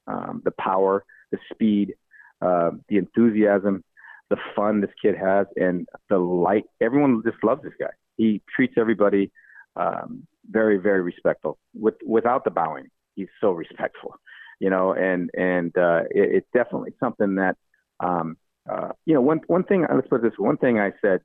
um, 0.06 0.42
the 0.44 0.52
power, 0.58 1.04
the 1.32 1.38
speed, 1.52 1.94
uh, 2.42 2.72
the 2.88 2.98
enthusiasm, 2.98 3.82
the 4.30 4.36
fun 4.56 4.80
this 4.80 4.90
kid 5.00 5.16
has, 5.16 5.46
and 5.56 5.86
the 6.08 6.18
light. 6.18 6.64
Everyone 6.80 7.22
just 7.24 7.42
loves 7.42 7.62
this 7.62 7.74
guy. 7.78 7.90
He 8.16 8.42
treats 8.54 8.74
everybody 8.76 9.30
um, 9.76 10.26
very 10.50 10.76
very 10.76 11.00
respectful 11.00 11.58
with 11.74 11.94
without 12.04 12.44
the 12.44 12.50
bowing 12.50 12.86
he's 13.14 13.28
so 13.40 13.50
respectful 13.50 14.14
you 14.60 14.70
know 14.70 14.92
and 14.92 15.30
and 15.36 15.76
uh 15.78 16.02
it, 16.10 16.36
it's 16.36 16.46
definitely 16.52 16.92
something 17.00 17.36
that 17.36 17.56
um 18.00 18.36
uh 18.70 18.88
you 19.06 19.14
know 19.14 19.20
one 19.20 19.40
one 19.46 19.64
thing 19.64 19.86
let's 19.92 20.08
put 20.08 20.22
this 20.22 20.32
one 20.36 20.56
thing 20.56 20.78
i 20.78 20.92
said 21.00 21.20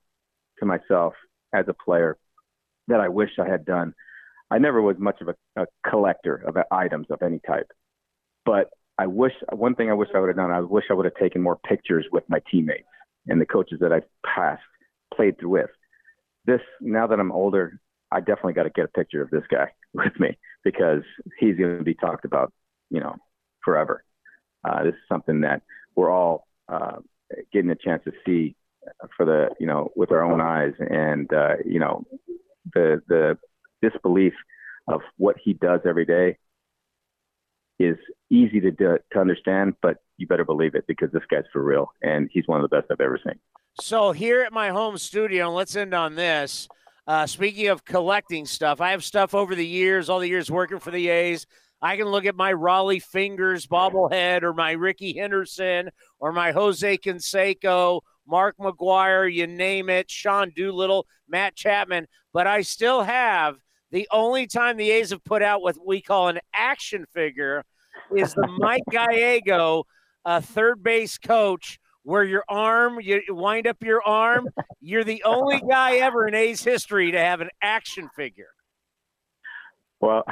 to 0.60 0.66
myself 0.66 1.14
as 1.54 1.66
a 1.68 1.74
player 1.74 2.18
that 2.88 3.00
i 3.00 3.10
wish 3.10 3.32
i 3.40 3.48
had 3.48 3.66
done 3.66 3.94
i 4.50 4.58
never 4.58 4.82
was 4.82 4.98
much 4.98 5.20
of 5.22 5.28
a, 5.28 5.62
a 5.62 5.66
collector 5.88 6.36
of 6.36 6.58
items 6.72 7.08
of 7.10 7.22
any 7.22 7.40
type 7.46 7.70
but 8.46 8.70
i 9.00 9.08
wish 9.08 9.34
one 9.52 9.74
thing 9.76 9.90
i 9.90 9.94
wish 9.94 10.10
i 10.14 10.20
would 10.20 10.30
have 10.30 10.38
done 10.38 10.52
i 10.52 10.60
wish 10.60 10.86
i 10.92 10.94
would 10.94 11.06
have 11.06 11.16
taken 11.16 11.42
more 11.42 11.58
pictures 11.58 12.06
with 12.12 12.24
my 12.30 12.40
teammates 12.52 12.88
and 13.28 13.42
the 13.42 13.46
coaches 13.46 13.80
that 13.82 13.92
i 13.92 14.02
passed 14.26 14.62
played 15.14 15.40
through 15.40 15.50
with 15.50 15.70
this 16.46 16.62
now 16.82 17.08
that 17.08 17.20
i'm 17.20 17.32
older 17.32 17.80
I 18.12 18.20
definitely 18.20 18.54
got 18.54 18.64
to 18.64 18.70
get 18.70 18.86
a 18.86 18.90
picture 18.90 19.22
of 19.22 19.30
this 19.30 19.44
guy 19.50 19.72
with 19.94 20.20
me 20.20 20.38
because 20.64 21.04
he's 21.40 21.58
going 21.58 21.78
to 21.78 21.84
be 21.84 21.94
talked 21.94 22.26
about, 22.26 22.52
you 22.90 23.00
know, 23.00 23.16
forever. 23.64 24.04
Uh, 24.64 24.84
this 24.84 24.94
is 24.94 25.00
something 25.08 25.42
that 25.42 25.62
we're 25.96 26.12
all 26.12 26.48
uh, 26.68 26.98
getting 27.54 27.72
a 27.72 27.76
chance 27.76 28.04
to 28.06 28.12
see 28.26 28.56
for 29.16 29.26
the, 29.26 29.50
you 29.60 29.68
know, 29.68 29.92
with 29.96 30.12
our 30.12 30.24
own 30.24 30.42
eyes, 30.42 30.74
and 30.80 31.32
uh, 31.34 31.56
you 31.66 31.80
know, 31.80 32.04
the 32.74 33.02
the 33.08 33.38
disbelief 33.82 34.34
of 34.88 35.02
what 35.18 35.38
he 35.42 35.54
does 35.54 35.82
every 35.86 36.06
day 36.06 36.38
is 37.80 37.98
easy 38.30 38.60
to 38.60 38.72
do, 38.72 38.98
to 39.14 39.20
understand, 39.20 39.74
but 39.82 39.98
you 40.18 40.28
better 40.28 40.46
believe 40.46 40.76
it 40.76 40.86
because 40.88 41.12
this 41.12 41.24
guy's 41.30 41.46
for 41.52 41.64
real, 41.64 41.92
and 42.02 42.30
he's 42.32 42.48
one 42.48 42.62
of 42.62 42.70
the 42.70 42.76
best 42.76 42.92
I've 42.92 43.02
ever 43.02 43.20
seen. 43.26 43.40
So 43.82 44.12
here 44.12 44.42
at 44.42 44.52
my 44.52 44.70
home 44.70 44.98
studio, 44.98 45.48
and 45.48 45.56
let's 45.56 45.76
end 45.76 45.94
on 45.94 46.16
this. 46.16 46.68
Uh, 47.08 47.26
speaking 47.26 47.70
of 47.70 47.86
collecting 47.86 48.46
stuff, 48.46 48.82
I 48.82 48.92
have 48.92 49.04
stuff 49.04 49.34
over 49.34 49.56
the 49.56 49.66
years, 49.66 50.10
all 50.10 50.20
the 50.20 50.28
years 50.28 50.52
working 50.52 50.80
for 50.80 50.92
the 50.92 51.08
A's. 51.08 51.48
I 51.82 51.96
can 51.96 52.08
look 52.08 52.26
at 52.26 52.36
my 52.36 52.54
Rollie 52.54 53.02
Fingers 53.02 53.66
bobblehead 53.66 54.44
or 54.44 54.54
my 54.54 54.74
Rickey 54.74 55.18
Henderson 55.18 55.90
or 56.20 56.34
my 56.34 56.52
Jose 56.52 56.98
Canseco, 56.98 58.02
Mark 58.28 58.58
McGwire, 58.60 59.34
you 59.34 59.48
name 59.48 59.90
it, 59.90 60.12
Sean 60.12 60.52
Doolittle, 60.56 61.08
Matt 61.28 61.56
Chapman. 61.56 62.08
But 62.34 62.48
I 62.48 62.62
still 62.62 63.02
have 63.04 63.56
the 63.92 64.08
only 64.12 64.48
time 64.48 64.78
the 64.78 64.92
A's 64.92 65.10
have 65.12 65.24
put 65.24 65.42
out 65.42 65.62
what 65.62 65.76
we 65.86 66.02
call 66.02 66.28
an 66.28 66.40
action 66.54 67.06
figure 67.14 67.64
is 68.16 68.34
the 68.34 68.48
Mike 68.60 68.84
Gallego, 68.90 69.86
uh, 70.26 70.42
third 70.42 70.84
base 70.84 71.18
coach 71.18 71.80
where 72.04 72.24
your 72.24 72.44
arm, 72.48 73.00
you 73.02 73.22
wind 73.30 73.68
up 73.68 73.78
your 73.84 74.02
arm. 74.04 74.48
You're 74.82 75.04
the 75.04 75.24
only 75.24 75.62
guy 75.70 75.98
ever 75.98 76.28
in 76.28 76.34
A's 76.34 76.64
history 76.64 77.12
to 77.12 77.20
have 77.20 77.42
an 77.42 77.50
action 77.62 78.10
figure. 78.16 78.50
Well, 80.00 80.24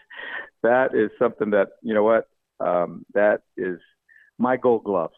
that 0.62 0.94
is 0.94 1.10
something 1.18 1.50
that 1.50 1.68
you 1.82 1.94
know 1.94 2.02
what 2.02 2.26
um, 2.60 3.04
that 3.14 3.42
is 3.56 3.78
my 4.38 4.56
Gold 4.56 4.84
Glove 4.84 5.12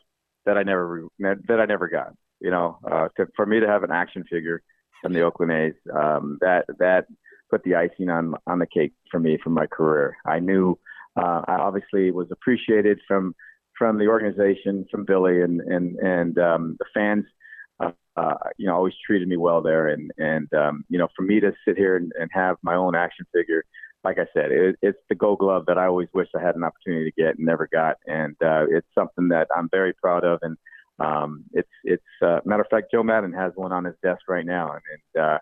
that 0.47 0.59
I 0.59 0.63
never 0.63 1.07
that 1.21 1.61
I 1.61 1.67
never 1.67 1.89
got. 1.89 2.13
You 2.41 2.51
know, 2.51 2.79
uh, 2.91 3.09
to, 3.17 3.29
for 3.37 3.47
me 3.47 3.61
to 3.61 3.67
have 3.67 3.85
an 3.85 3.91
action 3.91 4.25
figure 4.25 4.63
from 5.01 5.13
the 5.13 5.23
Oakland 5.23 5.53
A's, 5.53 5.75
um, 5.95 6.39
that 6.41 6.67
that 6.79 7.07
put 7.55 7.63
the 7.63 7.77
icing 7.77 8.09
on 8.11 8.35
on 8.49 8.59
the 8.59 8.67
cake 8.67 8.93
for 9.11 9.21
me 9.21 9.39
for 9.43 9.51
my 9.51 9.67
career. 9.67 10.17
I 10.27 10.41
knew 10.41 10.77
uh, 11.17 11.43
I 11.47 11.55
obviously 11.55 12.11
was 12.11 12.29
appreciated 12.33 12.99
from 13.07 13.35
from 13.79 13.99
the 13.99 14.09
organization, 14.09 14.87
from 14.91 15.05
Billy 15.05 15.43
and 15.43 15.61
and 15.61 15.97
and 15.99 16.39
um, 16.39 16.77
the 16.81 16.87
fans. 16.93 17.25
Uh, 17.81 17.93
uh, 18.17 18.35
you 18.57 18.67
know, 18.67 18.75
always 18.75 18.95
treated 19.07 19.29
me 19.29 19.37
well 19.37 19.63
there, 19.63 19.89
and 19.89 20.11
and 20.19 20.53
um, 20.55 20.85
you 20.89 20.99
know, 20.99 21.09
for 21.17 21.23
me 21.23 21.39
to 21.41 21.53
sit 21.65 21.77
here 21.77 21.97
and, 21.97 22.13
and 22.19 22.29
have 22.33 22.57
my 22.63 22.75
own 22.75 22.95
action 22.97 23.25
figure, 23.33 23.65
like 24.03 24.19
I 24.19 24.27
said, 24.35 24.51
it, 24.51 24.77
it's 24.83 24.99
the 25.09 25.15
Gold 25.15 25.39
Glove 25.39 25.65
that 25.67 25.79
I 25.79 25.87
always 25.87 26.09
wish 26.13 26.29
I 26.37 26.41
had 26.41 26.57
an 26.57 26.65
opportunity 26.65 27.11
to 27.11 27.23
get 27.23 27.37
and 27.37 27.47
never 27.47 27.69
got, 27.73 27.97
and 28.07 28.37
uh, 28.43 28.65
it's 28.69 28.87
something 28.99 29.29
that 29.29 29.49
I'm 29.57 29.69
very 29.71 29.93
proud 29.93 30.25
of, 30.25 30.39
and 30.43 30.57
um, 30.99 31.45
it's 31.53 31.77
it's 31.85 32.13
uh, 32.23 32.41
matter 32.45 32.63
of 32.63 32.69
fact, 32.69 32.93
Joe 32.93 33.03
Maddon 33.05 33.33
has 33.33 33.53
one 33.55 33.73
on 33.73 33.85
his 33.85 33.97
desk 34.03 34.23
right 34.29 34.47
now, 34.47 34.73
and, 34.73 34.83
and 34.97 35.25
uh, 35.25 35.39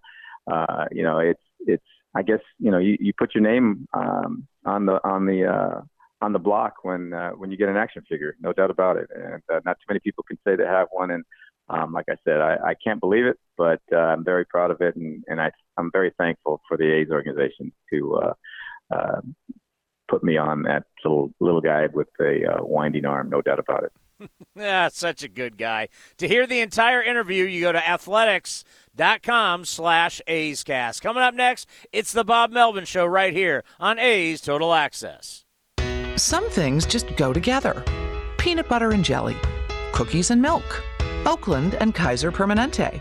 uh, 0.55 0.87
you 0.91 1.03
know, 1.03 1.19
it's 1.19 1.43
it's 1.67 1.85
I 2.15 2.23
guess 2.23 2.41
you 2.59 2.71
know 2.71 2.79
you, 2.79 2.97
you 3.01 3.13
put 3.17 3.35
your 3.35 3.43
name 3.43 3.89
um, 3.95 4.47
on 4.65 4.87
the 4.87 5.01
on 5.05 5.27
the 5.27 5.47
uh, 5.47 5.81
on 6.21 6.33
the 6.33 6.39
block 6.39 6.77
when 6.83 7.13
uh, 7.13 7.31
when 7.31 7.51
you 7.51 7.57
get 7.57 7.69
an 7.69 7.77
action 7.77 8.03
figure, 8.09 8.37
no 8.41 8.53
doubt 8.53 8.71
about 8.71 8.97
it. 8.97 9.09
And 9.15 9.43
uh, 9.53 9.61
not 9.65 9.79
too 9.79 9.87
many 9.89 10.01
people 10.01 10.25
can 10.27 10.39
say 10.47 10.57
they 10.57 10.65
have 10.65 10.89
one. 10.93 11.11
And 11.11 11.25
um, 11.69 11.93
like 11.93 12.07
I 12.11 12.17
said, 12.25 12.41
I, 12.41 12.57
I 12.65 12.75
can't 12.83 13.01
believe 13.01 13.25
it, 13.25 13.39
but 13.57 13.81
uh, 13.93 13.97
I'm 13.97 14.25
very 14.25 14.45
proud 14.45 14.71
of 14.71 14.81
it, 14.81 14.97
and, 14.97 15.23
and 15.27 15.41
I, 15.41 15.51
I'm 15.79 15.91
very 15.93 16.13
thankful 16.19 16.61
for 16.69 16.77
the 16.77 16.85
A's 16.85 17.09
organization 17.11 17.73
to 17.91 18.15
uh, 18.17 18.35
uh, 18.95 19.21
put 20.09 20.23
me 20.23 20.37
on 20.37 20.63
that 20.65 20.85
little 21.05 21.33
little 21.41 21.61
guy 21.61 21.87
with 21.93 22.09
a 22.21 22.45
uh, 22.45 22.65
winding 22.65 23.07
arm, 23.07 23.31
no 23.31 23.43
doubt 23.43 23.59
about 23.59 23.85
it. 23.85 24.31
yeah, 24.55 24.89
such 24.93 25.23
a 25.23 25.29
good 25.29 25.57
guy. 25.57 25.89
To 26.19 26.29
hear 26.29 26.47
the 26.47 26.61
entire 26.61 27.03
interview, 27.03 27.45
you 27.45 27.63
go 27.63 27.73
to 27.73 27.89
athletics.com 28.99 29.65
slash 29.65 30.21
A's 30.27 30.63
Cast. 30.63 31.03
Coming 31.03 31.23
up 31.23 31.35
next, 31.35 31.69
it's 31.93 32.13
the 32.13 32.25
Bob 32.25 32.51
Melvin 32.51 32.85
Show 32.85 33.07
right 33.07 33.33
here 33.33 33.65
on 33.81 33.99
A's 33.99 34.41
Total 34.41 34.73
Access. 34.75 35.45
Some 36.17 36.49
things 36.51 36.87
just 36.87 37.17
go 37.17 37.33
together 37.33 37.85
peanut 38.39 38.69
butter 38.69 38.91
and 38.91 39.05
jelly, 39.05 39.37
cookies 39.93 40.33
and 40.33 40.43
milk, 40.43 40.83
Oakland 41.27 41.77
and 41.77 41.95
Kaiser 41.95 42.33
Permanente. 42.33 43.01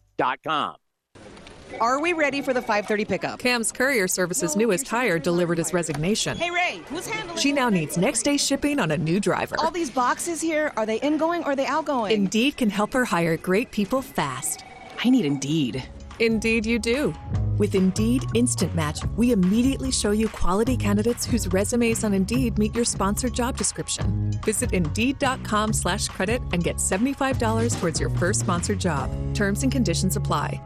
Are 1.79 1.99
we 1.99 2.13
ready 2.13 2.41
for 2.41 2.53
the 2.53 2.61
5:30 2.61 3.07
pickup? 3.07 3.39
Cam's 3.39 3.71
Courier 3.71 4.07
Service's 4.07 4.55
newest 4.55 4.87
hire 4.87 5.17
delivered 5.17 5.57
his 5.57 5.73
resignation. 5.73 6.37
Hey 6.37 6.51
Ray, 6.51 6.81
who's 6.89 7.07
handling? 7.07 7.39
She 7.39 7.51
now 7.51 7.69
needs 7.69 7.97
next 7.97 8.21
day 8.21 8.37
shipping 8.37 8.79
on 8.79 8.91
a 8.91 8.97
new 8.97 9.19
driver. 9.19 9.55
All 9.57 9.71
these 9.71 9.89
boxes 9.89 10.39
here, 10.39 10.73
are 10.77 10.85
they 10.85 10.99
ingoing 10.99 11.43
or 11.43 11.53
are 11.53 11.55
they 11.55 11.65
outgoing? 11.65 12.11
Indeed 12.11 12.57
can 12.57 12.69
help 12.69 12.93
her 12.93 13.05
hire 13.05 13.35
great 13.35 13.71
people 13.71 14.03
fast. 14.03 14.63
I 15.03 15.09
need 15.09 15.25
Indeed. 15.25 15.83
Indeed 16.19 16.67
you 16.67 16.77
do. 16.77 17.15
With 17.61 17.75
Indeed 17.75 18.23
Instant 18.33 18.73
Match, 18.73 19.05
we 19.15 19.33
immediately 19.33 19.91
show 19.91 20.09
you 20.09 20.29
quality 20.29 20.75
candidates 20.75 21.27
whose 21.27 21.47
resumes 21.53 22.03
on 22.03 22.11
Indeed 22.11 22.57
meet 22.57 22.73
your 22.73 22.83
sponsored 22.83 23.35
job 23.35 23.55
description. 23.55 24.31
Visit 24.43 24.71
Indeed.com 24.73 25.73
slash 25.73 26.07
credit 26.07 26.41
and 26.53 26.63
get 26.63 26.77
$75 26.77 27.79
towards 27.79 27.99
your 27.99 28.09
first 28.17 28.39
sponsored 28.39 28.79
job. 28.79 29.11
Terms 29.35 29.61
and 29.61 29.71
conditions 29.71 30.15
apply. 30.15 30.59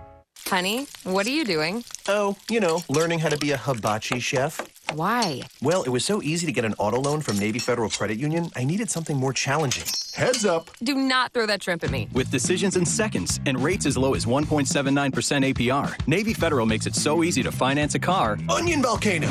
Honey, 0.47 0.85
what 1.03 1.25
are 1.25 1.31
you 1.31 1.43
doing? 1.43 1.83
Oh, 2.07 2.37
you 2.51 2.59
know, 2.59 2.83
learning 2.87 3.17
how 3.17 3.29
to 3.29 3.37
be 3.37 3.51
a 3.51 3.57
hibachi 3.57 4.19
chef. 4.19 4.61
Why? 4.93 5.41
Well, 5.63 5.81
it 5.81 5.89
was 5.89 6.05
so 6.05 6.21
easy 6.21 6.45
to 6.45 6.51
get 6.51 6.63
an 6.65 6.75
auto 6.77 7.01
loan 7.01 7.21
from 7.21 7.39
Navy 7.39 7.57
Federal 7.57 7.89
Credit 7.89 8.19
Union, 8.19 8.51
I 8.55 8.63
needed 8.63 8.91
something 8.91 9.17
more 9.17 9.33
challenging. 9.33 9.85
Heads 10.13 10.45
up. 10.45 10.69
Do 10.83 10.95
not 10.95 11.33
throw 11.33 11.47
that 11.47 11.63
shrimp 11.63 11.83
at 11.83 11.89
me. 11.89 12.07
With 12.13 12.29
decisions 12.29 12.77
in 12.77 12.85
seconds 12.85 13.39
and 13.47 13.61
rates 13.61 13.87
as 13.87 13.97
low 13.97 14.13
as 14.13 14.27
1.79% 14.27 15.53
APR, 15.53 16.07
Navy 16.07 16.33
Federal 16.33 16.67
makes 16.67 16.85
it 16.85 16.93
so 16.93 17.23
easy 17.23 17.41
to 17.41 17.51
finance 17.51 17.95
a 17.95 17.99
car. 17.99 18.37
Onion 18.47 18.83
volcano. 18.83 19.29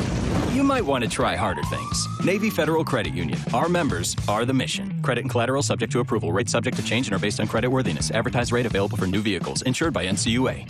You 0.51 0.63
might 0.63 0.85
want 0.85 1.03
to 1.05 1.09
try 1.09 1.37
harder 1.37 1.63
things. 1.63 2.07
Navy 2.25 2.49
Federal 2.49 2.83
Credit 2.83 3.13
Union. 3.13 3.39
Our 3.53 3.69
members 3.69 4.17
are 4.27 4.43
the 4.43 4.53
mission. 4.53 5.01
Credit 5.01 5.21
and 5.21 5.31
collateral 5.31 5.63
subject 5.63 5.93
to 5.93 6.01
approval. 6.01 6.33
Rates 6.33 6.51
subject 6.51 6.75
to 6.77 6.83
change 6.83 7.07
and 7.07 7.15
are 7.15 7.19
based 7.19 7.39
on 7.39 7.47
credit 7.47 7.69
worthiness. 7.69 8.11
Advertised 8.11 8.51
rate 8.51 8.65
available 8.65 8.97
for 8.97 9.07
new 9.07 9.21
vehicles. 9.21 9.61
Insured 9.63 9.93
by 9.93 10.05
NCUA. 10.05 10.69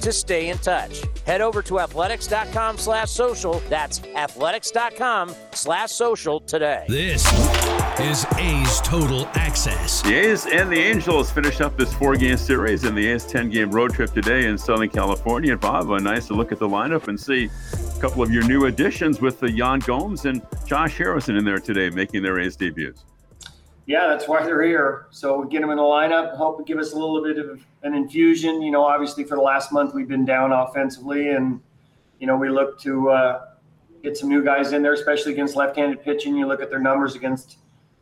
to 0.00 0.12
stay 0.12 0.48
in 0.48 0.58
touch. 0.58 1.02
Head 1.26 1.40
over 1.40 1.62
to 1.62 1.80
athletics.com 1.80 2.78
slash 2.78 3.10
social. 3.10 3.60
That's 3.68 4.02
athletics.com 4.02 5.34
slash 5.52 5.90
social 5.90 6.40
today. 6.40 6.84
This 6.88 7.24
is 8.00 8.24
A's 8.36 8.80
Total 8.82 9.26
Access. 9.34 10.02
The 10.02 10.14
A's 10.14 10.46
and 10.46 10.70
the 10.70 10.78
Angels 10.78 11.30
finish 11.30 11.60
up 11.60 11.76
this 11.76 11.92
four 11.94 12.16
game 12.16 12.36
series 12.36 12.84
in 12.84 12.94
the 12.94 13.06
A's 13.08 13.26
10 13.26 13.50
game 13.50 13.70
road 13.70 13.92
trip 13.92 14.12
today 14.12 14.46
in 14.46 14.56
Southern 14.56 14.88
California. 14.88 15.52
And 15.52 15.60
Bob, 15.60 15.88
nice 16.00 16.28
to 16.28 16.34
look 16.34 16.52
at 16.52 16.58
the 16.58 16.68
lineup 16.68 17.08
and 17.08 17.18
see 17.18 17.50
a 17.74 18.00
couple 18.00 18.22
of 18.22 18.32
your 18.32 18.44
new 18.44 18.66
additions 18.66 19.20
with 19.20 19.40
the 19.40 19.50
Yan 19.50 19.80
Gomes 19.80 20.24
and 20.24 20.42
Josh 20.66 20.96
Harrison 20.96 21.36
in 21.36 21.44
there 21.44 21.58
today 21.58 21.90
making 21.90 22.22
their 22.22 22.38
A's 22.38 22.56
debuts. 22.56 23.04
Yeah, 23.88 24.06
that's 24.06 24.28
why 24.28 24.44
they're 24.44 24.62
here. 24.62 25.06
So 25.08 25.40
we 25.40 25.48
get 25.48 25.62
them 25.62 25.70
in 25.70 25.78
the 25.78 25.82
lineup, 25.82 26.36
hope 26.36 26.58
to 26.58 26.64
give 26.64 26.76
us 26.76 26.92
a 26.92 26.94
little 26.94 27.22
bit 27.24 27.38
of 27.38 27.64
an 27.82 27.94
infusion. 27.94 28.60
You 28.60 28.70
know, 28.70 28.84
obviously 28.84 29.24
for 29.24 29.34
the 29.34 29.40
last 29.40 29.72
month 29.72 29.94
we've 29.94 30.06
been 30.06 30.26
down 30.26 30.52
offensively, 30.52 31.30
and 31.30 31.58
you 32.20 32.26
know 32.26 32.36
we 32.36 32.50
look 32.50 32.78
to 32.80 33.08
uh, 33.08 33.46
get 34.02 34.14
some 34.14 34.28
new 34.28 34.44
guys 34.44 34.74
in 34.74 34.82
there, 34.82 34.92
especially 34.92 35.32
against 35.32 35.56
left-handed 35.56 36.02
pitching. 36.02 36.36
You 36.36 36.46
look 36.46 36.60
at 36.60 36.68
their 36.68 36.80
numbers 36.80 37.14
against 37.14 37.60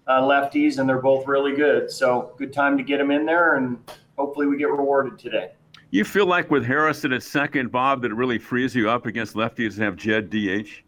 uh, 0.08 0.22
lefties, 0.22 0.78
and 0.78 0.88
they're 0.88 1.00
both 1.00 1.28
really 1.28 1.54
good. 1.54 1.88
So 1.88 2.34
good 2.36 2.52
time 2.52 2.76
to 2.78 2.82
get 2.82 2.98
them 2.98 3.12
in 3.12 3.24
there, 3.24 3.54
and 3.54 3.78
hopefully 4.18 4.48
we 4.48 4.58
get 4.58 4.70
rewarded 4.70 5.20
today. 5.20 5.52
You 5.90 6.02
feel 6.02 6.26
like 6.26 6.50
with 6.50 6.66
Harrison 6.66 7.12
at 7.12 7.22
second, 7.22 7.70
Bob, 7.70 8.02
that 8.02 8.10
it 8.10 8.14
really 8.14 8.40
frees 8.40 8.74
you 8.74 8.90
up 8.90 9.06
against 9.06 9.36
lefties 9.36 9.76
to 9.76 9.82
have 9.82 9.94
Jed 9.94 10.30
DH? 10.30 10.82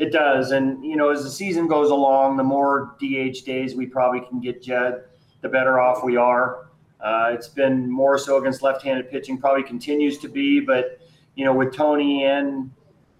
It 0.00 0.12
does, 0.12 0.52
and 0.52 0.82
you 0.82 0.96
know, 0.96 1.10
as 1.10 1.22
the 1.22 1.30
season 1.30 1.68
goes 1.68 1.90
along, 1.90 2.38
the 2.38 2.42
more 2.42 2.96
DH 2.98 3.44
days 3.44 3.74
we 3.74 3.84
probably 3.84 4.22
can 4.26 4.40
get 4.40 4.62
Jed, 4.62 5.04
the 5.42 5.48
better 5.50 5.78
off 5.78 6.02
we 6.02 6.16
are. 6.16 6.70
Uh, 7.00 7.32
it's 7.34 7.48
been 7.48 7.90
more 7.90 8.16
so 8.16 8.38
against 8.38 8.62
left-handed 8.62 9.10
pitching, 9.10 9.36
probably 9.36 9.62
continues 9.62 10.16
to 10.16 10.28
be, 10.28 10.58
but 10.58 11.02
you 11.34 11.44
know, 11.44 11.52
with 11.52 11.74
Tony 11.74 12.24
and 12.24 12.70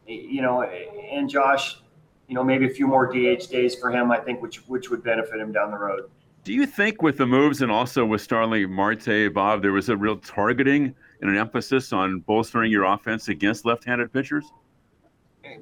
you 0.07 0.41
know 0.41 0.63
and 0.63 1.29
Josh, 1.29 1.83
you 2.29 2.35
know, 2.35 2.43
maybe 2.43 2.65
a 2.65 2.71
few 2.71 2.87
more 2.87 3.13
DH 3.13 3.51
days 3.51 3.75
for 3.75 3.91
him, 3.91 4.11
I 4.11 4.17
think, 4.17 4.41
which 4.41 4.67
which 4.67 4.89
would 4.89 5.03
benefit 5.05 5.39
him 5.39 5.53
down 5.53 5.73
the 5.73 5.79
road. 5.79 6.11
Do 6.45 6.55
you 6.55 6.65
think 6.65 7.03
with 7.03 7.19
the 7.19 7.27
moves 7.27 7.61
and 7.61 7.71
also 7.71 8.07
with 8.07 8.23
Starling 8.23 8.73
Marte, 8.73 9.35
Bob, 9.35 9.61
there 9.61 9.73
was 9.73 9.91
a 9.91 9.97
real 9.99 10.17
targeting 10.17 10.95
and 11.21 11.31
an 11.31 11.37
emphasis 11.37 11.93
on 11.93 12.21
bolstering 12.21 12.73
your 12.73 12.85
offense 12.85 13.29
against 13.29 13.67
left-handed 13.67 14.15
pitchers? 14.15 14.47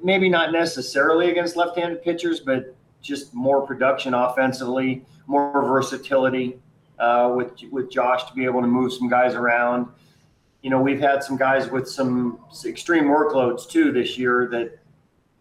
Maybe 0.03 0.29
not 0.29 0.51
necessarily 0.51 1.29
against 1.29 1.55
left-handed 1.55 2.03
pitchers, 2.03 2.39
but 2.39 2.75
just 3.01 3.33
more 3.33 3.65
production 3.65 4.13
offensively, 4.13 5.05
more 5.27 5.65
versatility 5.65 6.59
uh, 6.99 7.33
with 7.35 7.51
with 7.71 7.89
Josh 7.89 8.25
to 8.25 8.33
be 8.33 8.45
able 8.45 8.61
to 8.61 8.67
move 8.67 8.93
some 8.93 9.09
guys 9.09 9.35
around. 9.35 9.87
You 10.61 10.69
know, 10.69 10.81
we've 10.81 10.99
had 10.99 11.23
some 11.23 11.37
guys 11.37 11.69
with 11.69 11.87
some 11.87 12.39
extreme 12.65 13.05
workloads 13.05 13.69
too 13.69 13.91
this 13.91 14.17
year 14.17 14.47
that 14.51 14.79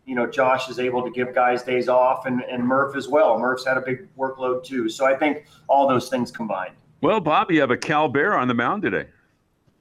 you 0.06 0.14
know 0.14 0.26
Josh 0.26 0.68
is 0.68 0.78
able 0.78 1.02
to 1.02 1.10
give 1.10 1.34
guys 1.34 1.62
days 1.62 1.88
off, 1.88 2.26
and 2.26 2.42
and 2.42 2.62
Murph 2.62 2.96
as 2.96 3.08
well. 3.08 3.38
Murph's 3.38 3.66
had 3.66 3.76
a 3.76 3.82
big 3.82 4.08
workload 4.16 4.64
too, 4.64 4.88
so 4.88 5.04
I 5.06 5.16
think 5.16 5.46
all 5.66 5.88
those 5.88 6.08
things 6.08 6.30
combined. 6.30 6.74
Well, 7.00 7.20
Bob, 7.20 7.50
you 7.50 7.60
have 7.60 7.70
a 7.70 7.76
Cal 7.76 8.08
Bear 8.08 8.36
on 8.36 8.48
the 8.48 8.54
mound 8.54 8.82
today. 8.82 9.06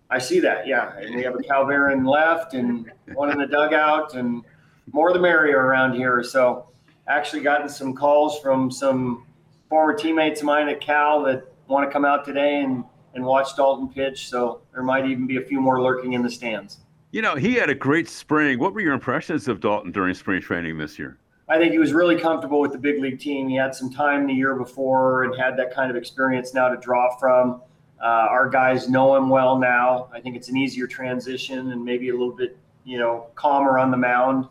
I 0.10 0.20
see 0.20 0.40
that, 0.40 0.68
yeah. 0.68 0.96
And 0.98 1.16
we 1.16 1.24
have 1.24 1.36
a 1.36 1.44
Cal 1.44 1.66
Bear 1.66 1.90
in 1.92 2.06
left 2.06 2.54
and 2.54 2.92
one 3.14 3.32
in 3.32 3.38
the 3.38 3.48
dugout, 3.48 4.14
and 4.14 4.44
more 4.92 5.14
the 5.14 5.20
merrier 5.20 5.60
around 5.60 5.94
here. 5.94 6.24
So, 6.24 6.70
actually 7.08 7.42
gotten 7.42 7.70
some 7.70 7.94
calls 7.94 8.40
from 8.40 8.70
some 8.70 9.26
former 9.70 9.94
teammates 9.94 10.42
of 10.42 10.46
mine 10.46 10.70
at 10.70 10.82
Cal 10.82 11.24
that 11.24 11.46
want 11.68 11.88
to 11.88 11.92
come 11.92 12.06
out 12.06 12.26
today 12.26 12.62
and, 12.62 12.84
and 13.14 13.24
watch 13.26 13.56
Daulton 13.56 13.94
pitch. 13.94 14.30
So 14.30 14.62
there 14.74 14.84
might 14.84 15.06
even 15.06 15.28
be 15.28 15.38
a 15.38 15.42
few 15.42 15.60
more 15.60 15.82
lurking 15.82 16.14
in 16.14 16.22
the 16.22 16.30
stands. 16.30 16.80
You 17.12 17.22
know, 17.22 17.36
he 17.36 17.54
had 17.54 17.70
a 17.70 17.76
great 17.76 18.10
spring. 18.10 18.60
What 18.60 18.74
were 18.74 18.82
your 18.82 18.94
impressions 18.94 19.48
of 19.48 19.60
Daulton 19.60 19.94
during 19.94 20.14
spring 20.14 20.42
training 20.42 20.78
this 20.78 21.00
year? 21.00 21.18
I 21.50 21.58
think 21.58 21.72
he 21.72 21.80
was 21.80 21.94
really 21.94 22.20
comfortable 22.20 22.60
with 22.60 22.74
the 22.74 22.78
big 22.78 23.00
league 23.02 23.20
team. 23.20 23.48
He 23.48 23.56
had 23.56 23.74
some 23.74 23.90
time 23.90 24.28
the 24.28 24.34
year 24.34 24.56
before 24.56 25.24
and 25.24 25.40
had 25.40 25.56
that 25.58 25.74
kind 25.74 25.90
of 25.90 25.96
experience 25.96 26.54
now 26.54 26.68
to 26.68 26.78
draw 26.78 27.18
from. 27.18 27.62
Uh, 28.02 28.06
our 28.06 28.50
guys 28.50 28.90
know 28.90 29.16
him 29.16 29.30
well 29.30 29.58
now. 29.58 30.10
I 30.14 30.20
think 30.20 30.36
it's 30.36 30.50
an 30.50 30.58
easier 30.58 30.88
transition 30.88 31.72
and 31.72 31.84
maybe 31.84 32.10
a 32.10 32.12
little 32.12 32.36
bit, 32.36 32.58
you 32.84 33.00
know, 33.00 33.28
calmer 33.36 33.80
on 33.80 33.92
the 33.92 33.98
mound. 33.98 34.48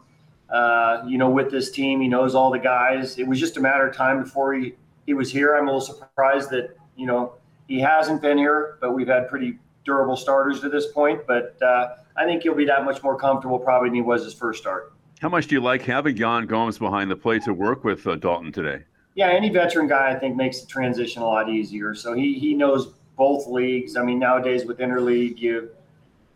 Uh, 0.51 1.03
you 1.07 1.19
know, 1.19 1.29
with 1.29 1.51
this 1.51 1.71
team, 1.71 2.01
he 2.01 2.09
knows 2.09 2.35
all 2.35 2.51
the 2.51 2.59
guys. 2.59 3.19
It 3.19 3.27
was 3.27 3.41
just 3.41 3.57
a 3.57 3.61
matter 3.61 3.87
of 3.89 3.97
time 3.97 4.23
before 4.23 4.55
he, 4.55 4.75
he 5.07 5.15
was 5.15 5.31
here. 5.31 5.55
I'm 5.57 5.65
a 5.69 5.73
little 5.73 5.81
surprised 5.81 6.51
that, 6.51 6.77
you 6.97 7.07
know, 7.07 7.35
he 7.69 7.81
hasn't 7.81 8.23
been 8.23 8.39
here, 8.39 8.79
but 8.81 8.93
we've 8.93 9.09
had 9.09 9.29
pretty 9.29 9.59
durable 9.85 10.17
starters 10.17 10.61
to 10.61 10.69
this 10.69 10.87
point. 10.93 11.27
But 11.27 11.61
uh, 11.61 11.97
I 12.17 12.25
think 12.25 12.43
he'll 12.43 12.55
be 12.55 12.65
that 12.67 12.85
much 12.85 13.03
more 13.03 13.19
comfortable 13.19 13.59
probably 13.59 13.89
than 13.89 13.97
he 13.97 14.03
was 14.03 14.25
his 14.25 14.35
first 14.35 14.61
start. 14.61 14.93
How 15.21 15.29
much 15.29 15.47
do 15.47 15.55
you 15.55 15.61
like 15.61 15.83
having 15.83 16.17
Yan 16.17 16.47
Gomes 16.47 16.79
behind 16.79 17.11
the 17.11 17.17
plate 17.17 17.43
to 17.45 17.55
work 17.55 17.85
with 17.85 18.07
uh, 18.07 18.17
Daulton 18.17 18.53
today? 18.53 18.85
Yeah, 19.15 19.29
any 19.29 19.49
veteran 19.49 19.89
guy 19.89 20.11
I 20.11 20.19
think 20.19 20.37
makes 20.37 20.61
the 20.61 20.67
transition 20.67 21.23
a 21.23 21.27
lot 21.27 21.49
easier. 21.49 21.95
So 21.95 22.13
he 22.13 22.39
he 22.39 22.53
knows 22.53 22.93
both 23.17 23.47
leagues. 23.47 23.97
I 23.97 24.05
mean, 24.05 24.19
nowadays 24.19 24.67
with 24.67 24.79
interleague, 24.79 25.39
you 25.39 25.71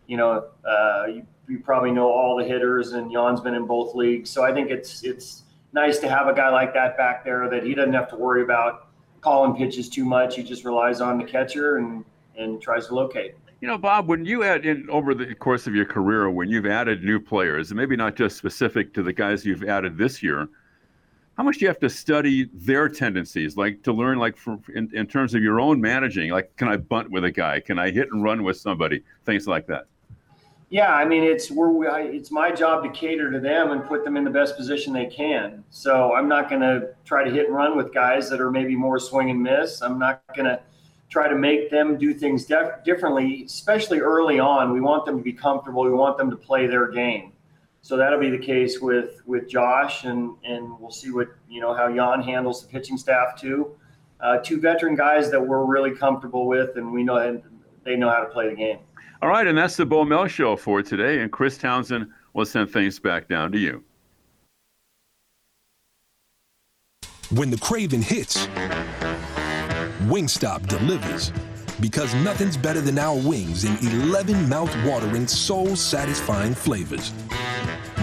you 0.07 0.17
know 0.17 0.47
uh, 0.65 1.07
you, 1.07 1.27
you 1.51 1.59
probably 1.59 1.91
know 1.91 2.09
all 2.09 2.37
the 2.37 2.45
hitters, 2.45 2.93
and 2.93 3.11
Yan's 3.11 3.41
been 3.41 3.55
in 3.55 3.67
both 3.67 3.95
leagues. 3.95 4.31
So 4.31 4.45
I 4.45 4.53
think 4.53 4.71
it's 4.71 5.03
it's 5.03 5.43
nice 5.73 5.99
to 5.99 6.09
have 6.09 6.29
a 6.29 6.35
guy 6.35 6.49
like 6.49 6.73
that 6.75 6.97
back 6.97 7.25
there 7.25 7.49
that 7.51 7.65
he 7.65 7.75
doesn't 7.75 7.93
have 7.93 8.09
to 8.11 8.17
worry 8.17 8.43
about 8.43 8.89
calling 9.21 9.55
pitches 9.55 9.89
too 9.89 10.05
much. 10.05 10.37
He 10.37 10.43
just 10.43 10.65
relies 10.65 11.01
on 11.01 11.19
the 11.19 11.25
catcher 11.25 11.79
and 11.79 12.05
and 12.37 12.63
tries 12.63 12.87
to 12.87 12.95
locate. 12.95 13.35
You 13.61 13.69
know, 13.69 13.77
Bob, 13.77 14.09
when 14.09 14.25
you 14.25 14.43
add 14.43 14.65
in 14.65 14.89
over 14.89 15.13
the 15.13 15.35
course 15.35 15.67
of 15.67 15.75
your 15.75 15.85
career, 15.85 16.31
when 16.31 16.49
you've 16.49 16.67
added 16.67 17.03
new 17.03 17.21
players, 17.21 17.71
and 17.71 17.79
maybe 17.79 17.95
not 17.95 18.17
just 18.17 18.39
specific 18.39 18.95
to 18.95 19.03
the 19.03 19.13
guys 19.13 19.45
you've 19.45 19.65
added 19.65 19.99
this 19.99 20.23
year, 20.23 20.49
how 21.37 21.43
much 21.43 21.59
do 21.59 21.63
you 21.63 21.69
have 21.69 21.81
to 21.81 21.91
study 21.91 22.49
their 22.55 22.89
tendencies, 22.89 23.57
like 23.57 23.83
to 23.83 23.93
learn, 23.93 24.19
like 24.19 24.39
in, 24.75 24.91
in 24.95 25.07
terms 25.07 25.35
of 25.35 25.43
your 25.43 25.61
own 25.61 25.79
managing? 25.79 26.31
Like, 26.31 26.57
can 26.57 26.69
I 26.69 26.79
bunt 26.79 27.11
with 27.11 27.25
a 27.25 27.31
guy? 27.31 27.61
Can 27.61 27.79
I 27.79 27.91
hit 27.91 28.09
and 28.13 28.23
run 28.23 28.45
with 28.45 28.57
somebody? 28.57 29.03
Things 29.27 29.47
like 29.47 29.67
that. 29.67 29.85
Yeah, 30.71 30.95
I 30.95 31.05
mean, 31.05 31.25
it's 31.25 31.51
where 31.51 32.01
it's 32.01 32.31
my 32.31 32.53
job 32.53 32.85
to 32.85 32.91
cater 32.91 33.29
to 33.33 33.41
them 33.41 33.73
and 33.73 33.85
put 33.85 34.05
them 34.05 34.17
in 34.17 34.23
the 34.23 34.31
best 34.31 34.57
position 34.57 34.93
they 34.93 35.07
can. 35.07 35.65
So 35.71 36.15
I'm 36.15 36.29
not 36.29 36.49
going 36.49 36.63
to 36.63 36.95
try 37.05 37.25
to 37.25 37.31
hit 37.31 37.47
and 37.47 37.57
run 37.57 37.77
with 37.77 37.93
guys 37.93 38.31
that 38.31 38.41
are 38.41 38.53
maybe 38.53 38.77
more 38.77 39.01
swing 39.01 39.31
and 39.31 39.43
miss. 39.43 39.83
I'm 39.83 39.99
not 39.99 40.23
going 40.37 40.47
to 40.47 40.61
try 41.09 41.27
to 41.27 41.35
make 41.35 41.73
them 41.73 41.99
do 41.99 42.15
things 42.15 42.47
def- 42.47 42.85
differently, 42.85 43.43
especially 43.47 43.99
early 43.99 44.39
on. 44.39 44.73
We 44.73 44.81
want 44.81 45.07
them 45.07 45.19
to 45.19 45.25
be 45.25 45.33
comfortable. 45.33 45.83
We 45.83 45.91
want 45.91 46.17
them 46.17 46.31
to 46.31 46.37
play 46.37 46.69
their 46.69 46.87
game. 46.87 47.33
So 47.83 47.97
that'll 47.97 48.21
be 48.21 48.31
the 48.31 48.39
case 48.39 48.79
with 48.79 49.23
with 49.25 49.49
Josh, 49.49 50.05
and 50.05 50.37
and 50.45 50.79
we'll 50.79 50.91
see 50.91 51.11
what 51.11 51.29
you 51.49 51.63
know 51.63 51.73
how 51.75 51.89
Yan 51.89 52.23
handles 52.23 52.61
the 52.63 52.69
pitching 52.69 52.99
staff 52.99 53.41
too. 53.41 53.75
Uh, 54.21 54.37
two 54.37 54.61
veteran 54.61 54.95
guys 54.95 55.31
that 55.31 55.41
we're 55.41 55.65
really 55.65 55.97
comfortable 55.97 56.47
with, 56.47 56.77
and 56.77 56.93
we 56.93 57.03
know 57.03 57.19
that 57.19 57.43
they 57.85 57.97
know 57.97 58.11
how 58.11 58.21
to 58.21 58.27
play 58.27 58.51
the 58.51 58.55
game. 58.55 58.81
All 59.23 59.29
right, 59.29 59.47
and 59.47 59.57
that's 59.57 59.77
the 59.77 59.85
Bo 59.85 60.05
Mel 60.05 60.27
show 60.29 60.57
for 60.57 60.83
today. 60.83 61.21
And 61.21 61.31
Chris 61.31 61.59
Townsend 61.59 62.09
will 62.33 62.47
send 62.47 62.71
things 62.71 62.99
back 62.99 63.29
down 63.29 63.53
to 63.53 63.59
you. 63.59 63.85
When 67.31 67.51
the 67.51 67.59
craving 67.59 68.03
hits 68.03 68.49
Wingstop 70.09 70.67
delivers. 70.67 71.33
Because 71.81 72.15
nothing's 72.17 72.57
better 72.57 72.81
than 72.81 72.99
our 72.99 73.17
wings 73.17 73.65
in 73.65 73.77
11 74.03 74.49
mouth-watering, 74.49 75.27
soul-satisfying 75.27 76.55
flavors. 76.55 77.13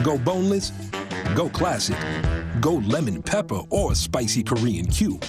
Go 0.04 0.18
boneless, 0.18 0.72
go 1.36 1.50
classic, 1.50 1.98
go 2.60 2.76
lemon 2.76 3.22
pepper 3.22 3.62
or 3.70 3.94
spicy 3.94 4.44
Korean 4.44 4.86
cube. 4.88 5.24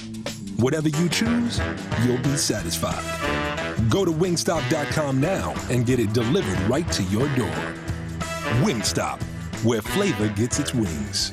Whatever 0.57 0.89
you 0.89 1.09
choose, 1.09 1.61
you'll 2.05 2.19
be 2.19 2.37
satisfied. 2.37 3.38
Go 3.89 4.05
to 4.05 4.11
wingstop.com 4.11 5.21
now 5.21 5.55
and 5.71 5.87
get 5.87 6.01
it 6.01 6.13
delivered 6.13 6.61
right 6.69 6.91
to 6.93 7.03
your 7.05 7.29
door. 7.37 7.75
Wingstop, 8.61 9.23
where 9.65 9.81
flavor 9.81 10.29
gets 10.29 10.59
its 10.59 10.75
wings. 10.75 11.33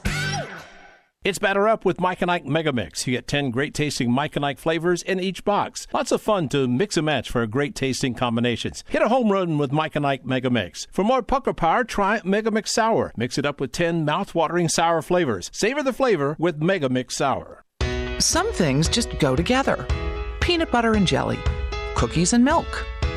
It's 1.23 1.37
Batter 1.37 1.67
Up 1.67 1.85
with 1.85 2.01
Mike 2.01 2.23
and 2.23 2.31
Ike 2.31 2.45
Mega 2.47 2.73
Mix. 2.73 3.05
You 3.05 3.13
get 3.15 3.27
10 3.27 3.51
great 3.51 3.75
tasting 3.75 4.11
Mike 4.11 4.35
and 4.35 4.43
Ike 4.43 4.57
flavors 4.57 5.03
in 5.03 5.19
each 5.19 5.43
box. 5.45 5.85
Lots 5.93 6.11
of 6.11 6.19
fun 6.19 6.49
to 6.49 6.67
mix 6.67 6.97
and 6.97 7.05
match 7.05 7.29
for 7.29 7.45
great 7.45 7.75
tasting 7.75 8.15
combinations. 8.15 8.83
Hit 8.89 9.03
a 9.03 9.07
home 9.07 9.31
run 9.31 9.59
with 9.59 9.71
Mike 9.71 9.95
and 9.95 10.03
Ike 10.03 10.25
Mega 10.25 10.49
Mix. 10.49 10.87
For 10.91 11.03
more 11.03 11.21
pucker 11.21 11.53
power, 11.53 11.83
try 11.83 12.21
Mega 12.23 12.49
Mix 12.49 12.71
Sour. 12.71 13.13
Mix 13.15 13.37
it 13.37 13.45
up 13.45 13.61
with 13.61 13.71
10 13.71 14.03
mouth-watering 14.03 14.67
sour 14.67 15.03
flavors. 15.03 15.51
Savor 15.53 15.83
the 15.83 15.93
flavor 15.93 16.35
with 16.39 16.59
Mega 16.59 16.89
Mix 16.89 17.17
Sour. 17.17 17.63
Some 18.17 18.51
things 18.53 18.89
just 18.89 19.19
go 19.19 19.35
together. 19.35 19.85
Peanut 20.39 20.71
butter 20.71 20.93
and 20.93 21.05
jelly, 21.05 21.37
cookies 21.93 22.33
and 22.33 22.43
milk, 22.43 22.83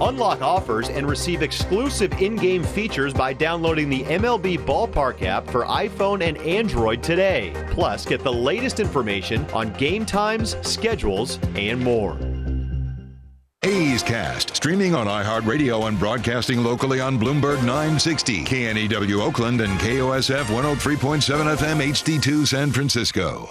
Unlock 0.00 0.40
offers 0.40 0.88
and 0.88 1.08
receive 1.08 1.42
exclusive 1.42 2.12
in 2.20 2.36
game 2.36 2.62
features 2.62 3.12
by 3.12 3.32
downloading 3.32 3.88
the 3.88 4.02
MLB 4.04 4.58
Ballpark 4.58 5.22
app 5.22 5.46
for 5.50 5.64
iPhone 5.64 6.22
and 6.22 6.38
Android 6.38 7.02
today. 7.02 7.52
Plus, 7.70 8.06
get 8.06 8.22
the 8.22 8.32
latest 8.32 8.80
information 8.80 9.44
on 9.52 9.72
game 9.74 10.06
times, 10.06 10.56
schedules, 10.62 11.38
and 11.54 11.80
more. 11.80 12.18
A's 13.62 14.02
Cast, 14.02 14.56
streaming 14.56 14.94
on 14.94 15.06
iHeartRadio 15.06 15.86
and 15.86 15.98
broadcasting 15.98 16.64
locally 16.64 16.98
on 16.98 17.18
Bloomberg 17.18 17.58
960, 17.58 18.44
KNEW 18.44 19.20
Oakland, 19.20 19.60
and 19.60 19.78
KOSF 19.78 20.44
103.7 20.44 21.56
FM 21.56 21.90
HD2 21.90 22.46
San 22.46 22.70
Francisco. 22.72 23.50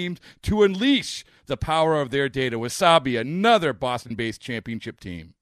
teams 0.01 0.19
to 0.43 0.63
unleash 0.63 1.23
the 1.45 1.57
power 1.57 1.99
of 1.99 2.11
their 2.11 2.29
data. 2.29 2.57
Wasabi, 2.57 3.19
another 3.19 3.73
Boston 3.73 4.15
based 4.15 4.41
championship 4.41 4.99
team. 4.99 5.33